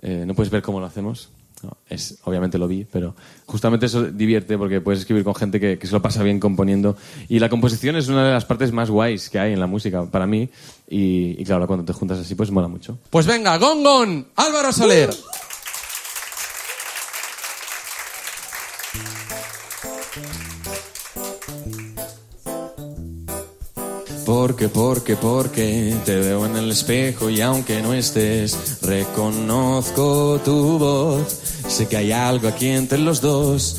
Eh, 0.00 0.22
no 0.24 0.32
puedes 0.36 0.48
ver 0.52 0.62
cómo 0.62 0.78
lo 0.78 0.86
hacemos. 0.86 1.28
No, 1.60 1.76
es, 1.88 2.18
obviamente 2.22 2.56
lo 2.56 2.68
vi, 2.68 2.84
pero 2.84 3.16
justamente 3.46 3.86
eso 3.86 4.04
divierte 4.04 4.56
porque 4.56 4.80
puedes 4.80 5.00
escribir 5.00 5.24
con 5.24 5.34
gente 5.34 5.58
que, 5.58 5.76
que 5.76 5.88
se 5.88 5.92
lo 5.92 6.00
pasa 6.00 6.22
bien 6.22 6.38
componiendo. 6.38 6.96
Y 7.28 7.40
la 7.40 7.48
composición 7.48 7.96
es 7.96 8.06
una 8.06 8.24
de 8.24 8.32
las 8.32 8.44
partes 8.44 8.70
más 8.70 8.90
guays 8.90 9.28
que 9.28 9.40
hay 9.40 9.54
en 9.54 9.58
la 9.58 9.66
música 9.66 10.04
para 10.06 10.28
mí. 10.28 10.48
Y, 10.88 11.34
y 11.36 11.44
claro, 11.44 11.66
cuando 11.66 11.84
te 11.84 11.92
juntas 11.92 12.20
así, 12.20 12.36
pues 12.36 12.52
mola 12.52 12.68
mucho. 12.68 12.96
Pues 13.10 13.26
venga, 13.26 13.58
Gongon, 13.58 14.28
Álvaro 14.36 14.72
Soler. 14.72 15.10
Porque, 24.40 24.68
porque, 24.68 25.16
porque 25.16 25.96
te 26.04 26.14
veo 26.14 26.46
en 26.46 26.56
el 26.56 26.70
espejo 26.70 27.28
y 27.28 27.40
aunque 27.40 27.82
no 27.82 27.92
estés, 27.92 28.56
reconozco 28.82 30.40
tu 30.44 30.78
voz. 30.78 31.40
Sé 31.66 31.88
que 31.88 31.96
hay 31.96 32.12
algo 32.12 32.46
aquí 32.46 32.68
entre 32.68 32.98
los 32.98 33.20
dos. 33.20 33.78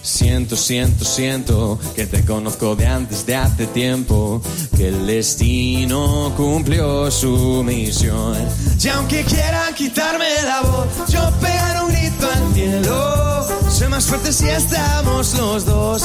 Siento, 0.00 0.56
siento, 0.56 1.04
siento 1.04 1.78
que 1.94 2.06
te 2.06 2.24
conozco 2.24 2.74
de 2.74 2.86
antes 2.86 3.26
de 3.26 3.36
hace 3.36 3.66
tiempo, 3.66 4.40
que 4.74 4.88
el 4.88 5.06
destino 5.06 6.32
cumplió 6.34 7.10
su 7.10 7.62
misión. 7.62 8.38
Y 8.82 8.88
aunque 8.88 9.22
quieran 9.24 9.74
quitarme 9.74 10.28
la 10.44 10.62
voz, 10.62 11.12
yo 11.12 11.30
pegaré 11.42 11.80
un 11.80 11.92
grito 11.92 12.26
al 12.26 12.54
cielo. 12.54 13.46
Soy 13.70 13.88
más 13.88 14.06
fuerte 14.06 14.32
si 14.32 14.48
estamos 14.48 15.34
los 15.34 15.66
dos. 15.66 16.02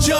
Yo 0.00 0.16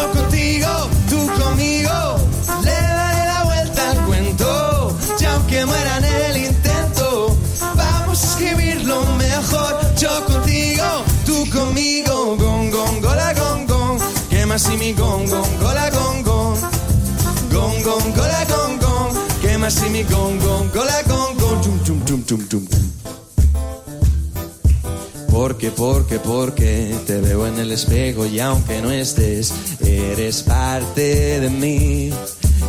Porque, 25.30 25.70
porque, 25.70 26.18
porque 26.18 26.96
te 27.06 27.20
veo 27.20 27.46
en 27.46 27.58
el 27.60 27.70
espejo 27.70 28.26
y 28.26 28.40
aunque 28.40 28.82
no 28.82 28.90
estés, 28.90 29.52
eres 29.86 30.42
parte 30.42 31.38
de 31.40 31.48
mí 31.48 32.10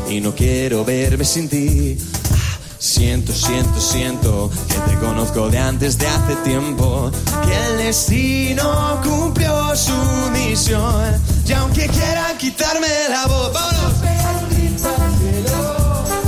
y 0.07 0.21
no 0.21 0.35
quiero 0.35 0.85
verme 0.85 1.25
sin 1.25 1.49
ti. 1.49 1.97
Ah, 2.31 2.59
Siento, 2.77 3.33
siento, 3.33 3.79
siento 3.79 4.51
que 4.67 4.91
te 4.91 4.99
conozco 4.99 5.49
de 5.49 5.57
antes 5.57 5.97
de 5.97 6.07
hace 6.07 6.35
tiempo, 6.43 7.11
que 7.45 7.65
el 7.67 7.77
destino 7.77 9.01
cumplió 9.03 9.75
su 9.75 9.93
misión 10.31 11.19
y 11.45 11.53
aunque 11.53 11.87
quieran 11.87 12.37
quitarme 12.37 12.87
la 13.09 13.25
voz, 13.25 13.51
vámonos. 13.51 13.93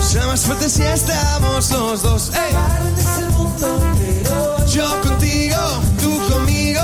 Sea 0.01 0.28
más 0.28 0.41
fuerte 0.41 0.70
si 0.70 0.82
estamos 0.82 1.72
los 1.72 2.01
dos. 2.01 2.32
Yo 4.68 5.01
contigo, 5.01 5.58
tú 6.01 6.12
conmigo, 6.34 6.82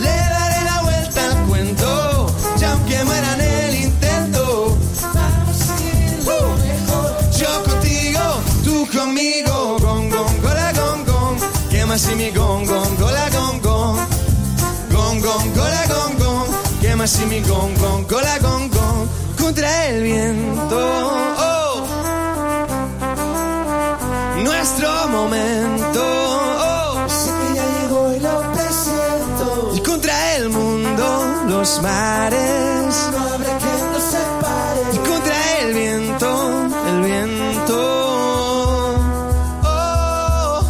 le 0.00 0.08
daré 0.08 0.64
la 0.64 0.80
vuelta 0.82 1.26
al 1.30 1.46
cuento. 1.46 2.26
Y 2.60 2.64
aunque 2.64 3.04
muera 3.04 3.34
en 3.34 3.40
el 3.40 3.74
intento, 3.84 4.76
Uh. 6.26 7.38
yo 7.38 7.62
contigo, 7.64 8.20
tú 8.64 8.86
conmigo, 8.96 9.78
gong, 9.80 10.08
gong, 10.10 10.40
gola, 10.42 10.72
gong, 10.72 11.04
gong. 11.04 11.36
Que 11.70 11.84
más 11.84 12.00
si 12.00 12.14
mi 12.14 12.30
gong, 12.30 12.64
gong, 12.66 12.96
gola, 12.98 13.28
gong, 13.30 13.60
gong. 13.60 13.98
Gong, 14.92 15.20
gong, 15.20 15.54
gola, 15.54 15.86
gong, 15.88 16.18
gong. 16.18 16.46
Que 16.80 16.96
más 16.96 17.10
si 17.10 17.26
mi 17.26 17.40
gong, 17.40 17.74
gong, 17.78 18.06
gola, 18.08 18.38
gong, 18.38 18.70
gong. 18.70 19.08
Contra 19.38 19.86
el 19.88 20.02
viento. 20.02 20.78
oh. 20.78 21.69
Nuestro 24.70 25.08
momento. 25.08 26.00
oh. 26.00 27.08
Sé 27.08 27.30
que 27.30 27.54
ya 27.56 27.66
llegó 27.80 28.02
y 29.74 29.80
contra 29.80 30.36
el 30.36 30.48
mundo, 30.48 31.04
los 31.48 31.82
mares. 31.82 32.94
No 33.10 33.18
habrá 33.18 33.58
quien 33.58 33.92
nos 33.92 34.04
separe. 34.04 34.80
Y 34.92 34.98
contra 34.98 35.58
el 35.62 35.74
viento, 35.74 36.68
el 36.88 37.02
viento. 37.02 37.78
oh. 39.64 40.60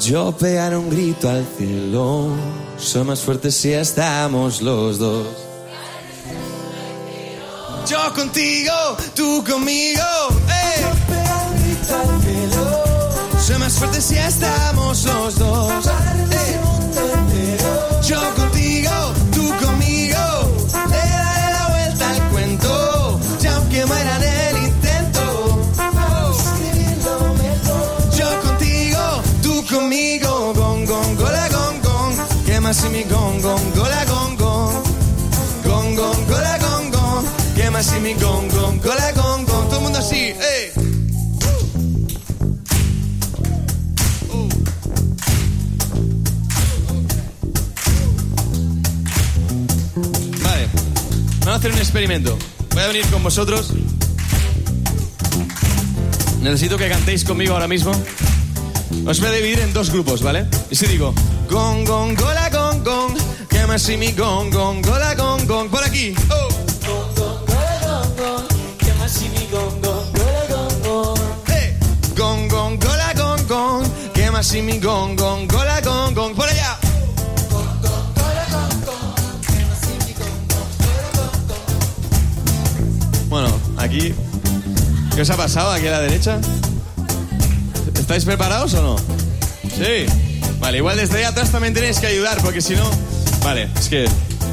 Yo 0.00 0.32
pegaré 0.36 0.76
un 0.76 0.90
grito 0.90 1.30
al 1.30 1.46
cielo. 1.56 2.28
Soy 2.76 3.04
más 3.04 3.20
fuerte 3.20 3.50
si 3.50 3.72
estamos 3.72 4.60
los 4.60 4.98
dos. 4.98 5.28
Yo 7.86 8.14
contigo, 8.14 8.74
tú 9.14 9.42
conmigo. 9.48 10.02
Fuerte 13.78 14.00
si 14.00 14.16
estamos 14.16 15.04
los 15.04 15.38
dos. 15.38 15.86
¡eh! 15.86 17.58
Yo 18.02 18.20
contigo, 18.34 18.90
tú 19.32 19.44
conmigo. 19.64 20.24
Le 20.92 20.96
daré 20.96 21.52
la 21.52 21.68
vuelta 21.68 22.10
al 22.10 22.22
cuento. 22.30 23.20
Y 23.42 23.46
aunque 23.46 23.86
muera 23.86 24.16
en 24.16 24.22
el 24.22 24.56
intento. 24.64 25.22
Yo 28.18 28.40
contigo, 28.46 29.22
tú 29.42 29.64
conmigo. 29.72 30.52
Gong, 30.54 30.84
gong, 30.86 31.16
gola, 31.16 31.48
gong, 31.48 31.80
gong. 31.82 32.14
Que 32.46 32.60
más 32.60 32.76
si 32.76 32.88
mi 32.88 33.04
gong, 33.04 33.40
gong, 33.42 33.74
gola, 33.76 34.04
gong, 34.06 34.36
gong. 34.36 34.74
Gong, 35.64 35.94
gong, 35.94 36.26
gola, 36.26 36.58
gong, 36.58 36.90
gong. 36.90 37.24
Que 37.54 37.70
más 37.70 37.86
si 37.86 38.00
mi 38.00 38.14
gong, 38.14 38.27
a 51.58 51.60
hacer 51.60 51.72
un 51.72 51.78
experimento. 51.78 52.38
Voy 52.70 52.82
a 52.84 52.86
venir 52.86 53.04
con 53.06 53.20
vosotros. 53.20 53.72
Necesito 56.40 56.76
que 56.76 56.88
cantéis 56.88 57.24
conmigo 57.24 57.54
ahora 57.54 57.66
mismo. 57.66 57.90
Os 59.04 59.18
voy 59.18 59.28
a 59.28 59.32
dividir 59.32 59.58
en 59.58 59.72
dos 59.72 59.90
grupos, 59.90 60.22
¿vale? 60.22 60.46
Y 60.70 60.76
si 60.76 60.86
digo, 60.86 61.12
gong, 61.50 61.84
gong, 61.84 62.14
gola, 62.14 62.48
gong, 62.50 62.84
gong, 62.84 63.14
que 63.48 63.66
más 63.66 63.82
si 63.82 63.96
mi 63.96 64.12
gong, 64.12 64.50
gong, 64.50 64.82
gola, 64.82 65.16
gong, 65.16 65.46
gong, 65.48 65.68
por 65.68 65.82
aquí. 65.82 66.14
Oh. 66.30 66.48
Hey. 71.48 71.76
Gong, 72.16 72.48
gong, 72.48 72.78
gola, 72.78 73.12
gong, 73.14 73.46
gong, 73.48 74.12
que 74.14 74.30
más 74.30 74.46
si 74.46 74.62
mi 74.62 74.78
gong, 74.78 75.16
gong, 75.16 75.48
gola, 75.48 75.80
gong, 75.80 76.14
gong, 76.14 76.34
por 76.36 76.47
aquí. 83.78 84.14
¿Qué 85.14 85.22
os 85.22 85.30
ha 85.30 85.36
pasado 85.36 85.70
aquí 85.72 85.86
a 85.86 85.92
la 85.92 86.00
derecha? 86.00 86.40
¿Estáis 87.94 88.24
preparados 88.24 88.74
o 88.74 88.82
no? 88.82 88.96
Sí. 89.68 90.06
Vale, 90.60 90.78
igual 90.78 90.96
desde 90.96 91.18
ahí 91.18 91.24
atrás 91.24 91.50
también 91.50 91.74
tenéis 91.74 91.98
que 91.98 92.06
ayudar, 92.06 92.40
porque 92.42 92.60
si 92.60 92.74
no, 92.74 92.90
Vale, 93.42 93.68
es 93.78 93.88
que 93.88 94.06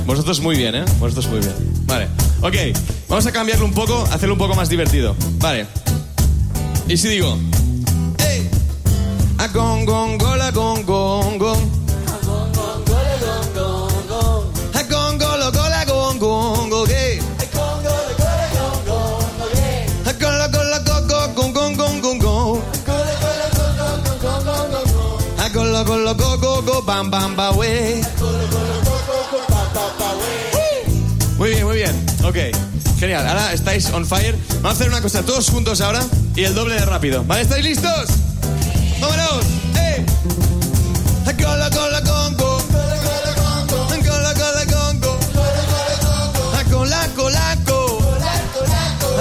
vosotros 0.05 0.39
muy 0.39 0.55
bien, 0.55 0.75
¿eh? 0.75 0.85
Vosotros 0.99 1.27
muy 1.27 1.39
bien. 1.39 1.53
Vale. 1.85 2.07
Ok, 2.41 2.77
vamos 3.09 3.25
a 3.25 3.31
cambiarlo 3.31 3.65
un 3.65 3.73
poco, 3.73 4.07
hacerlo 4.11 4.35
un 4.35 4.39
poco 4.39 4.55
más 4.55 4.69
divertido. 4.69 5.15
Vale. 5.39 5.65
Y 6.87 6.97
si 6.97 7.09
digo... 7.09 7.37
¡Ey! 8.19 8.49
A 9.37 9.47
gong, 9.47 9.85
gong, 9.85 10.17
gola, 10.17 10.51
gong. 10.51 10.85
Bam, 26.81 27.09
bam, 27.09 27.35
ba. 27.35 27.51
Muy 31.37 31.49
bien, 31.49 31.65
muy 31.65 31.75
bien. 31.75 32.05
Ok, 32.23 32.37
genial. 32.99 33.27
Ahora 33.27 33.53
estáis 33.53 33.89
on 33.91 34.05
fire. 34.05 34.35
Vamos 34.55 34.65
a 34.65 34.71
hacer 34.71 34.89
una 34.89 35.01
cosa, 35.01 35.23
todos 35.23 35.49
juntos 35.49 35.81
ahora 35.81 36.01
y 36.35 36.43
el 36.43 36.55
doble 36.55 36.75
de 36.75 36.85
rápido. 36.85 37.23
¿Vale? 37.23 37.43
¿Estáis 37.43 37.63
listos? 37.63 38.07
¡Vámonos! 38.99 39.45
¡Eh! 39.77 40.05
Cola, 41.41 41.69
cola, 41.69 42.01
congo. 42.01 42.61
Cola, 42.71 44.33
cola, 44.33 44.65
congo. 44.65 45.17
Cola, 46.71 47.09
cola, 47.15 47.57
co. 47.65 47.99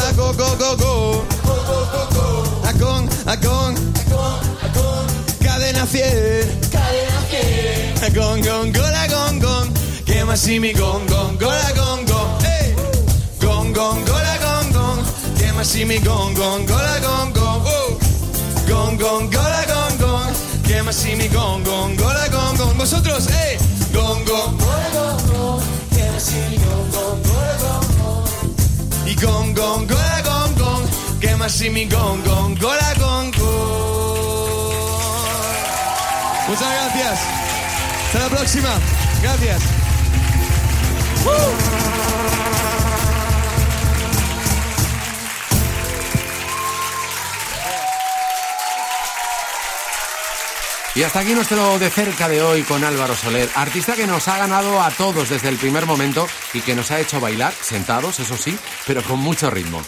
A 0.09 0.12
go, 0.12 0.32
go, 0.32 0.57
go, 0.57 0.76
go. 0.76 1.24
A 2.66 2.72
con, 2.72 3.09
a 3.26 3.36
con. 3.40 3.74
Cadena 5.40 5.86
100. 5.86 6.43
A 8.05 8.11
con, 8.12 8.42
con, 8.42 8.70
gola, 8.70 9.07
con, 9.09 9.40
con. 9.40 9.74
Que 10.05 10.24
más 10.26 10.40
si 10.40 10.61
mi 10.61 10.74
con, 10.74 11.07
con, 11.07 11.38
gola, 11.38 11.72
con, 11.74 12.05
con. 12.05 12.44
¡Eh! 12.44 12.76
Con, 13.40 13.72
con, 13.72 14.05
gola, 14.05 14.36
con, 14.44 14.72
con. 14.74 15.05
Que 15.38 15.50
más 15.55 15.66
si 15.66 15.86
mi 15.86 15.98
con, 16.00 16.34
con, 16.34 16.66
gola, 16.66 17.00
con. 17.00 17.32
¡Oh! 17.42 17.98
Gong, 18.68 18.98
gong, 18.98 19.30
gola, 19.30 19.64
gong, 19.66 19.98
gong. 20.00 20.34
Que 20.66 20.82
más 20.82 20.96
si 20.96 21.16
mi 21.16 21.28
gong, 21.28 21.64
gong, 21.64 21.96
gola, 21.96 22.28
gong, 22.28 22.57
gong. 22.59 22.76
Vosotros, 22.76 23.26
eh. 23.28 23.57
Gong, 23.94 24.22
gong, 24.26 24.59
gola, 24.59 24.88
gong, 24.92 25.26
gong. 25.32 25.62
Que 25.96 26.11
más 26.11 26.22
si 26.22 26.36
mi 26.50 26.57
gong, 26.59 26.90
gong, 26.92 27.22
gola, 27.22 27.57
gong, 27.64 27.86
gong. 27.96 29.09
Y 29.09 29.14
gong, 29.14 29.55
gong, 29.55 29.86
gola, 29.86 30.22
gong, 30.22 30.55
gong. 30.59 30.84
Que 31.20 31.36
más 31.36 31.52
si 31.52 31.70
mi 31.70 31.86
gong, 31.86 32.22
gong, 32.22 32.55
gola, 32.61 32.94
gong, 32.98 33.30
gong. 33.30 33.44
Muchas 36.48 36.68
gracias. 36.70 37.43
Hasta 38.15 38.29
la 38.29 38.37
próxima. 38.37 38.69
Gracias. 39.23 39.62
Y 50.95 51.03
hasta 51.03 51.19
aquí 51.19 51.35
nuestro 51.35 51.81
de 51.81 51.91
cerca 51.91 52.29
de 52.29 52.41
hoy 52.41 52.62
con 52.62 52.85
Álvaro 52.85 53.17
Soler, 53.17 53.51
artista 53.57 53.97
que 53.97 54.07
nos 54.07 54.29
ha 54.29 54.39
ganado 54.39 54.81
a 54.81 54.93
todos 54.93 55.29
desde 55.29 55.49
el 55.49 55.57
primer 55.57 55.87
momento 55.87 56.29
y 56.53 56.61
que 56.61 56.77
nos 56.77 56.93
ha 56.93 57.01
hecho 57.01 57.19
bailar, 57.19 57.53
sentados, 57.53 58.21
eso 58.21 58.37
sí, 58.37 58.57
pero 58.87 59.03
con 59.03 59.19
mucho 59.19 59.51
ritmo. 59.51 59.83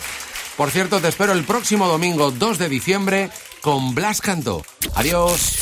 Por 0.56 0.72
cierto, 0.72 1.00
te 1.00 1.06
espero 1.06 1.32
el 1.32 1.44
próximo 1.44 1.86
domingo 1.86 2.32
2 2.32 2.58
de 2.58 2.68
diciembre 2.68 3.30
con 3.60 3.94
Blas 3.94 4.20
Cantó. 4.20 4.64
Adiós. 4.96 5.58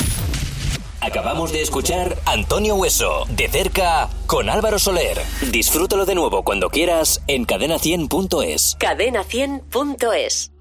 Acabamos 1.04 1.52
de 1.52 1.60
escuchar 1.60 2.16
Antonio 2.24 2.76
Hueso, 2.76 3.26
de 3.28 3.46
cerca, 3.48 4.08
con 4.26 4.48
Álvaro 4.48 4.78
Soler. 4.78 5.20
Disfrútalo 5.52 6.06
de 6.06 6.14
nuevo 6.14 6.44
cuando 6.44 6.70
quieras 6.70 7.20
en 7.26 7.46
cadena100.es. 7.46 8.78
Cadena100.es 8.78 10.53